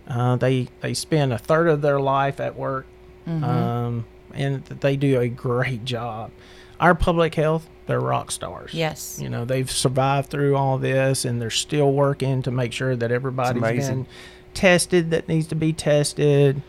Uh, 0.08 0.36
they 0.36 0.68
they 0.82 0.94
spend 0.94 1.32
a 1.32 1.38
third 1.38 1.68
of 1.70 1.82
their 1.82 2.00
life 2.00 2.40
at 2.40 2.56
work, 2.58 2.86
um, 3.28 4.06
and 4.34 4.66
they 4.66 4.98
do 4.98 5.20
a 5.22 5.30
great 5.30 5.86
job. 5.86 6.32
Our 6.80 6.96
public 6.96 7.36
health, 7.36 7.70
they're 7.86 8.00
rock 8.00 8.32
stars. 8.32 8.74
Yes. 8.74 9.20
You 9.22 9.30
know, 9.30 9.46
they've 9.46 9.70
survived 9.70 10.30
through 10.30 10.56
all 10.56 10.78
this 10.78 11.26
and 11.26 11.42
they're 11.42 11.50
still 11.50 11.92
working 11.92 12.42
to 12.44 12.52
make 12.52 12.72
sure 12.72 12.96
that 12.96 13.12
everybody's 13.12 13.62
been 13.90 14.08
tested 14.54 15.12
that 15.12 15.28
needs 15.28 15.48
to 15.48 15.56
be 15.56 15.74
tested, 15.74 16.62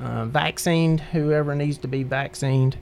uh, 0.00 0.26
vaccinated, 0.26 1.00
whoever 1.12 1.54
needs 1.54 1.78
to 1.78 1.88
be 1.88 2.02
vaccinated. 2.04 2.78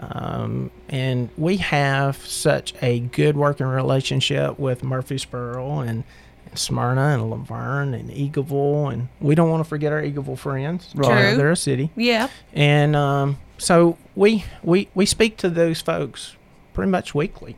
Um, 0.00 0.70
and 0.88 1.28
we 1.36 1.58
have 1.58 2.16
such 2.26 2.74
a 2.82 3.00
good 3.00 3.36
working 3.36 3.66
relationship 3.66 4.58
with 4.58 4.82
Murfreesboro 4.82 5.80
and, 5.80 6.04
and 6.46 6.58
Smyrna 6.58 7.08
and 7.08 7.30
La 7.30 7.36
Vergne 7.36 7.94
and 7.94 8.10
Eagleville. 8.10 8.92
And 8.92 9.08
we 9.20 9.34
don't 9.34 9.50
want 9.50 9.62
to 9.62 9.68
forget 9.68 9.92
our 9.92 10.02
Eagleville 10.02 10.38
friends. 10.38 10.90
Right. 10.94 11.28
True. 11.30 11.36
They're 11.36 11.50
a 11.50 11.56
city 11.56 11.90
Yeah. 11.96 12.28
and 12.54 12.96
um, 12.96 13.38
so 13.58 13.98
we 14.16 14.44
we 14.62 14.88
we 14.94 15.04
speak 15.06 15.36
to 15.38 15.50
those 15.50 15.80
folks 15.82 16.34
pretty 16.72 16.90
much 16.90 17.14
weekly, 17.14 17.56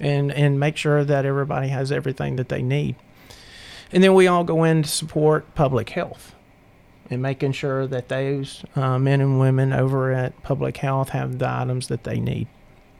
and 0.00 0.32
and 0.32 0.58
make 0.58 0.76
sure 0.78 1.04
that 1.04 1.26
everybody 1.26 1.68
has 1.68 1.92
everything 1.92 2.36
that 2.36 2.48
they 2.48 2.62
need, 2.62 2.96
and 3.92 4.02
then 4.02 4.14
we 4.14 4.26
all 4.26 4.44
go 4.44 4.64
in 4.64 4.82
to 4.84 4.88
support 4.88 5.54
public 5.54 5.90
health, 5.90 6.34
and 7.12 7.22
making 7.22 7.52
sure 7.52 7.86
that 7.86 8.08
those 8.08 8.64
uh, 8.76 8.98
men 8.98 9.20
and 9.20 9.38
women 9.38 9.72
over 9.72 10.12
at 10.12 10.40
public 10.42 10.76
health 10.78 11.10
have 11.10 11.38
the 11.38 11.48
items 11.48 11.88
that 11.88 12.04
they 12.04 12.18
need. 12.20 12.48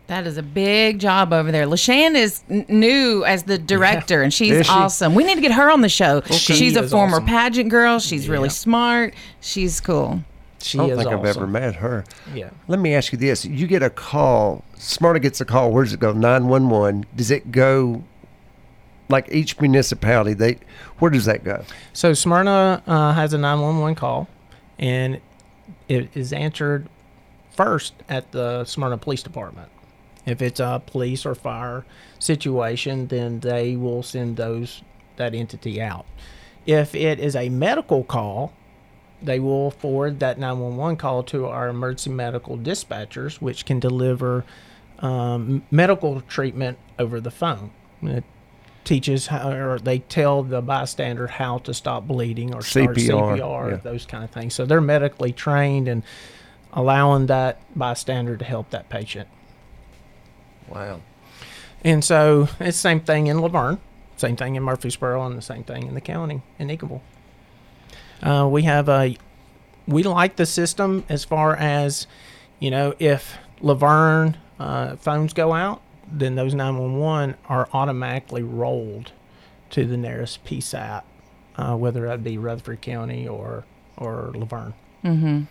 That 0.09 0.27
is 0.27 0.37
a 0.37 0.43
big 0.43 0.99
job 0.99 1.33
over 1.33 1.51
there. 1.51 1.65
LaShann 1.67 2.15
is 2.17 2.43
n- 2.51 2.67
new 2.69 3.25
as 3.25 3.45
the 3.45 3.57
director, 3.57 4.21
and 4.23 4.35
she's 4.35 4.53
Is 4.53 4.67
she? 4.67 4.73
awesome. 4.73 5.15
We 5.15 5.25
need 5.25 5.37
to 5.37 5.41
get 5.41 5.53
her 5.53 5.71
on 5.71 5.81
the 5.81 5.89
show. 5.89 6.21
she 6.23 6.55
she's 6.55 6.77
a 6.77 6.87
former 6.87 7.15
awesome. 7.17 7.27
pageant 7.27 7.71
girl. 7.71 7.99
She's 7.99 8.29
really 8.29 8.51
smart. 8.51 9.15
She's 9.41 9.81
cool. 9.81 10.23
She 10.61 10.79
I 10.79 10.83
don't 10.83 10.91
is 10.91 10.99
think 11.05 11.11
I've 11.19 11.25
ever 11.25 11.47
met 11.47 11.77
her. 11.77 12.05
Yeah. 12.35 12.51
Let 12.69 12.79
me 12.81 12.95
ask 12.95 13.13
you 13.13 13.19
this: 13.19 13.45
You 13.45 13.67
get 13.67 13.83
a 13.83 13.91
call. 13.91 14.65
Smyrna 14.77 15.21
gets 15.21 15.41
a 15.41 15.45
call. 15.45 15.71
Where 15.73 15.83
does 15.85 15.93
it 15.95 16.01
go? 16.01 16.13
Nine 16.13 16.47
one 16.47 16.69
one. 16.69 17.05
Does 17.17 17.31
it 17.31 17.51
go? 17.51 18.05
Like 19.09 19.29
each 19.31 19.61
municipality, 19.61 20.35
they 20.35 20.59
where 20.99 21.11
does 21.11 21.27
that 21.27 21.45
go? 21.45 21.65
So 21.93 22.15
Smyrna 22.15 22.83
uh, 22.87 23.13
has 23.13 23.33
a 23.35 23.39
911 23.39 23.95
call, 23.95 24.29
and 24.79 25.21
it 25.89 26.09
is 26.15 26.33
answered 26.33 26.89
first 27.55 27.95
at 28.09 28.33
the 28.33 28.65
Smyrna 28.65 28.99
Police 28.99 29.23
Department. 29.23 29.69
If 30.25 30.41
it's 30.41 30.61
a 30.61 30.81
police 30.87 31.27
or 31.27 31.35
fire 31.35 31.85
situation, 32.19 33.09
then 33.09 33.41
they 33.41 33.77
will 33.77 34.03
send 34.03 34.37
those 34.37 34.83
that 35.17 35.35
entity 35.35 35.83
out. 35.83 36.07
If 36.65 36.95
it 36.95 37.19
is 37.19 37.35
a 37.35 37.49
medical 37.49 38.05
call, 38.05 38.53
they 39.21 39.41
will 39.41 39.71
forward 39.71 40.21
that 40.21 40.39
911 40.39 40.97
call 40.97 41.23
to 41.25 41.47
our 41.47 41.69
emergency 41.69 42.11
medical 42.11 42.57
dispatchers, 42.57 43.37
which 43.37 43.65
can 43.67 43.79
deliver 43.79 44.45
um, 45.01 45.65
medical 45.71 46.21
treatment 46.23 46.79
over 46.99 47.21
the 47.21 47.31
phone. 47.31 47.71
Teaches 48.85 49.29
how, 49.29 49.51
or 49.53 49.79
they 49.79 50.01
tell 50.01 50.43
the 50.43 50.61
bystander 50.61 51.29
how 51.29 51.59
to 51.59 51.73
stop 51.73 52.07
bleeding 52.07 52.53
or 52.53 52.63
start 52.63 52.97
CPR, 52.97 53.39
CPR, 53.39 53.71
yeah. 53.71 53.77
those 53.77 54.05
kind 54.07 54.25
of 54.25 54.31
things. 54.31 54.55
So 54.55 54.67
they're 54.67 54.81
medically 54.81 55.33
trained 55.33 55.87
and 55.87 56.03
allowing 56.73 57.27
that 57.27 57.61
bystander 57.77 58.37
to 58.37 58.45
help 58.45 58.71
that 58.71 58.89
patient. 58.89 59.29
Wow. 60.69 61.01
And 61.85 62.05
so 62.05 62.49
it's 62.59 62.59
the 62.59 62.73
same 62.73 63.01
thing 63.01 63.27
in 63.27 63.39
La 63.39 63.49
Vergne, 63.49 63.79
same 64.17 64.37
thing 64.37 64.55
in 64.57 64.63
Murfreesboro, 64.63 65.25
and 65.27 65.37
the 65.37 65.43
same 65.43 65.65
thing 65.65 65.87
in 65.87 65.95
the 65.95 66.01
county 66.01 66.43
in 66.59 66.69
Eagleville. 66.69 67.01
Uh, 68.23 68.49
we 68.51 68.63
have 68.63 68.89
a, 68.89 69.17
we 69.87 70.03
like 70.03 70.37
the 70.37 70.47
system 70.47 71.05
as 71.09 71.25
far 71.25 71.57
as, 71.57 72.07
you 72.61 72.71
know, 72.71 72.95
if 72.99 73.37
La 73.61 73.75
Vergne 73.75 74.37
uh, 74.59 74.97
phones 74.97 75.33
go 75.33 75.53
out, 75.53 75.83
then 76.11 76.35
those 76.35 76.55
911 76.55 77.37
are 77.49 77.69
automatically 77.73 78.43
rolled 78.43 79.13
to 79.71 79.85
the 79.85 79.97
nearest 79.97 80.45
PSAP, 80.45 81.03
uh, 81.57 81.77
whether 81.77 82.07
that 82.07 82.23
be 82.23 82.39
Rutherford 82.39 82.81
County 82.81 83.27
or 83.27 83.65
or 83.97 84.33
La 84.35 84.45
Vergne. 84.45 84.75
Mm-hmm. 85.05 85.43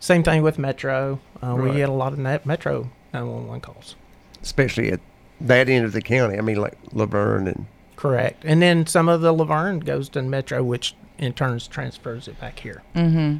Same 0.00 0.22
thing 0.22 0.42
with 0.42 0.58
Metro. 0.58 1.20
Uh, 1.42 1.56
Right. 1.56 1.70
We 1.72 1.76
get 1.78 1.88
a 1.88 1.92
lot 1.92 2.12
of 2.12 2.18
net 2.18 2.46
Metro 2.46 2.90
911 3.12 3.60
calls. 3.60 3.94
Especially 4.42 4.90
at 4.92 5.00
that 5.40 5.68
end 5.68 5.84
of 5.84 5.92
the 5.92 6.02
county. 6.02 6.38
I 6.38 6.40
mean, 6.40 6.56
like 6.60 6.76
La 6.92 7.06
Vergne 7.06 7.48
and 7.48 7.66
Correct. 7.96 8.44
And 8.44 8.60
then 8.60 8.86
some 8.86 9.08
of 9.08 9.22
the 9.22 9.32
La 9.32 9.44
Vergne 9.44 9.80
goes 9.80 10.08
to 10.10 10.22
Metro, 10.22 10.62
which 10.62 10.94
in 11.18 11.32
turns 11.32 11.66
transfers 11.66 12.28
it 12.28 12.38
back 12.38 12.58
here. 12.58 12.82
Mm-hmm. 12.94 13.38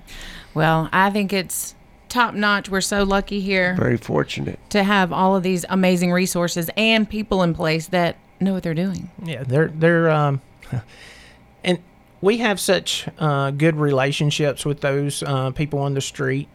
Well, 0.55 0.89
I 0.93 1.11
think 1.11 1.33
it's 1.33 1.75
top 2.09 2.35
notch. 2.35 2.69
We're 2.69 2.81
so 2.81 3.03
lucky 3.05 3.41
here 3.41 3.75
very 3.77 3.97
fortunate. 3.97 4.59
to 4.71 4.83
have 4.83 5.13
all 5.13 5.37
of 5.37 5.43
these 5.43 5.65
amazing 5.69 6.13
resources 6.13 6.71
and 6.77 7.09
people 7.09 7.43
in 7.43 7.55
place 7.55 7.89
that 7.89 8.17
know 8.41 8.53
what 8.53 8.63
they're 8.63 8.75
doing. 8.75 9.11
Yeah, 9.23 9.43
they're 9.45 9.69
they're 9.69 10.11
um, 10.11 10.41
and 11.65 11.79
we 12.21 12.39
have 12.39 12.59
such 12.61 13.09
uh, 13.19 13.51
good 13.51 13.77
relationships 13.77 14.65
with 14.65 14.81
those 14.81 15.23
uh, 15.23 15.51
people 15.51 15.81
on 15.81 15.95
the 15.95 16.01
street. 16.01 16.49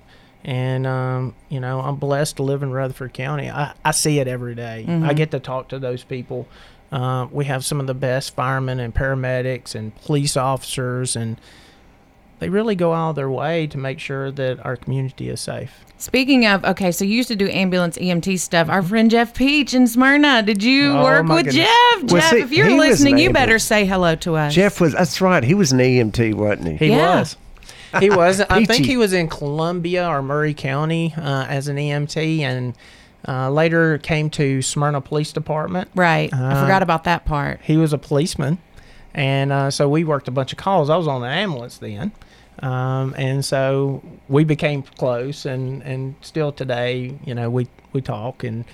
And 0.44 0.88
um, 0.88 1.36
you 1.50 1.60
know, 1.60 1.82
I'm 1.82 1.98
blessed 1.98 2.38
to 2.38 2.44
live 2.44 2.64
in 2.64 2.72
Rutherford 2.72 3.14
County. 3.14 3.50
I, 3.50 3.74
I 3.86 3.92
see 3.92 4.20
it 4.20 4.28
every 4.28 4.56
day. 4.56 4.86
I 4.88 5.14
get 5.14 5.30
to 5.32 5.40
talk 5.40 5.70
to 5.70 5.78
those 5.80 6.04
people. 6.04 6.48
Uh, 6.92 7.28
we 7.32 7.46
have 7.46 7.64
some 7.64 7.80
of 7.80 7.88
the 7.88 7.94
best 7.94 8.36
firemen 8.36 8.80
and 8.80 8.94
paramedics 8.94 9.76
and 9.76 9.96
police 10.02 10.36
officers, 10.36 11.16
and 11.16 11.40
they 12.42 12.50
really 12.50 12.76
go 12.76 12.92
out 12.94 13.12
of 13.12 13.16
their 13.16 13.30
way 13.30 13.68
to 13.68 13.78
make 13.78 14.00
sure 14.00 14.32
that 14.32 14.66
our 14.66 14.76
community 14.76 15.30
is 15.30 15.40
safe. 15.40 15.86
Speaking 15.98 16.48
of, 16.48 16.66
okay, 16.66 16.92
so 16.92 17.06
you 17.06 17.16
used 17.16 17.28
to 17.28 17.36
do 17.36 17.48
ambulance 17.48 17.96
EMT 18.00 18.40
stuff. 18.40 18.68
Our 18.68 18.82
friend 18.82 19.12
Jeff 19.12 19.36
Peach 19.36 19.76
in 19.76 19.86
Smyrna. 19.86 20.42
Did 20.42 20.64
you 20.64 20.94
Oh, 20.98 21.04
work 21.04 21.28
with 21.28 21.46
goodness. 21.46 21.56
Jeff? 21.56 21.98
Well, 22.12 22.22
Jeff, 22.22 22.30
see, 22.32 22.40
if 22.42 22.52
you're 22.52 22.66
he 22.66 22.74
was 22.74 22.84
an 22.84 22.90
listening, 22.90 23.18
you 23.20 23.32
better 23.32 23.60
say 23.60 23.86
hello 23.86 24.16
to 24.16 24.36
us. 24.36 24.54
Jeff 24.56 24.82
was. 24.82 24.94
That's 24.94 25.22
right. 25.22 25.44
He 25.44 25.54
was 25.54 25.72
an 25.72 25.78
EMT, 25.80 26.34
wasn't 26.34 26.70
he? 26.70 26.78
He 26.78 26.88
Yeah. 26.88 27.20
was. 27.20 27.38
He 28.00 28.10
was. 28.10 28.42
I 28.42 28.66
think 28.66 28.88
he 28.88 28.98
was 28.98 29.14
in 29.14 29.28
Columbia 29.28 30.08
or 30.08 30.24
Maury 30.24 30.56
County 30.56 31.14
uh, 31.16 31.46
as 31.48 31.68
an 31.68 31.76
EMT, 31.78 32.40
and 32.40 32.74
uh, 33.28 33.52
later 33.52 34.00
came 34.00 34.32
to 34.32 34.64
Smyrna 34.64 35.02
Police 35.02 35.32
Department. 35.32 35.90
Right. 35.94 36.34
I 36.34 36.54
Uh, 36.54 36.62
forgot 36.64 36.82
about 36.82 37.04
that 37.04 37.26
part. 37.26 37.60
He 37.62 37.78
was 37.78 37.94
a 37.94 38.00
policeman, 38.00 38.58
and 39.14 39.52
uh, 39.52 39.72
so 39.72 39.88
we 39.90 40.04
worked 40.04 40.28
a 40.28 40.32
bunch 40.32 40.52
of 40.52 40.58
calls. 40.58 40.90
I 40.90 40.98
was 40.98 41.08
on 41.08 41.22
the 41.22 41.28
ambulance 41.28 41.78
then, 41.78 42.12
um, 42.60 43.14
and 43.18 43.44
so 43.44 44.02
we 44.30 44.44
became 44.44 44.84
close, 44.84 45.46
and 45.46 45.82
and 45.84 46.16
still 46.22 46.52
today, 46.52 47.18
you 47.26 47.34
know, 47.36 47.50
we 47.50 47.68
we 47.94 48.02
talk 48.02 48.44
and. 48.44 48.66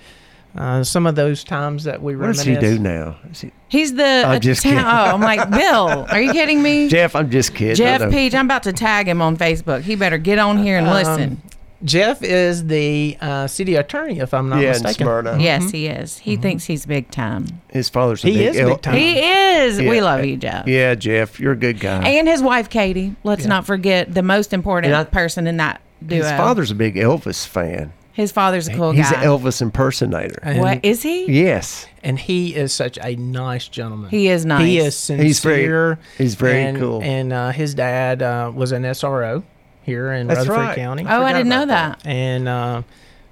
Uh, 0.57 0.83
some 0.83 1.05
of 1.05 1.13
those 1.13 1.43
times 1.43 1.83
that 1.83 2.01
we 2.01 2.15
reminisce. 2.15 2.47
What 2.47 2.55
does 2.61 2.63
reminisce. 2.63 2.71
he 2.71 2.77
do 2.77 2.83
now? 2.83 3.15
He, 3.39 3.51
He's 3.67 3.93
the 3.93 4.23
I'm 4.25 4.41
just 4.41 4.63
ta- 4.63 4.69
kidding. 4.69 4.83
oh, 4.83 4.87
I'm 4.87 5.21
like 5.21 5.47
Bill. 5.51 6.07
Are 6.09 6.19
you 6.19 6.31
kidding 6.31 6.63
me? 6.63 6.87
Jeff, 6.89 7.15
I'm 7.15 7.29
just 7.29 7.53
kidding. 7.53 7.75
Jeff 7.75 8.01
know. 8.01 8.09
Peach. 8.09 8.33
I'm 8.33 8.45
about 8.47 8.63
to 8.63 8.73
tag 8.73 9.07
him 9.07 9.21
on 9.21 9.37
Facebook. 9.37 9.81
He 9.81 9.95
better 9.95 10.17
get 10.17 10.39
on 10.39 10.57
here 10.57 10.79
and 10.79 10.87
Um, 10.87 10.93
listen. 10.93 11.41
Jeff 11.83 12.23
is 12.23 12.65
the 12.67 13.17
uh, 13.21 13.47
city 13.47 13.75
attorney, 13.75 14.19
if 14.19 14.33
I'm 14.33 14.49
not 14.49 14.61
yeah, 14.61 14.75
in 14.75 14.83
mistaken. 14.83 15.05
Smyrna. 15.05 15.37
Yes, 15.39 15.69
he 15.69 15.87
is. 15.87 16.17
He 16.17 16.35
thinks 16.35 16.65
he's 16.65 16.85
big 16.85 17.11
time. 17.11 17.61
His 17.69 17.87
father's 17.87 18.23
a 18.23 18.29
He 18.29 18.37
big 18.37 18.55
is 18.55 18.65
big 18.65 18.81
time. 18.81 18.95
He 18.95 19.19
is. 19.19 19.79
We 19.79 20.01
love 20.01 20.25
you, 20.25 20.37
Jeff. 20.37 20.67
Yeah, 20.67 20.95
Jeff, 20.95 21.39
you're 21.39 21.51
a 21.53 21.57
good 21.57 21.79
guy. 21.79 22.07
And 22.07 22.27
his 22.27 22.41
wife, 22.41 22.69
Katie. 22.69 23.15
Let's 23.23 23.45
not 23.45 23.65
forget 23.65 24.13
the 24.13 24.23
most 24.23 24.53
important 24.53 24.93
I- 24.93 25.03
person 25.03 25.45
in 25.45 25.57
that 25.57 25.81
duo. 26.05 26.23
His 26.23 26.31
father's 26.31 26.71
a 26.71 26.75
big 26.75 26.95
Elvis 26.95 27.45
fan. 27.45 27.93
His 28.11 28.31
father's 28.31 28.67
a 28.67 28.73
cool 28.73 28.93
He's 28.93 29.11
guy. 29.11 29.17
He's 29.19 29.25
an 29.25 29.29
Elvis 29.29 29.61
impersonator. 29.61 30.39
And, 30.41 30.59
what 30.59 30.83
is 30.83 31.03
he? 31.03 31.31
yes. 31.31 31.85
and 32.01 32.17
he 32.17 32.55
is 32.55 32.73
such 32.73 32.97
a 32.99 33.15
nice 33.15 33.67
gentleman. 33.67 34.09
He 34.09 34.29
is 34.29 34.43
nice. 34.43 34.65
He 34.65 34.79
is 34.79 34.97
sincere. 34.97 35.23
He's 35.23 35.39
very- 35.39 35.97
he's 36.17 36.33
very 36.33 36.63
and, 36.63 36.79
cool. 36.79 37.03
And 37.03 37.31
uh, 37.31 37.51
his 37.51 37.75
dad 37.75 38.23
uh, 38.23 38.51
was 38.55 38.71
an 38.71 38.81
SRO 38.83 39.43
here 39.87 40.11
in 40.11 40.27
That's 40.27 40.41
Rutherford 40.41 40.57
right. 40.57 40.75
County. 40.75 41.03
Oh, 41.03 41.07
I 41.07 41.15
Forgot 41.17 41.33
didn't 41.33 41.49
know 41.49 41.63
about 41.63 41.99
that. 42.03 42.07
and 42.07 42.47
uh, 42.47 42.81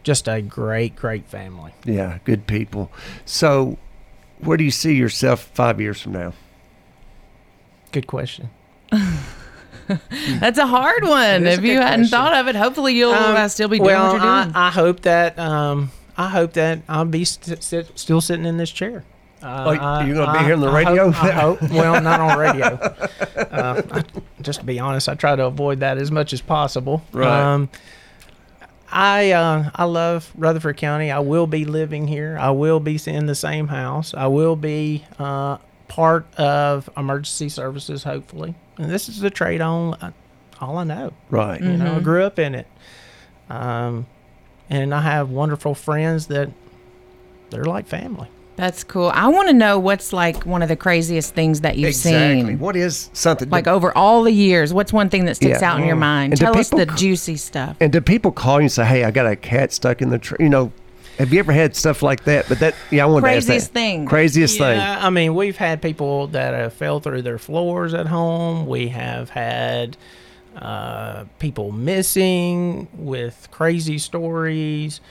just 0.03 0.27
a 0.27 0.41
great, 0.41 0.95
great 0.95 1.27
family. 1.27 1.73
Yeah, 1.83 2.17
good 2.23 2.47
people. 2.47 2.91
So, 3.25 3.77
where 4.39 4.57
do 4.57 4.63
you 4.63 4.71
see 4.71 4.95
yourself 4.95 5.41
five 5.53 5.79
years 5.79 6.01
from 6.01 6.13
now? 6.13 6.33
Good 7.91 8.07
question. 8.07 8.49
That's 10.39 10.57
a 10.57 10.65
hard 10.65 11.03
one. 11.03 11.45
If 11.45 11.61
you 11.61 11.79
hadn't 11.79 12.01
question. 12.01 12.07
thought 12.09 12.33
of 12.33 12.47
it, 12.47 12.55
hopefully 12.55 12.95
you'll 12.95 13.11
Um, 13.13 13.35
uh, 13.35 13.47
still 13.47 13.67
be 13.67 13.77
doing 13.77 13.87
well, 13.87 14.05
what 14.07 14.11
you're 14.13 14.21
doing. 14.21 14.55
I, 14.55 14.67
I 14.67 14.71
hope 14.71 15.01
that 15.01 15.37
um, 15.37 15.91
I 16.17 16.29
hope 16.29 16.53
that 16.53 16.79
I'll 16.89 17.05
be 17.05 17.23
st- 17.25 17.61
sit, 17.63 17.97
still 17.99 18.21
sitting 18.21 18.45
in 18.45 18.57
this 18.57 18.71
chair. 18.71 19.03
Uh, 19.45 19.63
Oh, 19.67 19.69
I- 19.71 20.05
you're 20.05 20.15
gonna 20.15 20.39
be 20.39 20.43
here 20.45 20.53
on 20.55 20.59
the 20.61 20.67
I 20.69 20.73
radio? 20.83 21.11
hope- 21.11 21.23
I 21.23 21.31
hope- 21.31 21.61
well, 21.71 22.01
not 22.01 22.19
on 22.19 22.37
radio. 22.37 22.65
Uh, 22.65 23.81
I, 23.91 24.03
just 24.41 24.59
to 24.61 24.65
be 24.65 24.79
honest, 24.79 25.07
I 25.07 25.13
try 25.15 25.35
to 25.35 25.45
avoid 25.45 25.79
that 25.81 25.97
as 25.97 26.09
much 26.11 26.33
as 26.33 26.41
possible. 26.41 27.03
Right. 27.11 27.27
Um, 27.53 27.69
I 28.91 29.31
uh, 29.31 29.71
I 29.75 29.83
love 29.85 30.31
Rutherford 30.37 30.77
County. 30.77 31.11
I 31.11 31.19
will 31.19 31.47
be 31.47 31.65
living 31.65 32.07
here. 32.07 32.37
I 32.39 32.51
will 32.51 32.79
be 32.79 32.99
in 33.05 33.25
the 33.25 33.35
same 33.35 33.67
house. 33.67 34.13
I 34.13 34.27
will 34.27 34.55
be 34.55 35.03
uh, 35.19 35.57
part 35.87 36.25
of 36.39 36.89
emergency 36.95 37.49
services, 37.49 38.03
hopefully. 38.03 38.55
And 38.77 38.89
this 38.89 39.09
is 39.09 39.19
the 39.19 39.29
trade 39.29 39.61
on 39.61 39.95
uh, 39.95 40.11
all 40.61 40.77
I 40.77 40.83
know. 40.85 41.13
Right. 41.29 41.61
You 41.61 41.77
know, 41.77 41.97
I 41.97 41.99
grew 41.99 42.23
up 42.23 42.39
in 42.39 42.55
it. 42.55 42.67
Um, 43.49 44.05
and 44.69 44.93
I 44.93 45.01
have 45.01 45.29
wonderful 45.29 45.75
friends 45.75 46.27
that 46.27 46.49
they're 47.49 47.65
like 47.65 47.87
family. 47.87 48.29
That's 48.57 48.85
cool. 48.85 49.11
I 49.13 49.27
want 49.27 49.49
to 49.49 49.53
know 49.53 49.77
what's 49.79 50.13
like 50.13 50.45
one 50.45 50.61
of 50.61 50.69
the 50.69 50.77
craziest 50.77 51.33
things 51.33 51.61
that 51.61 51.77
you've 51.77 51.89
Exactly. 51.89 52.41
seen. 52.51 52.59
What 52.59 52.75
is 52.77 53.09
something 53.11 53.49
Like 53.49 53.67
over 53.67 53.95
all 53.97 54.23
the 54.23 54.31
years, 54.31 54.73
what's 54.73 54.93
one 54.93 55.09
thing 55.09 55.25
that 55.25 55.35
sticks 55.35 55.59
Yeah. 55.61 55.71
out 55.73 55.79
in 55.81 55.85
your 55.85 55.97
Mm. 55.97 55.99
mind? 55.99 56.33
And 56.33 56.39
Tell 56.39 56.57
us 56.57 56.69
the 56.69 56.87
c- 56.89 56.95
juicy 56.95 57.35
stuff. 57.35 57.75
And 57.81 57.91
do 57.91 57.99
people 57.99 58.31
call 58.31 58.55
you 58.59 58.61
and 58.65 58.71
say, 58.71 58.85
"Hey, 58.85 59.03
I 59.03 59.11
got 59.11 59.25
a 59.27 59.35
cat 59.35 59.73
stuck 59.73 60.01
in 60.01 60.09
the 60.09 60.17
tree"? 60.17 60.37
You 60.39 60.47
know, 60.49 60.71
have 61.19 61.33
you 61.33 61.39
ever 61.39 61.51
had 61.51 61.75
stuff 61.75 62.01
like 62.01 62.23
that? 62.25 62.45
But 62.47 62.59
that, 62.59 62.75
yeah, 62.91 63.03
I 63.03 63.07
want 63.07 63.25
to 63.25 63.31
ask 63.31 63.45
that. 63.47 63.51
Craziest 63.53 63.73
thing. 63.73 64.05
Craziest 64.05 64.57
thing. 64.57 64.77
Yeah, 64.77 64.99
I 65.01 65.09
mean, 65.09 65.35
we've 65.35 65.57
had 65.57 65.81
people 65.81 66.27
that 66.27 66.53
have 66.53 66.71
fell 66.73 67.01
through 67.01 67.23
their 67.23 67.37
floors 67.37 67.93
at 67.93 68.07
home. 68.07 68.67
We 68.67 68.87
have 68.89 69.31
had 69.31 69.97
uh, 70.61 71.25
people 71.39 71.73
missing 71.73 72.87
with 72.97 73.49
crazy 73.51 73.97
stories. 73.97 75.01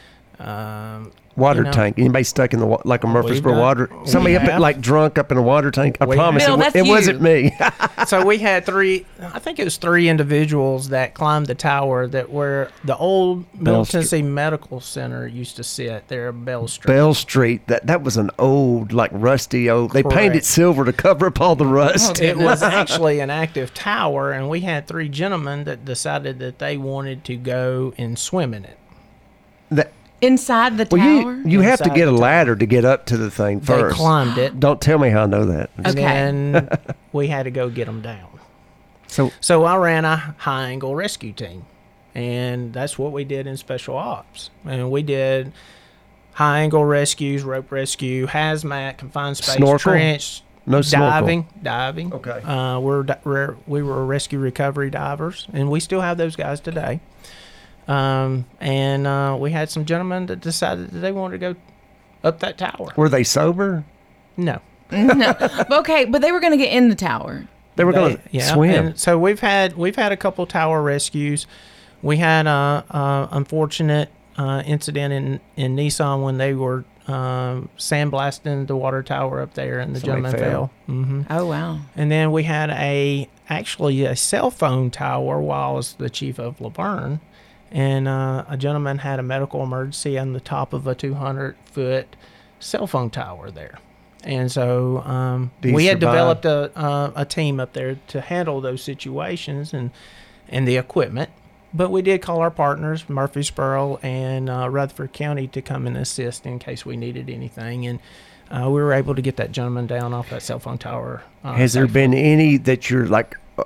Um, 0.41 1.13
Water 1.37 1.61
you 1.61 1.65
know. 1.65 1.73
tank. 1.73 1.99
Anybody 1.99 2.25
stuck 2.25 2.53
in 2.53 2.61
the 2.61 2.67
wa- 2.67 2.81
like 2.85 3.03
a 3.05 3.07
Murfreesboro 3.07 3.53
done- 3.53 3.61
water? 3.61 3.91
Somebody 4.05 4.37
up 4.37 4.45
at 4.45 4.61
like 4.61 4.81
drunk 4.81 5.19
up 5.19 5.33
in 5.33 5.39
a 5.39 5.43
water 5.43 5.71
tank. 5.71 5.97
I 6.01 6.07
We 6.07 6.17
promise 6.17 6.45
have. 6.45 6.49
it, 6.49 6.51
Bill, 6.51 6.57
wa- 6.59 6.63
that's 6.65 6.77
it 6.77 6.87
wasn't 6.89 7.21
me. 7.21 7.57
so 8.07 8.25
we 8.25 8.39
had 8.39 8.67
three 8.67 9.07
i 9.33 9.39
think 9.39 9.59
it 9.59 9.65
was 9.65 9.79
three 9.79 10.09
individuals 10.11 10.91
that 10.91 11.15
climbed 11.15 11.47
the 11.47 11.55
tower 11.55 12.07
that 12.07 12.31
were 12.31 12.71
the 12.85 12.95
old 12.99 13.47
middle 13.59 13.85
Street. 13.85 14.01
tennessee 14.01 14.21
medical 14.23 14.79
center 14.81 15.27
used 15.27 15.57
to 15.57 15.65
sit 15.65 16.07
there 16.09 16.29
at 16.29 16.45
bell 16.45 16.69
street 16.69 16.93
Bell 16.93 17.15
Street. 17.15 17.67
That 17.67 17.87
that 17.87 18.03
was 18.03 18.17
an 18.19 18.31
old, 18.39 18.93
like 18.93 19.11
rusty 19.15 19.71
old. 19.71 19.93
They 19.93 20.03
painted 20.03 20.45
silver 20.45 20.85
to 20.85 20.93
cover 20.93 21.27
up 21.27 21.41
all 21.41 21.57
the 21.57 21.67
rust. 21.67 22.21
it 22.21 22.37
was 22.37 22.63
actually 22.81 23.21
an 23.21 23.31
active 23.31 23.73
tower 23.73 24.33
and 24.33 24.49
we 24.51 24.61
had 24.61 24.87
three 24.87 25.09
gentlemen 25.09 25.65
that 25.65 25.85
decided 25.85 26.39
that 26.41 26.59
they 26.59 26.77
wanted 26.77 27.25
to 27.25 27.37
go 27.37 27.95
and 27.97 28.19
swim 28.19 28.53
in 28.55 28.65
it 28.65 28.79
That- 29.71 29.93
Inside 30.27 30.77
the 30.79 30.89
well, 30.91 31.01
tower? 31.23 31.35
you 31.45 31.49
you 31.51 31.61
have 31.61 31.81
to 31.83 31.91
get 31.91 32.09
a 32.09 32.13
ladder 32.13 32.57
to 32.57 32.67
get 32.67 32.85
up 32.85 33.07
to 33.07 33.17
the 33.17 33.31
thing 33.31 33.61
first. 33.61 33.69
they 33.69 33.81
first. 33.81 33.97
climbed 33.97 34.39
it 34.39 34.59
Don't 34.61 34.81
tell 34.81 34.99
me 34.99 35.11
how 35.11 35.25
I 35.25 35.27
know 35.27 35.45
that. 35.47 35.71
and 35.77 35.87
Okay. 35.89 36.03
then 36.03 36.69
we 37.13 37.29
had 37.29 37.43
to 37.45 37.51
go 37.51 37.69
get 37.69 37.87
them 37.87 38.01
down 38.03 38.29
So 39.09 39.31
So 39.41 39.65
I 39.65 39.77
ran 39.77 40.05
a 40.05 40.17
high 40.39 40.69
angle 40.71 40.95
rescue 40.95 41.33
team, 41.33 41.65
and 42.15 42.73
that's 42.73 42.99
what 42.99 43.13
we 43.13 43.25
did 43.25 43.47
in 43.47 43.57
special 43.57 43.97
ops. 43.97 44.51
And 44.65 44.91
we 44.91 45.03
did 45.03 45.53
high 46.35 46.61
angle 46.61 46.85
rescues, 46.85 47.43
rope 47.43 47.71
rescue, 47.71 48.27
hazmat, 48.27 48.99
confined 48.99 49.37
space, 49.37 49.55
Snorkel? 49.57 49.79
trench, 49.93 50.43
no 50.67 50.81
snorkel. 50.83 51.11
diving, 51.11 51.47
diving. 51.63 52.13
Okay. 52.13 52.41
Uh, 52.43 52.81
we're, 52.81 53.05
we're 53.25 53.57
we 53.67 53.83
were 53.83 54.05
rescue 54.07 54.39
recovery 54.39 54.91
divers, 54.91 55.47
and 55.53 55.71
we 55.71 55.79
still 55.81 56.01
have 56.01 56.17
those 56.17 56.35
guys 56.37 56.59
today. 56.61 57.01
Um, 57.87 58.47
and 58.61 59.07
uh, 59.07 59.37
we 59.39 59.51
had 59.51 59.69
some 59.71 59.85
gentlemen 59.85 60.27
that 60.27 60.41
decided 60.41 60.91
that 60.91 60.99
they 61.01 61.13
wanted 61.13 61.41
to 61.41 61.53
go 61.55 61.61
up 62.23 62.41
that 62.41 62.57
tower. 62.59 62.89
Were 62.97 63.09
they 63.09 63.25
sober? 63.25 63.85
No, 64.37 64.61
no. 64.91 65.35
Okay, 65.71 66.05
but 66.07 66.23
they 66.23 66.33
were 66.33 66.41
going 66.41 66.53
to 66.53 66.57
get 66.57 66.73
in 66.73 66.89
the 66.89 66.95
tower. 66.95 67.47
They 67.77 67.85
were 67.85 67.93
going 67.93 68.17
to 68.19 68.41
swim. 68.41 68.87
And 68.87 68.99
so 68.99 69.19
we've 69.19 69.41
had 69.41 69.77
we've 69.77 69.97
had 69.97 70.13
a 70.13 70.17
couple 70.17 70.47
tower 70.47 70.81
rescues. 70.83 71.47
We 72.03 72.17
had 72.19 72.47
a, 72.47 72.85
a 72.91 73.29
unfortunate 73.33 74.11
uh, 74.37 74.63
incident 74.65 75.13
in 75.13 75.41
in 75.57 75.77
Nissan 75.77 76.23
when 76.23 76.39
they 76.39 76.55
were 76.55 76.85
um, 77.07 77.69
sandblasting 77.77 78.67
the 78.67 78.77
water 78.77 79.03
tower 79.03 79.43
up 79.43 79.55
there, 79.55 79.79
and 79.81 79.95
the 79.95 80.01
Somebody 80.01 80.23
gentleman 80.23 80.41
fell. 80.51 80.71
fell. 80.87 80.95
hmm 80.97 81.23
Oh, 81.29 81.47
wow. 81.47 81.81
And 81.97 82.11
then 82.11 82.33
we 82.33 82.45
had 82.45 82.71
a 82.71 83.29
actually 83.51 84.05
a 84.05 84.17
cell 84.17 84.51
phone 84.51 84.91
tower 84.91 85.39
while 85.41 85.71
I 85.71 85.73
was 85.75 85.95
the 85.95 86.09
chief 86.09 86.39
of 86.39 86.61
La 86.61 86.71
Vergne, 86.71 87.21
and 87.75 88.07
uh, 88.07 88.45
a 88.49 88.57
gentleman 88.57 88.99
had 88.99 89.19
a 89.19 89.23
medical 89.23 89.63
emergency 89.63 90.17
on 90.17 90.33
the 90.33 90.41
top 90.41 90.73
of 90.73 90.87
a 90.87 90.95
200 90.95 91.57
foot 91.67 92.17
cell 92.61 92.87
phone 92.87 93.11
tower 93.11 93.51
there. 93.51 93.79
And 94.23 94.51
so 94.51 95.01
um, 95.01 95.51
we 95.63 95.87
had 95.87 96.01
survive? 96.01 96.01
developed 96.01 96.45
a, 96.47 96.79
uh, 96.79 97.13
a 97.17 97.25
team 97.27 97.61
up 97.61 97.75
there 97.75 97.99
to 98.09 98.21
handle 98.23 98.63
those 98.63 98.83
situations 98.83 99.75
and 99.75 99.91
and 100.49 100.69
the 100.69 100.77
equipment. 100.77 101.31
But 101.75 101.91
we 101.91 102.01
did 102.01 102.23
call 102.23 102.41
our 102.41 102.51
partners, 102.51 103.09
Murfreesboro 103.09 103.99
and 104.03 104.49
uh, 104.49 104.69
Rutherford 104.71 105.13
County, 105.13 105.49
to 105.49 105.61
come 105.61 105.87
and 105.87 105.97
assist 105.97 106.47
in 106.47 106.61
case 106.61 106.87
we 106.87 106.97
needed 106.97 107.29
anything. 107.29 107.87
And 107.87 107.99
uh, 108.51 108.71
we 108.71 108.81
were 108.81 108.93
able 108.93 109.17
to 109.17 109.23
get 109.23 109.37
that 109.37 109.51
gentleman 109.51 109.89
down 109.89 110.15
off 110.15 110.31
that 110.31 110.43
cell 110.43 110.61
phone 110.61 110.79
tower. 110.79 111.25
Uh, 111.43 111.55
Has 111.55 111.73
there 111.73 111.89
been 111.89 112.15
any 112.15 112.57
that 112.59 112.89
you're 112.89 113.07
like 113.07 113.37
uh, 113.59 113.65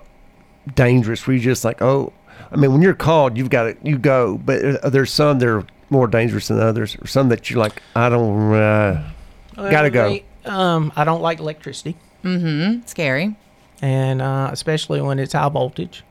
dangerous? 0.74 1.26
Where 1.26 1.36
you 1.36 1.42
just 1.42 1.64
like, 1.64 1.82
oh, 1.82 2.12
I 2.52 2.56
mean, 2.56 2.72
when 2.72 2.82
you're 2.82 2.94
called, 2.94 3.36
you've 3.36 3.50
got 3.50 3.64
to 3.64 3.76
you 3.82 3.98
go. 3.98 4.38
But 4.38 4.84
uh, 4.84 4.90
there's 4.90 5.12
some 5.12 5.38
that 5.38 5.48
are 5.48 5.64
more 5.90 6.06
dangerous 6.06 6.48
than 6.48 6.60
others, 6.60 6.96
or 7.00 7.06
some 7.06 7.28
that 7.30 7.50
you're 7.50 7.58
like, 7.58 7.82
I 7.96 8.08
don't. 8.08 8.52
Uh, 8.54 9.10
Gotta 9.56 9.90
go. 9.90 10.18
um, 10.44 10.92
I 10.96 11.04
don't 11.04 11.20
like 11.22 11.40
electricity, 11.40 11.96
Mm-hmm. 12.22 12.86
Scary. 12.86 13.34
and 13.82 14.22
uh, 14.22 14.50
especially 14.52 15.00
when 15.00 15.18
it's 15.18 15.32
high 15.32 15.48
voltage, 15.48 16.04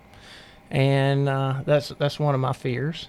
and 0.70 1.30
uh, 1.30 1.62
that's 1.66 1.90
that's 1.98 2.20
one 2.20 2.36
of 2.36 2.42
my 2.42 2.54
fears. 2.54 3.08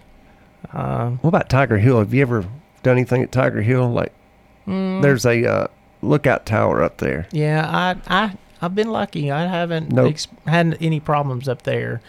Um, 0.73 1.19
what 1.19 1.29
about 1.29 1.49
Tiger 1.49 1.79
Hill? 1.79 1.99
Have 1.99 2.13
you 2.15 2.23
ever 2.23 2.43
done 2.83 2.97
anything 2.97 3.23
at 3.23 3.33
Tiger 3.33 3.63
Hill? 3.63 3.91
Like, 3.91 4.13
mm, 4.67 5.03
there's 5.03 5.25
a 5.27 5.45
uh, 5.45 5.67
lookout 6.03 6.47
tower 6.47 6.83
up 6.83 6.99
there. 6.99 7.27
yeah, 7.33 7.67
I 7.69 7.97
I 8.25 8.37
I've 8.61 8.75
been 8.75 8.91
lucky. 8.91 9.31
I 9.31 9.47
haven't 9.47 9.93
Nope. 9.93 10.11
ex- 10.11 10.29
had 10.47 10.77
any 10.81 11.01
problems 11.01 11.49
up 11.49 11.63
there. 11.63 12.01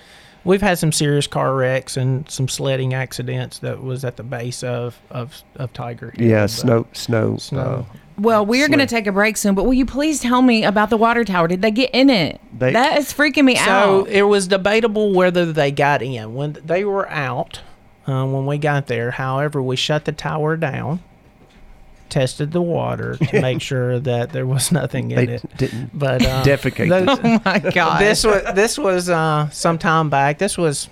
We've 0.45 0.61
had 0.61 0.77
some 0.77 0.91
serious 0.91 1.27
car 1.27 1.53
wrecks 1.55 1.97
and 1.97 2.29
some 2.29 2.47
sledding 2.47 2.93
accidents 2.93 3.59
that 3.59 3.83
was 3.83 4.05
at 4.05 4.15
the 4.17 4.23
base 4.23 4.63
of 4.63 4.99
of, 5.09 5.43
of 5.55 5.73
Tiger 5.73 6.11
Hill. 6.11 6.27
Yeah, 6.27 6.43
but 6.43 6.47
snow, 6.49 6.87
snow, 6.93 7.37
Snow. 7.37 7.85
Well, 8.17 8.45
we 8.45 8.61
are 8.63 8.67
going 8.67 8.79
to 8.79 8.85
take 8.85 9.07
a 9.07 9.13
break 9.13 9.37
soon, 9.37 9.55
but 9.55 9.63
will 9.63 9.73
you 9.73 9.85
please 9.85 10.19
tell 10.19 10.41
me 10.41 10.65
about 10.65 10.89
the 10.89 10.97
water 10.97 11.23
tower? 11.23 11.47
Did 11.47 11.61
they 11.61 11.71
get 11.71 11.91
in 11.93 12.09
it? 12.09 12.41
They- 12.57 12.73
that 12.73 12.97
is 12.97 13.13
freaking 13.13 13.45
me 13.45 13.55
So 13.55 13.61
out. 13.71 14.05
So 14.07 14.11
it 14.11 14.23
was 14.23 14.47
debatable 14.47 15.13
whether 15.13 15.51
they 15.53 15.71
got 15.71 16.01
in 16.01 16.33
when 16.35 16.57
they 16.65 16.83
were 16.83 17.09
out. 17.09 17.61
Uh, 18.07 18.25
when 18.25 18.45
we 18.45 18.57
got 18.57 18.87
there, 18.87 19.11
however, 19.11 19.61
we 19.61 19.75
shut 19.75 20.03
the 20.05 20.11
tower 20.11 20.57
down, 20.57 20.99
tested 22.09 22.51
the 22.51 22.61
water 22.61 23.15
to 23.17 23.41
make 23.41 23.61
sure 23.61 23.99
that 23.99 24.31
there 24.31 24.45
was 24.45 24.71
nothing 24.71 25.11
in 25.11 25.25
They 25.25 25.33
it. 25.35 25.57
didn't 25.57 25.91
But 25.97 26.25
uh, 26.25 26.43
defecate. 26.43 26.89
those- 26.89 27.19
oh 27.23 27.41
my 27.45 27.59
god. 27.71 27.99
this 28.01 28.23
was 28.23 28.43
this 28.55 28.77
was 28.77 29.09
uh, 29.09 29.49
some 29.49 29.77
time 29.77 30.09
back. 30.09 30.37
This 30.39 30.57
was 30.57 30.89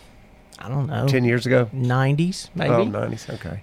I 0.60 0.70
don't 0.70 0.88
know, 0.88 1.08
ten 1.08 1.24
years 1.24 1.46
ago. 1.46 1.70
nineties 1.72 2.50
maybe. 2.56 2.72
Oh, 2.74 2.86
90s. 2.86 3.30
Okay. 3.36 3.62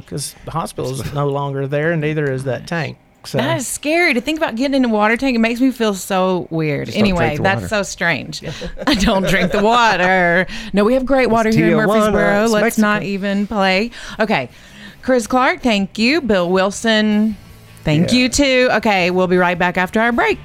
because 0.00 0.34
the 0.44 0.50
hospital 0.50 0.90
is 0.90 1.12
no 1.14 1.28
longer 1.28 1.66
there, 1.66 1.92
and 1.92 2.00
neither 2.00 2.30
is 2.30 2.44
that 2.44 2.66
tank. 2.66 2.96
tank. 2.96 2.98
So 3.26 3.38
That 3.38 3.56
is 3.56 3.66
scary 3.66 4.12
to 4.12 4.20
think 4.20 4.38
about 4.38 4.54
getting 4.54 4.74
in 4.74 4.84
a 4.84 4.92
water 4.92 5.16
tank. 5.16 5.34
It 5.34 5.38
makes 5.38 5.58
me 5.58 5.70
feel 5.70 5.94
so 5.94 6.46
weird. 6.50 6.88
don't 6.88 6.96
Anyway, 6.96 7.38
that's 7.38 7.70
so 7.70 7.82
strange. 7.82 8.42
I 8.86 8.94
don't 8.96 9.26
drink 9.26 9.50
the 9.50 9.62
water. 9.62 10.46
No, 10.74 10.84
we 10.84 10.92
have 10.92 11.06
great 11.06 11.30
water 11.30 11.48
here 11.48 11.68
in 11.70 11.76
Murfreesboro. 11.76 12.44
It's 12.44 12.52
Let's 12.52 12.62
Mexico. 12.64 12.86
not 12.86 13.02
even 13.04 13.46
play. 13.46 13.92
Okay. 14.20 14.50
Chris 15.04 15.26
Clark, 15.26 15.60
thank 15.60 15.98
you. 15.98 16.22
Bill 16.22 16.50
Wilson, 16.50 17.36
thank 17.84 18.10
Yeah. 18.10 18.18
you 18.18 18.28
too. 18.30 18.68
Okay, 18.72 19.10
we'll 19.10 19.26
be 19.26 19.36
right 19.36 19.58
back 19.58 19.76
after 19.76 20.00
our 20.00 20.12
break. 20.12 20.38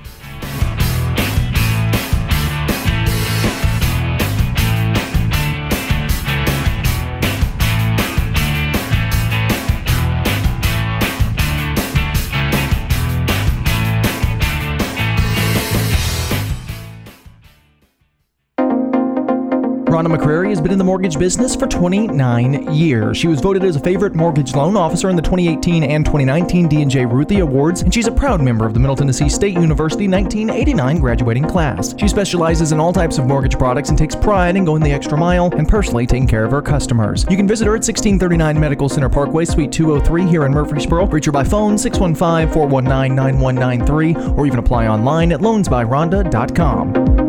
Rhonda 20.00 20.18
McCrary 20.18 20.48
has 20.48 20.62
been 20.62 20.72
in 20.72 20.78
the 20.78 20.84
mortgage 20.86 21.20
business 21.20 21.58
for 21.58 21.68
29 21.68 22.74
years. 22.74 23.18
She 23.18 23.28
was 23.28 23.42
voted 23.42 23.66
as 23.66 23.76
a 23.76 23.82
favorite 23.82 24.16
mortgage 24.16 24.56
loan 24.56 24.78
officer 24.78 25.10
in 25.10 25.18
the 25.18 25.22
2018 25.22 25.84
and 25.84 26.06
2019 26.06 26.70
D&J 26.70 27.06
Ruthie 27.06 27.42
Awards, 27.42 27.82
and 27.82 27.94
she's 27.94 28.08
a 28.08 28.12
proud 28.12 28.40
member 28.40 28.66
of 28.66 28.74
the 28.74 28.80
Middle 28.80 28.96
Tennessee 28.96 29.28
State 29.28 29.56
University 29.56 30.08
1989 30.08 31.00
graduating 31.00 31.44
class. 31.44 31.96
She 31.98 32.08
specializes 32.08 32.72
in 32.72 32.80
all 32.80 32.94
types 32.94 33.18
of 33.18 33.26
mortgage 33.26 33.58
products 33.58 33.90
and 33.90 33.98
takes 33.98 34.16
pride 34.16 34.56
in 34.56 34.64
going 34.64 34.82
the 34.82 34.94
extra 34.94 35.18
mile 35.18 35.50
and 35.58 35.68
personally 35.68 36.08
taking 36.08 36.30
care 36.30 36.46
of 36.46 36.52
her 36.52 36.62
customers. 36.62 37.26
You 37.30 37.36
can 37.36 37.46
visit 37.46 37.66
her 37.66 37.74
at 37.74 37.84
1639 37.84 38.58
Medical 38.58 38.88
Center 38.88 39.10
Parkway, 39.10 39.44
Suite 39.44 39.74
203 39.74 40.28
here 40.28 40.46
in 40.46 40.54
Murfreesboro. 40.54 41.08
Reach 41.08 41.26
her 41.26 41.34
by 41.34 41.44
phone 41.44 41.76
615-419-9193 41.76 44.38
or 44.38 44.48
even 44.48 44.60
apply 44.60 44.88
online 44.88 45.34
at 45.34 45.42
loansbyrhonda.com. 45.42 47.29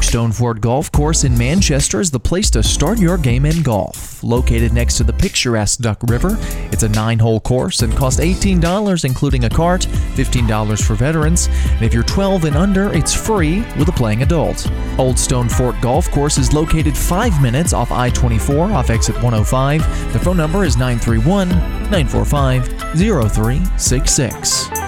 Old 0.08 0.12
Stone 0.14 0.32
Fort 0.32 0.62
Golf 0.62 0.89
Course 0.89 1.26
in 1.26 1.38
Manchester 1.38 1.99
is 1.99 2.10
the 2.10 2.18
place 2.20 2.49
to 2.51 2.64
start 2.64 2.97
your 2.97 3.18
game 3.18 3.45
in 3.45 3.62
golf. 3.62 4.24
Located 4.24 4.72
next 4.72 4.95
to 4.95 5.03
the 5.03 5.12
picturesque 5.12 5.82
Duck 5.82 6.01
River, 6.03 6.38
it's 6.72 6.84
a 6.84 6.88
nine 6.88 7.20
hole 7.20 7.41
course 7.41 7.82
and 7.82 7.93
costs 7.93 8.22
$18, 8.22 9.03
including 9.03 9.43
a 9.43 9.49
cart, 9.49 9.82
$15 9.82 10.82
for 10.82 10.95
veterans, 10.95 11.49
and 11.72 11.82
if 11.82 11.93
you're 11.93 12.03
12 12.03 12.45
and 12.45 12.55
under, 12.55 12.93
it's 12.93 13.14
free 13.14 13.66
with 13.78 13.89
a 13.89 13.91
playing 13.91 14.22
adult. 14.22 14.72
Old 14.97 15.20
Stone 15.20 15.49
Fort 15.49 15.76
Golf 15.82 16.10
Course 16.12 16.38
is 16.38 16.53
located 16.53 16.97
five 16.97 17.41
minutes 17.41 17.74
off 17.74 17.91
I 17.91 18.10
24 18.10 18.72
off 18.72 18.89
exit 18.89 19.16
105. 19.16 20.14
The 20.14 20.20
phone 20.20 20.38
number 20.38 20.64
is 20.64 20.78
931 20.78 21.49
945 21.49 22.66
0366. 22.95 24.86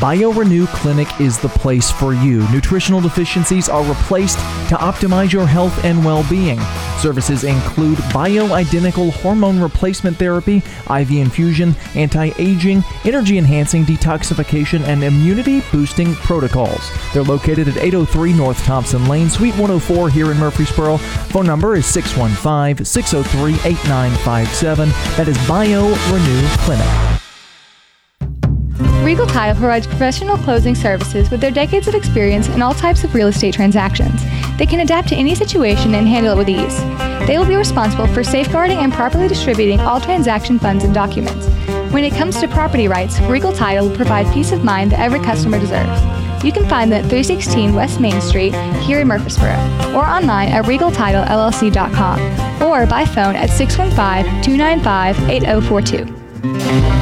BioRenew 0.00 0.66
Clinic 0.68 1.20
is 1.20 1.38
the 1.38 1.50
place 1.50 1.90
for 1.90 2.14
you. 2.14 2.48
Nutritional 2.50 3.02
deficiencies 3.02 3.68
are 3.68 3.84
replaced 3.84 4.38
to 4.70 4.76
optimize 4.76 5.30
your 5.30 5.46
health 5.46 5.84
and 5.84 6.02
well 6.02 6.24
being. 6.30 6.58
Services 6.98 7.44
include 7.44 7.98
bioidentical 7.98 9.12
hormone 9.12 9.60
replacement 9.60 10.16
therapy, 10.16 10.62
IV 10.88 11.10
infusion, 11.10 11.76
anti 11.94 12.32
aging, 12.38 12.82
energy 13.04 13.36
enhancing 13.36 13.84
detoxification, 13.84 14.80
and 14.84 15.04
immunity 15.04 15.62
boosting 15.70 16.14
protocols. 16.14 16.90
They're 17.12 17.22
located 17.22 17.68
at 17.68 17.76
803 17.76 18.32
North 18.32 18.64
Thompson 18.64 19.06
Lane, 19.06 19.28
Suite 19.28 19.54
104 19.56 20.08
here 20.08 20.32
in 20.32 20.38
Murfreesboro. 20.38 20.96
Phone 20.96 21.44
number 21.44 21.76
is 21.76 21.84
615 21.84 22.86
603 22.86 23.52
8957. 23.70 24.88
That 25.18 25.28
is 25.28 25.36
BioRenew 25.40 26.58
Clinic. 26.64 27.19
Regal 29.02 29.26
Title 29.26 29.56
provides 29.58 29.86
professional 29.86 30.36
closing 30.36 30.74
services 30.74 31.30
with 31.30 31.40
their 31.40 31.50
decades 31.50 31.88
of 31.88 31.94
experience 31.94 32.48
in 32.48 32.60
all 32.60 32.74
types 32.74 33.02
of 33.02 33.14
real 33.14 33.28
estate 33.28 33.54
transactions. 33.54 34.22
They 34.58 34.66
can 34.66 34.80
adapt 34.80 35.08
to 35.08 35.16
any 35.16 35.34
situation 35.34 35.94
and 35.94 36.06
handle 36.06 36.34
it 36.34 36.36
with 36.36 36.50
ease. 36.50 36.78
They 37.26 37.38
will 37.38 37.46
be 37.46 37.56
responsible 37.56 38.06
for 38.08 38.22
safeguarding 38.22 38.78
and 38.78 38.92
properly 38.92 39.26
distributing 39.26 39.80
all 39.80 40.02
transaction 40.02 40.58
funds 40.58 40.84
and 40.84 40.92
documents. 40.92 41.46
When 41.94 42.04
it 42.04 42.14
comes 42.14 42.38
to 42.40 42.48
property 42.48 42.88
rights, 42.88 43.18
Regal 43.20 43.54
Title 43.54 43.88
will 43.88 43.96
provide 43.96 44.30
peace 44.34 44.52
of 44.52 44.64
mind 44.64 44.92
that 44.92 45.00
every 45.00 45.20
customer 45.20 45.58
deserves. 45.58 45.98
You 46.44 46.52
can 46.52 46.68
find 46.68 46.92
them 46.92 47.02
at 47.02 47.08
316 47.08 47.74
West 47.74 48.00
Main 48.00 48.20
Street 48.20 48.54
here 48.82 49.00
in 49.00 49.08
Murfreesboro 49.08 49.56
or 49.94 50.04
online 50.04 50.48
at 50.48 50.66
regaltitlellc.com 50.66 52.62
or 52.62 52.86
by 52.86 53.06
phone 53.06 53.34
at 53.34 53.48
615 53.48 54.42
295 54.42 55.18
8042. 55.30 56.99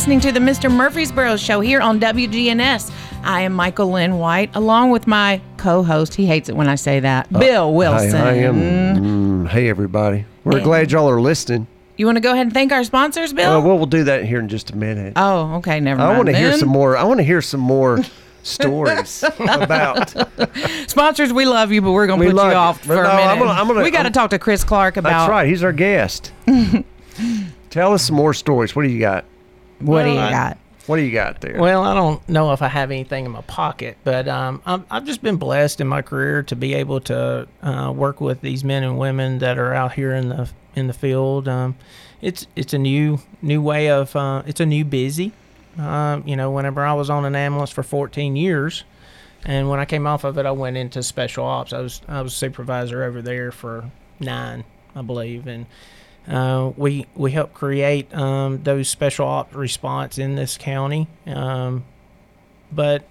Listening 0.00 0.18
to 0.18 0.32
the 0.32 0.40
Mr. 0.40 0.72
Murfreesboro 0.74 1.36
Show 1.36 1.60
here 1.60 1.82
on 1.82 2.00
WGNS. 2.00 2.90
I 3.22 3.42
am 3.42 3.52
Michael 3.52 3.90
Lynn 3.90 4.16
White, 4.18 4.48
along 4.56 4.92
with 4.92 5.06
my 5.06 5.42
co-host. 5.58 6.14
He 6.14 6.24
hates 6.24 6.48
it 6.48 6.56
when 6.56 6.68
I 6.70 6.76
say 6.76 7.00
that, 7.00 7.30
Bill 7.30 7.74
Wilson. 7.74 8.12
Hi, 8.18 8.30
I 8.30 8.32
am. 8.36 9.44
Mm, 9.44 9.48
hey, 9.50 9.68
everybody. 9.68 10.24
We're 10.42 10.56
Yeah. 10.56 10.64
glad 10.64 10.90
y'all 10.90 11.06
are 11.10 11.20
listening. 11.20 11.66
You 11.98 12.06
want 12.06 12.16
to 12.16 12.22
go 12.22 12.32
ahead 12.32 12.46
and 12.46 12.54
thank 12.54 12.72
our 12.72 12.82
sponsors, 12.82 13.34
Bill? 13.34 13.58
Uh, 13.58 13.60
well, 13.60 13.76
we'll 13.76 13.84
do 13.84 14.04
that 14.04 14.24
here 14.24 14.38
in 14.40 14.48
just 14.48 14.70
a 14.70 14.74
minute. 14.74 15.12
oh, 15.16 15.56
okay, 15.56 15.80
never 15.80 15.98
mind. 16.00 16.12
I 16.14 16.16
want 16.16 16.28
to 16.30 16.34
hear 16.38 16.54
some 16.54 16.70
more. 16.70 16.96
I 16.96 17.04
want 17.04 17.18
to 17.18 17.24
hear 17.24 17.42
some 17.42 17.60
more 17.60 17.98
stories 18.42 19.22
about. 19.38 20.14
sponsors. 20.86 21.30
We 21.30 21.44
love 21.44 21.72
you, 21.72 21.82
but 21.82 21.92
we're 21.92 22.06
gonna 22.06 22.20
We 22.24 22.32
put 22.32 22.36
you 22.36 22.52
off 22.54 22.80
for 22.86 22.94
a 22.94 22.96
no, 22.96 23.02
minute. 23.02 23.26
I'm 23.26 23.38
gonna- 23.38 23.50
I'm 23.50 23.68
gonna- 23.68 23.82
we 23.82 23.90
got 23.90 24.04
to 24.04 24.10
talk 24.10 24.30
to 24.30 24.38
Chris 24.38 24.64
Clark 24.64 24.96
about 24.96 25.10
That's 25.10 25.30
right. 25.30 25.46
He's 25.46 25.62
our 25.62 25.74
guest. 25.74 26.32
Tell 27.68 27.92
us 27.92 28.04
some 28.04 28.16
more 28.16 28.32
stories. 28.32 28.74
What 28.74 28.84
do 28.84 28.88
you 28.88 28.98
got? 28.98 29.26
What 29.80 30.04
do 30.04 30.10
you 30.10 30.18
I- 30.18 30.30
got. 30.30 30.58
What 30.86 30.96
do 30.96 31.02
you 31.02 31.12
got 31.12 31.40
there? 31.40 31.60
Well, 31.60 31.84
I 31.84 31.94
don't 31.94 32.26
know 32.28 32.52
if 32.52 32.62
I 32.62 32.68
have 32.68 32.90
anything 32.90 33.24
in 33.24 33.30
my 33.30 33.42
pocket, 33.42 33.96
but 34.02 34.26
um, 34.26 34.60
I'm, 34.66 34.84
I've 34.90 35.04
just 35.04 35.22
been 35.22 35.36
blessed 35.36 35.80
in 35.80 35.86
my 35.86 36.02
career 36.02 36.42
to 36.44 36.56
be 36.56 36.74
able 36.74 37.00
to 37.02 37.46
uh, 37.62 37.92
work 37.94 38.20
with 38.20 38.40
these 38.40 38.64
men 38.64 38.82
and 38.82 38.98
women 38.98 39.38
that 39.38 39.56
are 39.56 39.72
out 39.72 39.92
here 39.92 40.12
in 40.14 40.30
the 40.30 40.50
in 40.74 40.88
the 40.88 40.92
field. 40.92 41.46
Um, 41.46 41.76
it's 42.22 42.46
it's 42.56 42.72
a 42.72 42.78
new 42.78 43.20
new 43.40 43.62
way 43.62 43.88
of 43.90 44.16
uh, 44.16 44.42
it's 44.46 44.58
a 44.58 44.66
new 44.66 44.84
busy. 44.84 45.32
Um, 45.78 46.24
you 46.26 46.34
know, 46.34 46.50
whenever 46.50 46.84
I 46.84 46.94
was 46.94 47.08
on 47.08 47.24
an 47.24 47.36
ambulance 47.36 47.70
for 47.70 47.84
14 47.84 48.34
years, 48.34 48.82
and 49.44 49.68
when 49.68 49.78
I 49.78 49.84
came 49.84 50.06
off 50.08 50.24
of 50.24 50.38
it, 50.38 50.46
I 50.46 50.50
went 50.50 50.76
into 50.76 51.04
special 51.04 51.44
ops. 51.44 51.72
I 51.72 51.80
was 51.80 52.00
I 52.08 52.20
was 52.22 52.34
supervisor 52.34 53.04
over 53.04 53.22
there 53.22 53.52
for 53.52 53.90
nine, 54.18 54.64
I 54.96 55.02
believe, 55.02 55.46
and 55.46 55.66
uh, 56.30 56.72
we 56.76 57.06
we 57.14 57.32
help 57.32 57.52
create 57.52 58.14
um, 58.14 58.62
those 58.62 58.88
special 58.88 59.26
op 59.26 59.54
response 59.54 60.16
in 60.16 60.36
this 60.36 60.56
county. 60.56 61.08
Um, 61.26 61.84
but 62.70 63.04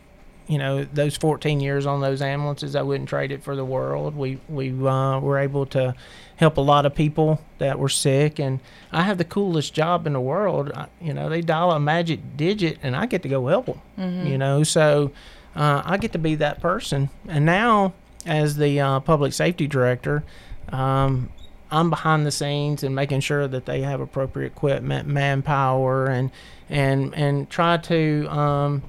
you 0.48 0.58
know, 0.58 0.84
those 0.84 1.16
14 1.16 1.60
years 1.60 1.86
on 1.86 2.02
those 2.02 2.24
ambulances, 2.24 2.76
I 2.76 2.82
wouldn't 2.82 3.08
trade 3.08 3.32
it 3.32 3.44
for 3.44 3.56
the 3.56 3.66
world. 3.66 4.16
We 4.16 4.40
we 4.48 4.72
uh, 4.72 5.20
were 5.20 5.38
able 5.38 5.66
to 5.68 5.94
help 6.38 6.58
a 6.58 6.62
lot 6.62 6.86
of 6.86 6.96
people 6.96 7.42
that 7.58 7.78
were 7.78 7.90
sick, 7.90 8.40
and 8.40 8.60
I 8.92 9.04
have 9.04 9.18
the 9.18 9.26
coolest 9.26 9.74
job 9.74 10.08
in 10.08 10.14
the 10.14 10.22
world. 10.22 10.72
I, 10.74 10.88
you 11.02 11.14
know, 11.14 11.30
they 11.30 11.42
dial 11.42 11.72
a 11.72 11.80
magic 11.80 12.38
digit, 12.38 12.80
and 12.82 12.96
I 12.96 13.06
get 13.06 13.22
to 13.24 13.30
go 13.30 13.46
help 13.48 13.66
them. 13.66 13.82
You 14.28 14.38
know, 14.38 14.64
so 14.64 15.12
uh, 15.56 15.82
I 15.86 15.98
get 15.98 16.14
to 16.14 16.20
be 16.20 16.36
that 16.36 16.62
person. 16.62 17.10
And 17.28 17.46
now, 17.46 17.94
as 18.26 18.56
the 18.56 18.80
uh, 18.80 19.00
public 19.02 19.34
safety 19.34 19.68
director, 19.68 20.24
um, 20.70 21.30
I'm 21.72 21.90
behind 21.90 22.26
the 22.26 22.32
scenes 22.32 22.84
and 22.84 22.96
making 22.96 23.20
sure 23.22 23.48
that 23.48 23.66
they 23.66 23.82
have 23.82 24.02
appropriate 24.02 24.48
equipment, 24.54 25.08
manpower, 25.08 26.08
and 26.08 26.32
and 26.70 27.14
and 27.16 27.50
try 27.50 27.78
to 27.78 28.28
um, 28.30 28.84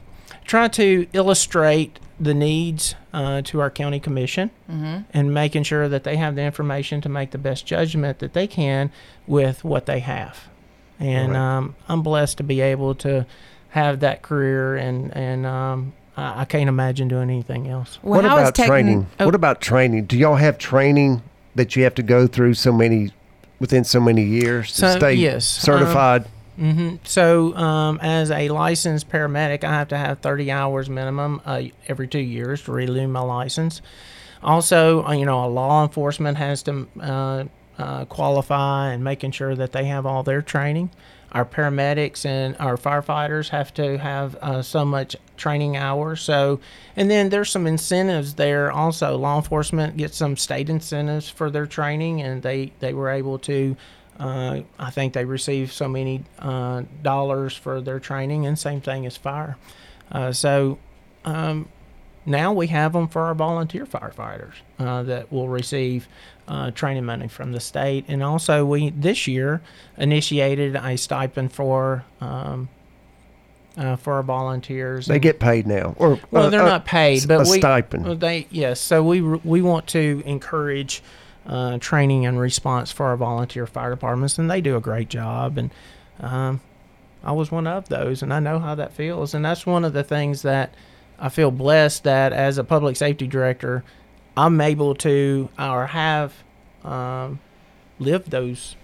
try 0.44 0.68
to 0.68 1.06
illustrate 1.12 1.98
the 2.18 2.34
needs 2.34 2.94
uh, 3.14 3.40
to 3.42 3.60
our 3.60 3.70
county 3.70 3.98
commission 3.98 4.50
and 4.68 5.32
making 5.32 5.62
sure 5.62 5.88
that 5.88 6.04
they 6.04 6.16
have 6.16 6.34
the 6.36 6.42
information 6.42 7.00
to 7.00 7.08
make 7.08 7.30
the 7.30 7.38
best 7.38 7.64
judgment 7.64 8.18
that 8.18 8.34
they 8.34 8.46
can 8.46 8.90
with 9.26 9.64
what 9.64 9.86
they 9.86 10.00
have. 10.00 10.48
And 10.98 11.32
Right. 11.32 11.38
um, 11.56 11.74
I'm 11.88 12.02
blessed 12.02 12.36
to 12.38 12.42
be 12.42 12.60
able 12.60 12.94
to 12.96 13.24
have 13.70 14.00
that 14.00 14.20
career, 14.22 14.76
and 14.76 15.16
and 15.16 15.46
um, 15.46 15.92
I, 16.16 16.42
I 16.42 16.44
can't 16.44 16.68
imagine 16.68 17.08
doing 17.08 17.30
anything 17.30 17.68
else. 17.68 17.98
Well, 18.02 18.16
what 18.22 18.24
about 18.26 18.54
techn- 18.54 18.66
training? 18.66 19.06
oh, 19.18 19.24
What 19.24 19.34
about 19.34 19.60
training? 19.62 20.04
Do 20.04 20.18
y'all 20.18 20.36
have 20.36 20.58
training 20.58 21.22
that 21.54 21.76
you 21.76 21.82
have 21.84 21.94
to 21.96 22.02
go 22.02 22.26
through 22.26 22.54
so 22.54 22.72
many 22.72 23.12
within 23.58 23.84
so 23.84 24.00
many 24.00 24.22
years 24.24 24.72
to 24.72 24.74
So, 24.92 24.98
stay 24.98 25.14
yes, 25.14 25.58
um, 25.68 25.74
certified? 25.78 26.24
hmm 26.56 26.96
So, 27.04 27.54
um, 27.56 27.98
as 28.02 28.30
a 28.30 28.48
licensed 28.48 29.08
paramedic, 29.10 29.64
I 29.64 29.70
have 29.72 29.88
to 29.88 29.98
have 29.98 30.20
30 30.20 30.50
hours 30.50 30.88
minimum 30.88 31.40
uh, 31.44 31.62
every 31.88 32.08
two 32.08 32.18
years 32.20 32.62
to 32.64 32.72
renew 32.72 33.06
my 33.08 33.20
license. 33.20 33.82
Also, 34.42 35.04
uh, 35.04 35.12
you 35.12 35.26
know, 35.26 35.44
a 35.44 35.48
law 35.48 35.82
enforcement 35.84 36.38
has 36.38 36.62
to 36.62 36.88
uh, 37.00 37.44
uh, 37.78 38.04
qualify 38.06 38.92
and 38.92 39.04
making 39.04 39.32
sure 39.32 39.54
that 39.54 39.72
they 39.72 39.84
have 39.84 40.06
all 40.06 40.22
their 40.22 40.42
training. 40.42 40.90
Our 41.32 41.44
paramedics 41.44 42.26
and 42.26 42.56
our 42.58 42.76
firefighters 42.76 43.50
have 43.50 43.72
to 43.74 43.98
have 43.98 44.34
uh, 44.36 44.62
so 44.62 44.84
much 44.84 45.16
training 45.36 45.76
hours. 45.76 46.20
So, 46.20 46.60
and 46.96 47.10
then 47.10 47.28
there's 47.28 47.50
some 47.50 47.66
incentives 47.66 48.34
there. 48.34 48.72
Also, 48.72 49.16
law 49.16 49.36
enforcement 49.36 49.96
gets 49.96 50.16
some 50.16 50.36
state 50.36 50.68
incentives 50.68 51.28
for 51.28 51.50
their 51.50 51.66
training, 51.66 52.20
and 52.20 52.42
they 52.42 52.72
they 52.80 52.92
were 52.94 53.10
able 53.10 53.38
to. 53.40 53.76
Uh, 54.18 54.60
I 54.78 54.90
think 54.90 55.14
they 55.14 55.24
receive 55.24 55.72
so 55.72 55.88
many 55.88 56.24
uh, 56.40 56.82
dollars 57.02 57.56
for 57.56 57.80
their 57.80 58.00
training, 58.00 58.46
and 58.46 58.58
same 58.58 58.80
thing 58.80 59.06
as 59.06 59.16
fire. 59.16 59.56
Uh, 60.12 60.32
so 60.32 60.78
um, 61.24 61.68
now 62.26 62.52
we 62.52 62.66
have 62.66 62.92
them 62.92 63.08
for 63.08 63.22
our 63.22 63.34
volunteer 63.34 63.86
firefighters 63.86 64.54
uh, 64.78 65.02
that 65.04 65.32
will 65.32 65.48
receive 65.48 66.06
uh, 66.50 66.72
training 66.72 67.04
money 67.04 67.28
from 67.28 67.52
the 67.52 67.60
state, 67.60 68.04
and 68.08 68.24
also 68.24 68.66
we 68.66 68.90
this 68.90 69.28
year 69.28 69.62
initiated 69.96 70.74
a 70.74 70.96
stipend 70.96 71.52
for 71.52 72.04
um, 72.20 72.68
uh, 73.76 73.94
for 73.94 74.14
our 74.14 74.24
volunteers. 74.24 75.06
They 75.06 75.14
and- 75.14 75.22
get 75.22 75.38
paid 75.38 75.68
now, 75.68 75.94
or 75.96 76.18
well, 76.32 76.50
they're 76.50 76.62
uh, 76.62 76.68
not 76.68 76.84
paid, 76.84 77.28
but 77.28 77.46
a 77.46 77.50
we 77.50 77.58
stipend. 77.58 78.20
They 78.20 78.48
yes, 78.50 78.80
so 78.80 79.00
we 79.00 79.20
we 79.20 79.62
want 79.62 79.86
to 79.88 80.24
encourage 80.26 81.04
uh, 81.46 81.78
training 81.78 82.26
and 82.26 82.40
response 82.40 82.90
for 82.90 83.06
our 83.06 83.16
volunteer 83.16 83.68
fire 83.68 83.90
departments, 83.90 84.36
and 84.36 84.50
they 84.50 84.60
do 84.60 84.76
a 84.76 84.80
great 84.80 85.08
job. 85.08 85.56
And 85.56 85.70
um, 86.18 86.60
I 87.22 87.30
was 87.30 87.52
one 87.52 87.68
of 87.68 87.88
those, 87.88 88.22
and 88.24 88.34
I 88.34 88.40
know 88.40 88.58
how 88.58 88.74
that 88.74 88.92
feels. 88.92 89.34
And 89.34 89.44
that's 89.44 89.64
one 89.64 89.84
of 89.84 89.92
the 89.92 90.02
things 90.02 90.42
that 90.42 90.74
I 91.16 91.28
feel 91.28 91.52
blessed 91.52 92.02
that 92.02 92.32
as 92.32 92.58
a 92.58 92.64
public 92.64 92.96
safety 92.96 93.28
director, 93.28 93.84
I'm 94.36 94.60
able 94.60 94.94
to 94.96 95.48
or 95.58 95.86
have 95.86 96.32
um, 96.84 97.40
lived 97.98 98.30
those 98.30 98.76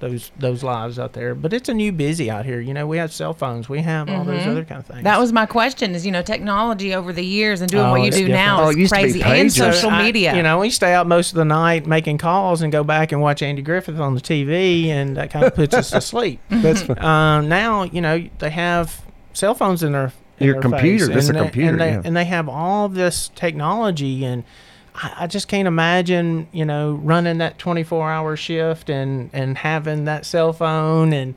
those 0.00 0.30
those 0.38 0.62
lives 0.62 0.98
out 0.98 1.12
there. 1.12 1.34
But 1.34 1.52
it's 1.52 1.68
a 1.68 1.74
new 1.74 1.92
busy 1.92 2.30
out 2.30 2.46
here. 2.46 2.58
You 2.58 2.72
know, 2.72 2.86
we 2.86 2.96
have 2.96 3.12
cell 3.12 3.34
phones, 3.34 3.68
we 3.68 3.82
have 3.82 4.08
all 4.08 4.24
those 4.24 4.46
other 4.46 4.64
kind 4.64 4.80
of 4.80 4.86
things. 4.86 4.96
Mm-hmm. 4.98 5.04
That 5.04 5.20
was 5.20 5.30
my 5.30 5.44
question 5.44 5.94
is, 5.94 6.06
you 6.06 6.10
know, 6.12 6.22
technology 6.22 6.94
over 6.94 7.12
the 7.12 7.22
years 7.24 7.60
and 7.60 7.70
doing 7.70 7.84
Oh, 7.84 7.90
what 7.90 8.00
you 8.02 8.10
do 8.10 8.16
different. 8.26 8.34
now 8.34 8.64
Oh, 8.64 8.68
is 8.70 8.76
it 8.76 8.78
used 8.80 8.94
to 8.94 8.96
be 8.96 9.02
crazy. 9.02 9.22
And 9.22 9.30
pages. 9.32 9.54
social 9.56 9.90
I- 9.90 10.02
media. 10.02 10.34
you 10.34 10.42
know, 10.42 10.58
we 10.58 10.70
stay 10.70 10.94
out 10.94 11.06
most 11.06 11.32
of 11.32 11.36
the 11.36 11.44
night 11.44 11.86
making 11.86 12.16
calls 12.16 12.62
and 12.62 12.72
go 12.72 12.82
back 12.82 13.12
and 13.12 13.20
watch 13.20 13.42
Andy 13.42 13.60
Griffith 13.60 14.00
on 14.00 14.14
the 14.14 14.22
TV, 14.22 14.86
and 14.86 15.18
that 15.18 15.30
kind 15.30 15.44
of 15.44 15.54
puts 15.54 15.74
us 15.74 15.90
to 15.90 16.00
sleep. 16.00 16.40
That's 16.48 16.88
Um, 16.88 17.50
now, 17.50 17.82
you 17.82 18.00
know, 18.00 18.26
they 18.38 18.50
have 18.50 19.02
cell 19.34 19.54
phones 19.54 19.82
in 19.82 19.92
their 19.92 20.12
in 20.38 20.46
Your 20.46 20.54
their 20.54 20.62
computer, 20.62 21.06
face, 21.08 21.14
that's 21.14 21.28
and 21.28 21.36
a 21.36 21.40
they- 21.40 21.46
computer, 21.46 21.68
and 21.72 21.80
they, 21.82 21.90
yeah. 21.90 22.02
and 22.02 22.16
they 22.16 22.24
have 22.24 22.48
all 22.48 22.88
this 22.88 23.30
technology, 23.34 24.24
and 24.24 24.44
I, 25.02 25.14
I 25.20 25.26
just 25.26 25.48
can't 25.48 25.66
imagine, 25.68 26.46
you 26.52 26.64
know, 26.64 26.92
running 27.02 27.38
that 27.38 27.58
twenty 27.58 27.82
four 27.82 28.10
hour 28.10 28.36
shift 28.36 28.88
and 28.90 29.30
and 29.32 29.58
having 29.58 30.04
that 30.04 30.26
cell 30.26 30.52
phone 30.52 31.12
and. 31.12 31.34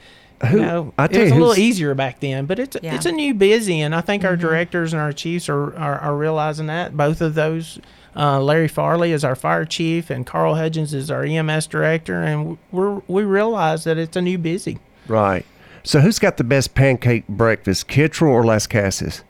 Who- 0.48 0.58
you 0.58 0.66
know, 0.66 0.94
I 0.98 1.06
it 1.06 1.12
tell 1.14 1.22
was 1.22 1.32
you 1.32 1.38
a 1.38 1.40
little 1.40 1.58
easier 1.64 1.96
back 1.96 2.20
then, 2.20 2.46
but 2.48 2.60
it's 2.60 2.76
Yeah. 2.82 2.96
it's 2.96 3.06
a 3.06 3.14
new 3.14 3.34
busy, 3.34 3.80
and 3.80 3.96
I 3.96 4.02
think 4.02 4.26
our 4.26 4.36
directors 4.36 4.92
and 4.92 5.02
our 5.02 5.14
chiefs 5.14 5.48
are, 5.48 5.74
are, 5.78 5.98
are 6.00 6.16
realizing 6.18 6.66
that. 6.68 6.98
Both 6.98 7.22
of 7.22 7.34
those, 7.36 7.80
uh, 8.14 8.42
Larry 8.42 8.68
Farley 8.68 9.14
is 9.14 9.24
our 9.24 9.36
fire 9.36 9.64
chief, 9.64 10.10
and 10.10 10.26
Carl 10.26 10.56
Hudgens 10.56 10.94
is 10.94 11.10
our 11.10 11.24
EMS 11.24 11.68
director, 11.68 12.22
and 12.22 12.58
we're 12.74 13.02
we 13.08 13.24
realize 13.24 13.86
that 13.86 13.98
it's 13.98 14.18
a 14.18 14.22
new 14.22 14.38
busy. 14.38 14.80
right. 15.08 15.46
So 15.86 16.02
who's 16.02 16.20
got 16.20 16.36
the 16.36 16.44
best 16.44 16.76
pancake 16.76 17.26
breakfast, 17.30 17.88
Kittrell 17.88 18.28
or 18.32 18.44
Lascassas? 18.44 19.22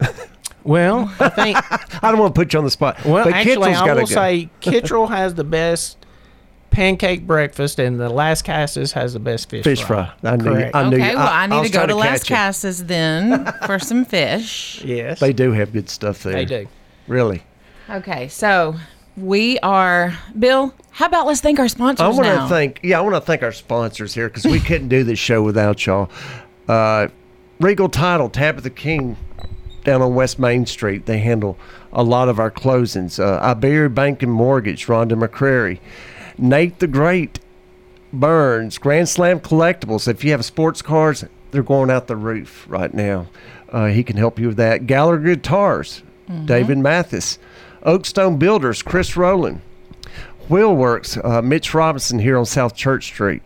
Well, 0.64 1.12
I 1.20 1.28
think 1.30 1.56
I 2.04 2.10
don't 2.10 2.18
want 2.18 2.34
to 2.34 2.38
put 2.38 2.52
you 2.52 2.58
on 2.58 2.64
the 2.64 2.70
spot. 2.70 3.04
well 3.04 3.24
but 3.24 3.32
actually 3.34 3.54
Kittrell's 3.70 3.80
I 3.80 3.86
gotta 3.86 4.00
will 4.00 4.06
go. 4.06 4.14
say 4.14 4.50
Kittrell 4.60 5.08
has 5.08 5.34
the 5.34 5.44
best 5.44 5.96
pancake 6.70 7.26
breakfast, 7.26 7.78
and 7.80 7.98
the 7.98 8.08
Lascassas 8.08 8.92
has 8.92 9.12
the 9.12 9.18
best 9.20 9.50
fish, 9.50 9.64
fish 9.64 9.82
fry. 9.82 10.12
I 10.22 10.36
knew. 10.36 10.44
Correct. 10.44 10.76
I 10.76 10.88
knew. 10.88 10.96
okay, 10.96 11.14
well, 11.16 11.28
I, 11.28 11.46
need 11.46 11.58
was 11.60 11.66
to 11.68 11.72
go 11.72 11.78
trying 11.80 11.88
to 11.88 11.94
Las 11.96 12.06
catch 12.22 12.30
you. 12.30 12.36
Casas 12.36 12.84
then 12.86 13.52
for 13.66 13.78
some 13.78 14.04
fish. 14.04 14.80
Yes, 14.84 15.18
They 15.20 15.32
do 15.32 15.50
have 15.52 15.72
good 15.72 15.88
stuff 15.90 16.22
there. 16.22 16.32
They 16.34 16.44
do. 16.44 16.68
Really. 17.08 17.42
Okay, 17.88 18.28
so 18.28 18.76
we 19.16 19.58
are 19.60 20.16
Bill. 20.38 20.72
How 20.92 21.06
about 21.06 21.26
let's 21.26 21.40
thank 21.40 21.58
our 21.58 21.68
sponsors 21.68 22.04
I 22.04 22.08
want 22.08 22.22
now? 22.22 22.44
to 22.44 22.48
thank, 22.48 22.78
yeah, 22.84 22.98
I 22.98 23.00
want 23.00 23.16
to 23.16 23.20
thank 23.20 23.42
our 23.42 23.52
sponsors 23.52 24.14
here 24.14 24.28
because 24.28 24.44
we 24.44 24.60
couldn't 24.60 24.88
do 24.88 25.02
this 25.02 25.18
show 25.18 25.42
without 25.42 25.84
y'all. 25.86 26.08
Uh, 26.68 27.08
Regal 27.58 27.88
Title, 27.88 28.30
Tabitha 28.30 28.70
King, 28.70 29.16
down 29.84 30.02
on 30.02 30.14
West 30.14 30.38
Main 30.38 30.66
Street. 30.66 31.06
They 31.06 31.18
handle 31.18 31.58
a 31.92 32.02
lot 32.02 32.28
of 32.28 32.38
our 32.38 32.50
closings. 32.50 33.18
Uh, 33.18 33.40
Iberia 33.42 33.90
Bank 33.90 34.22
and 34.22 34.32
Mortgage, 34.32 34.86
Rhonda 34.86 35.12
McCrary, 35.12 35.80
Nate 36.38 36.78
the 36.78 36.86
Great, 36.86 37.40
Burns, 38.12 38.78
Grand 38.78 39.08
Slam 39.08 39.40
Collectibles. 39.40 40.08
If 40.08 40.24
you 40.24 40.32
have 40.32 40.44
sports 40.44 40.82
cars, 40.82 41.24
they're 41.50 41.62
going 41.62 41.90
out 41.90 42.06
the 42.06 42.16
roof 42.16 42.64
right 42.68 42.92
now. 42.92 43.26
Uh, 43.68 43.86
he 43.86 44.02
can 44.02 44.16
help 44.16 44.38
you 44.38 44.48
with 44.48 44.56
that. 44.56 44.86
Gallagher 44.86 45.34
Guitars, 45.34 46.02
David 46.44 46.78
Mathis, 46.78 47.38
Oakstone 47.84 48.38
Builders, 48.38 48.82
Chris 48.82 49.16
Rowland. 49.16 49.62
Wheelworks, 50.48 51.24
uh, 51.24 51.42
Mitch 51.42 51.72
Robinson 51.74 52.18
here 52.18 52.36
on 52.36 52.44
South 52.44 52.74
Church 52.74 53.04
Street. 53.04 53.42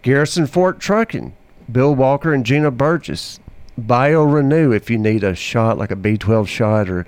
Garrison 0.00 0.46
Fork 0.46 0.80
Trucking, 0.80 1.34
Bill 1.70 1.94
Walker 1.94 2.32
and 2.32 2.46
Gina 2.46 2.70
Burgess. 2.70 3.38
Bio 3.86 4.24
Renew 4.24 4.72
if 4.72 4.90
you 4.90 4.98
need 4.98 5.22
a 5.24 5.34
shot 5.34 5.78
like 5.78 5.90
a 5.90 5.96
B12 5.96 6.46
shot 6.48 6.90
or 6.90 7.06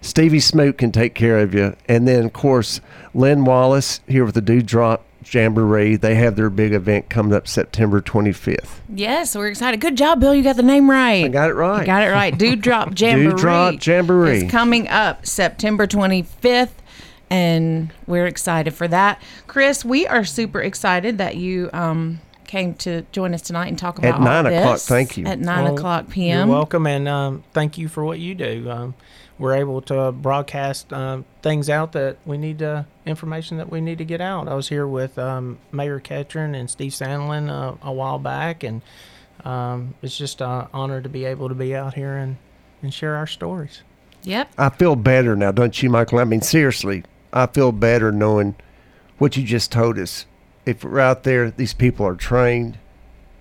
Stevie 0.00 0.40
Smoot 0.40 0.78
can 0.78 0.92
take 0.92 1.14
care 1.14 1.40
of 1.40 1.52
you. 1.52 1.74
And 1.88 2.06
then, 2.06 2.26
of 2.26 2.32
course, 2.32 2.80
Lynn 3.12 3.44
Wallace 3.44 4.00
here 4.06 4.24
with 4.24 4.34
the 4.36 4.40
Dewdrop 4.40 5.04
Jamboree. 5.28 5.96
They 5.96 6.14
have 6.14 6.36
their 6.36 6.50
big 6.50 6.72
event 6.72 7.08
coming 7.08 7.32
up 7.32 7.48
September 7.48 8.00
25th. 8.00 8.78
Yes, 8.88 9.34
we're 9.34 9.48
excited. 9.48 9.80
Good 9.80 9.96
job, 9.96 10.20
Bill. 10.20 10.32
You 10.34 10.44
got 10.44 10.54
the 10.56 10.62
name 10.62 10.88
right. 10.88 11.24
I 11.24 11.28
got 11.28 11.50
it 11.50 11.54
right. 11.54 11.80
You 11.80 11.86
got 11.86 12.02
it 12.04 12.10
right. 12.10 12.36
Dewdrop 12.36 12.90
Jamboree. 12.98 13.30
Dewdrop 13.30 13.84
Jamboree. 13.84 14.44
is 14.44 14.50
coming 14.50 14.86
up 14.86 15.26
September 15.26 15.88
25th, 15.88 16.70
and 17.28 17.92
we're 18.06 18.26
excited 18.26 18.74
for 18.74 18.86
that. 18.86 19.20
Chris, 19.48 19.84
we 19.84 20.06
are 20.06 20.24
super 20.24 20.60
excited 20.60 21.18
that 21.18 21.34
you 21.36 21.68
um, 21.72 22.20
came 22.46 22.74
to 22.74 23.02
join 23.12 23.34
us 23.34 23.42
tonight 23.42 23.68
and 23.68 23.78
talk 23.78 23.98
At 23.98 24.16
about 24.16 24.20
all 24.20 24.42
9 24.42 24.46
o'clock, 24.46 24.74
this 24.74 24.88
thank 24.88 25.16
you. 25.16 25.26
At 25.26 25.38
9 25.38 25.64
Well, 25.64 25.74
o'clock 25.74 26.08
p.m. 26.08 26.48
You're 26.48 26.56
welcome, 26.56 26.86
and 26.86 27.08
um, 27.08 27.44
thank 27.52 27.78
you 27.78 27.88
for 27.88 28.04
what 28.04 28.18
you 28.18 28.34
do. 28.34 28.70
Um, 28.70 28.94
we're 29.38 29.54
able 29.54 29.82
to 29.82 30.12
broadcast 30.12 30.92
um, 30.92 31.24
things 31.42 31.68
out 31.68 31.92
that 31.92 32.16
we 32.24 32.38
need 32.38 32.60
to, 32.60 32.86
information 33.04 33.58
that 33.58 33.70
we 33.70 33.80
need 33.80 33.98
to 33.98 34.04
get 34.04 34.20
out. 34.20 34.48
I 34.48 34.54
was 34.54 34.68
here 34.68 34.86
with 34.86 35.18
um, 35.18 35.58
Mayor 35.72 36.00
Ketron 36.00 36.58
and 36.58 36.70
Steve 36.70 36.92
Sandlin 36.92 37.50
uh, 37.50 37.76
a 37.82 37.92
while 37.92 38.18
back, 38.18 38.62
and 38.62 38.80
um, 39.44 39.94
it's 40.02 40.16
just 40.16 40.40
an 40.40 40.68
honor 40.72 41.02
to 41.02 41.08
be 41.08 41.24
able 41.24 41.48
to 41.48 41.54
be 41.54 41.74
out 41.74 41.94
here 41.94 42.16
and, 42.16 42.36
and 42.82 42.94
share 42.94 43.14
our 43.16 43.26
stories. 43.26 43.82
Yep. 44.22 44.52
I 44.58 44.70
feel 44.70 44.96
better 44.96 45.36
now, 45.36 45.52
don't 45.52 45.82
you, 45.82 45.90
Michael? 45.90 46.18
I 46.18 46.24
mean, 46.24 46.40
seriously, 46.40 47.04
I 47.32 47.46
feel 47.46 47.72
better 47.72 48.10
knowing 48.10 48.56
what 49.18 49.36
you 49.36 49.44
just 49.44 49.70
told 49.70 49.98
us. 49.98 50.26
If 50.66 50.84
we're 50.84 51.00
out 51.00 51.22
there, 51.22 51.50
these 51.50 51.72
people 51.72 52.04
are 52.06 52.16
trained 52.16 52.78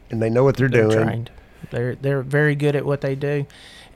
and 0.09 0.21
they 0.21 0.29
know 0.29 0.43
what 0.43 0.55
they're, 0.57 0.69
They're 0.69 0.87
doing. 0.89 1.05
trained. 1.05 1.31
They're 1.71 1.95
they're 1.95 2.21
very 2.21 2.55
good 2.55 2.75
at 2.75 2.85
what 2.85 3.01
they 3.01 3.15
do, 3.15 3.47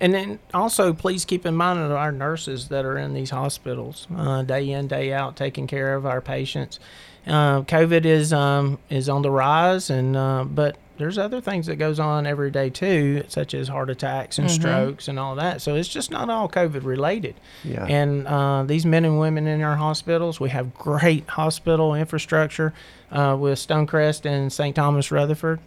and 0.02 0.12
then 0.12 0.40
also 0.56 0.92
please 0.92 1.24
keep 1.24 1.46
in 1.46 1.56
mind 1.56 1.78
that 1.80 1.92
our 1.92 2.12
nurses 2.12 2.70
that 2.70 2.84
are 2.84 2.98
in 2.98 3.14
these 3.14 3.30
hospitals, 3.30 4.08
uh, 4.18 4.42
day 4.42 4.72
in 4.72 4.88
day 4.88 5.14
out, 5.14 5.36
taking 5.36 5.68
care 5.68 5.94
of 5.94 6.04
our 6.04 6.20
patients. 6.20 6.80
Uh, 7.28 7.62
COVID 7.62 8.06
is 8.06 8.34
um, 8.34 8.80
is 8.90 9.08
on 9.08 9.22
the 9.22 9.30
rise, 9.30 9.92
and 9.92 10.18
uh, 10.18 10.46
but 10.46 10.78
there's 11.00 11.18
other 11.18 11.42
things 11.42 11.66
that 11.66 11.78
goes 11.78 12.00
on 12.00 12.28
every 12.28 12.52
day 12.52 12.70
too, 12.70 13.24
such 13.28 13.54
as 13.54 13.70
heart 13.70 13.90
attacks 13.90 14.38
and 14.38 14.52
strokes 14.52 15.08
and 15.08 15.18
all 15.18 15.34
that. 15.36 15.62
So 15.62 15.76
it's 15.76 15.88
just 15.90 16.12
not 16.12 16.30
all 16.30 16.48
COVID 16.48 16.84
related. 16.84 17.36
Yeah. 17.64 17.86
And 17.86 18.28
uh, 18.28 18.64
these 18.64 18.86
men 18.86 19.06
and 19.06 19.20
women 19.20 19.48
in 19.48 19.62
our 19.62 19.78
hospitals, 19.78 20.40
we 20.40 20.50
have 20.50 20.74
great 20.76 21.28
hospital 21.30 21.96
infrastructure 21.96 22.74
uh, 23.12 23.36
with 23.40 23.58
Stonecrest 23.58 24.26
and 24.30 24.54
St. 24.54 24.76
Thomas 24.76 25.10
Rutherford 25.12 25.60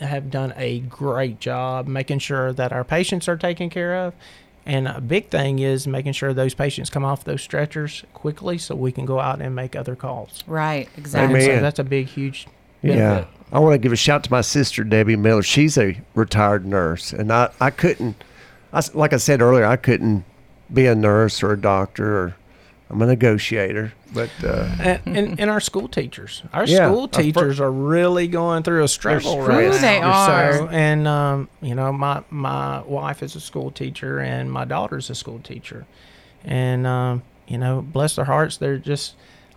have 0.00 0.30
done 0.30 0.52
a 0.56 0.80
great 0.80 1.40
job 1.40 1.86
making 1.86 2.18
sure 2.18 2.52
that 2.52 2.72
our 2.72 2.84
patients 2.84 3.28
are 3.28 3.36
taken 3.36 3.70
care 3.70 3.94
of. 3.94 4.12
And 4.66 4.88
a 4.88 5.00
big 5.00 5.28
thing 5.28 5.58
is 5.58 5.86
making 5.86 6.14
sure 6.14 6.32
those 6.34 6.54
patients 6.54 6.90
come 6.90 7.04
off 7.04 7.22
those 7.24 7.42
stretchers 7.42 8.02
quickly 8.14 8.58
so 8.58 8.74
we 8.74 8.92
can 8.92 9.04
go 9.04 9.20
out 9.20 9.40
and 9.40 9.54
make 9.54 9.76
other 9.76 9.94
calls. 9.94 10.42
Right, 10.46 10.88
And 10.96 10.98
exactly. 10.98 11.42
so 11.42 11.60
that's 11.60 11.78
a 11.78 11.84
big, 11.84 12.08
huge 12.08 12.46
Yeah. 12.82 13.26
Benefit. 13.54 13.62
I 13.62 13.64
want 13.64 13.74
to 13.74 13.78
give 13.78 13.92
a 13.92 13.96
shout 13.96 14.24
to 14.24 14.30
my 14.30 14.40
sister 14.42 14.84
Debbie 14.84 15.16
Miller. 15.16 15.42
She's 15.42 15.78
a 15.78 16.00
retired 16.14 16.66
nurse, 16.66 17.12
and 17.12 17.32
I 17.32 17.50
I 17.60 17.70
couldn't, 17.70 18.22
I 18.72 18.78
s 18.78 18.94
like 18.94 19.12
I 19.12 19.18
said 19.18 19.40
earlier, 19.40 19.64
I 19.66 19.76
couldn't 19.76 20.24
be 20.72 20.86
a 20.86 20.94
nurse 20.94 21.42
or 21.42 21.52
a 21.52 21.60
doctor 21.60 22.18
or 22.18 22.36
I'm 22.90 23.00
a 23.02 23.06
negotiator, 23.06 23.92
but 24.12 24.30
uh, 24.44 24.68
and, 24.78 25.00
and, 25.06 25.40
and 25.40 25.50
our 25.50 25.60
school 25.60 25.88
teachers, 25.88 26.42
our 26.52 26.64
Yeah, 26.66 26.88
school 26.88 27.04
of 27.04 27.10
course. 27.12 27.24
teachers 27.24 27.60
are 27.60 27.70
really 27.72 28.28
going 28.28 28.62
through 28.62 28.84
a 28.84 28.88
struggle 28.88 29.38
right 29.40 29.72
stressed. 29.72 29.82
now. 29.82 29.88
They 29.88 30.00
are. 30.00 30.52
So, 30.52 30.68
and 30.68 31.08
um, 31.08 31.48
you 31.62 31.74
know, 31.74 31.92
my 31.92 32.22
my 32.30 32.82
wife 32.82 33.22
is 33.22 33.34
a 33.36 33.40
school 33.40 33.70
teacher, 33.70 34.20
and 34.20 34.52
my 34.52 34.64
daughter's 34.64 35.08
a 35.10 35.14
school 35.14 35.40
teacher, 35.40 35.86
and 36.44 36.86
um, 36.86 37.22
you 37.48 37.56
know, 37.58 37.80
bless 37.82 38.16
their 38.16 38.26
hearts, 38.26 38.58
they're 38.58 38.78
just 38.78 39.14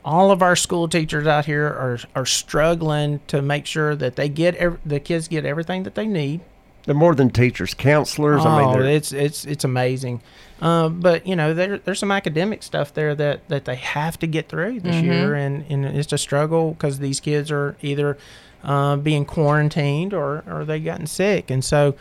all 0.07 0.31
of 0.31 0.41
our 0.41 0.55
school 0.55 0.87
teachers 0.87 1.27
out 1.27 1.45
here 1.45 1.65
are 1.65 1.99
are 2.15 2.25
struggling 2.25 3.19
to 3.27 3.41
make 3.41 3.65
sure 3.65 3.93
that 3.93 4.15
they 4.15 4.29
get 4.29 4.55
ev- 4.55 4.79
the 4.85 5.01
kids 5.01 5.27
get 5.27 5.45
everything 5.45 5.83
that 5.83 5.95
they 5.95 6.07
need. 6.07 6.39
They're 6.88 6.95
more 6.95 7.13
than 7.13 7.29
teachers, 7.29 7.75
counselors. 7.75 8.43
I 8.43 8.57
mean, 8.61 8.69
Oh, 8.69 8.73
they're, 8.81 8.89
it's 8.91 9.11
it's 9.13 9.45
it's 9.45 9.63
amazing. 9.63 10.21
Um, 10.59 10.99
but 11.01 11.27
you 11.27 11.35
know, 11.35 11.53
there 11.53 11.77
there's 11.77 11.99
some 11.99 12.11
academic 12.11 12.63
stuff 12.63 12.93
there 12.95 13.13
that 13.13 13.47
that 13.49 13.65
they 13.65 13.75
have 13.75 14.17
to 14.19 14.25
get 14.27 14.49
through 14.49 14.79
this 14.79 14.95
year, 15.03 15.35
and 15.35 15.63
and 15.69 15.85
it's 15.85 16.11
a 16.11 16.17
struggle 16.17 16.71
because 16.71 16.97
these 16.97 17.19
kids 17.19 17.51
are 17.51 17.77
either 17.83 18.17
uh, 18.63 18.95
being 18.95 19.23
quarantined 19.25 20.15
or 20.15 20.43
or 20.47 20.65
they 20.65 20.79
gotten 20.79 21.05
sick, 21.05 21.51
and 21.51 21.63
so. 21.63 21.93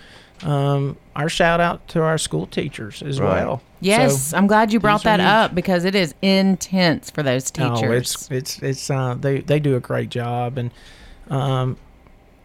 Um, 0.43 0.99
our 1.15 1.31
shout 1.31 1.61
out 1.63 1.89
to 1.89 2.03
our 2.03 2.19
school 2.19 2.47
teachers 2.47 3.03
as 3.03 3.19
Right. 3.19 3.43
well. 3.47 3.63
Yes, 3.81 4.21
So- 4.25 4.37
I'm 4.37 4.47
glad 4.47 4.71
you 4.71 4.79
brought 4.79 5.03
that 5.05 5.19
huge. 5.19 5.27
up 5.27 5.55
because 5.55 5.87
it 5.87 5.95
is 5.95 6.15
intense 6.21 7.09
for 7.11 7.23
those 7.23 7.51
teachers. 7.51 7.81
Oh, 7.83 7.91
it's 7.93 8.31
it's 8.31 8.59
it's 8.63 8.91
uh, 8.91 9.17
they 9.19 9.39
they 9.41 9.59
do 9.59 9.77
a 9.77 9.81
great 9.81 10.11
job, 10.11 10.59
and 10.59 10.71
um, 11.31 11.79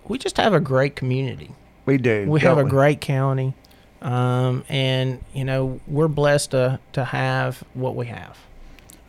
we 0.07 0.17
just 0.17 0.37
have 0.37 0.53
a 0.53 0.61
great 0.61 0.95
community. 0.95 1.51
We 1.85 1.97
do. 1.97 2.25
we 2.27 2.39
have 2.41 2.57
a 2.57 2.63
great 2.63 3.01
county 3.01 3.53
um, 4.01 4.63
and 4.69 5.23
you 5.33 5.43
know 5.45 5.79
we're 5.87 6.07
blessed 6.07 6.51
to, 6.51 6.79
to 6.93 7.05
have 7.05 7.63
what 7.73 7.95
we 7.95 8.07
have 8.07 8.37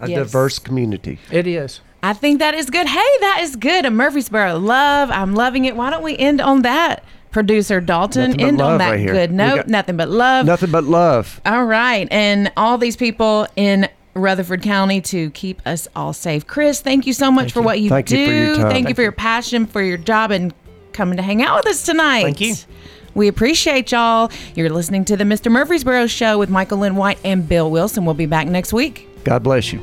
a 0.01 0.09
Yes. 0.09 0.19
diverse 0.19 0.59
community. 0.59 1.19
it 1.31 1.47
is 1.47 1.81
I 2.05 2.15
think 2.15 2.41
that 2.41 2.55
is 2.55 2.69
good. 2.69 2.89
Hey, 2.89 2.99
that 3.21 3.39
is 3.43 3.55
good. 3.55 3.87
A 3.87 3.91
Murfreesboro 3.91 4.59
love. 4.59 5.09
I'm 5.13 5.35
loving 5.37 5.67
it. 5.67 5.77
Why 5.77 5.89
don't 5.89 6.03
we 6.03 6.19
end 6.19 6.41
on 6.41 6.63
that, 6.63 7.05
producer 7.31 7.81
Dalton? 7.81 8.41
End 8.41 8.61
on 8.61 8.79
that 8.79 8.91
right 8.91 9.07
good 9.07 9.31
We 9.31 9.37
note. 9.37 9.69
Nothing 9.69 9.97
but 9.97 10.09
love. 10.09 10.45
Nothing 10.45 10.73
but 10.73 10.83
love. 10.83 11.41
All 11.47 11.65
right. 11.65 12.09
And 12.11 12.51
all 12.57 12.77
these 12.77 12.97
people 12.97 13.47
in 13.55 13.89
Rutherford 14.15 14.63
County 14.63 15.01
to 15.03 15.31
keep 15.31 15.65
us 15.65 15.87
all 15.95 16.13
safe. 16.13 16.45
Chris, 16.47 16.81
thank 16.81 17.07
you 17.07 17.13
so 17.13 17.31
much 17.31 17.53
for 17.53 17.61
you. 17.61 17.65
what 17.65 17.81
you 17.81 17.89
Thank 17.89 18.09
do. 18.09 18.19
you 18.19 18.27
for 18.27 18.33
your 18.33 18.57
time. 18.57 18.71
Thank, 18.73 18.89
you 18.89 18.95
for 18.97 19.03
your 19.03 19.13
passion, 19.13 19.67
for 19.67 19.81
your 19.81 19.97
job, 19.97 20.33
and 20.33 20.53
coming 20.93 21.17
to 21.17 21.23
hang 21.23 21.43
out 21.43 21.57
with 21.57 21.67
us 21.67 21.83
tonight. 21.85 22.23
Thank 22.23 22.41
you. 22.41 22.55
We 23.15 23.29
appreciate 23.29 23.93
y'all. 23.93 24.31
You're 24.55 24.71
listening 24.71 25.05
to 25.07 25.17
the 25.17 25.25
Mr. 25.25 25.51
Murfreesboro 25.51 26.07
Show 26.07 26.39
with 26.39 26.49
Michael 26.49 26.79
Lynn 26.79 26.97
White 26.97 27.19
and 27.25 27.47
Bill 27.47 27.71
Wilson. 27.71 28.05
We'll 28.05 28.15
be 28.15 28.27
back 28.27 28.47
next 28.47 28.73
week. 28.73 29.09
God 29.25 29.43
bless 29.43 29.73
you. 29.73 29.81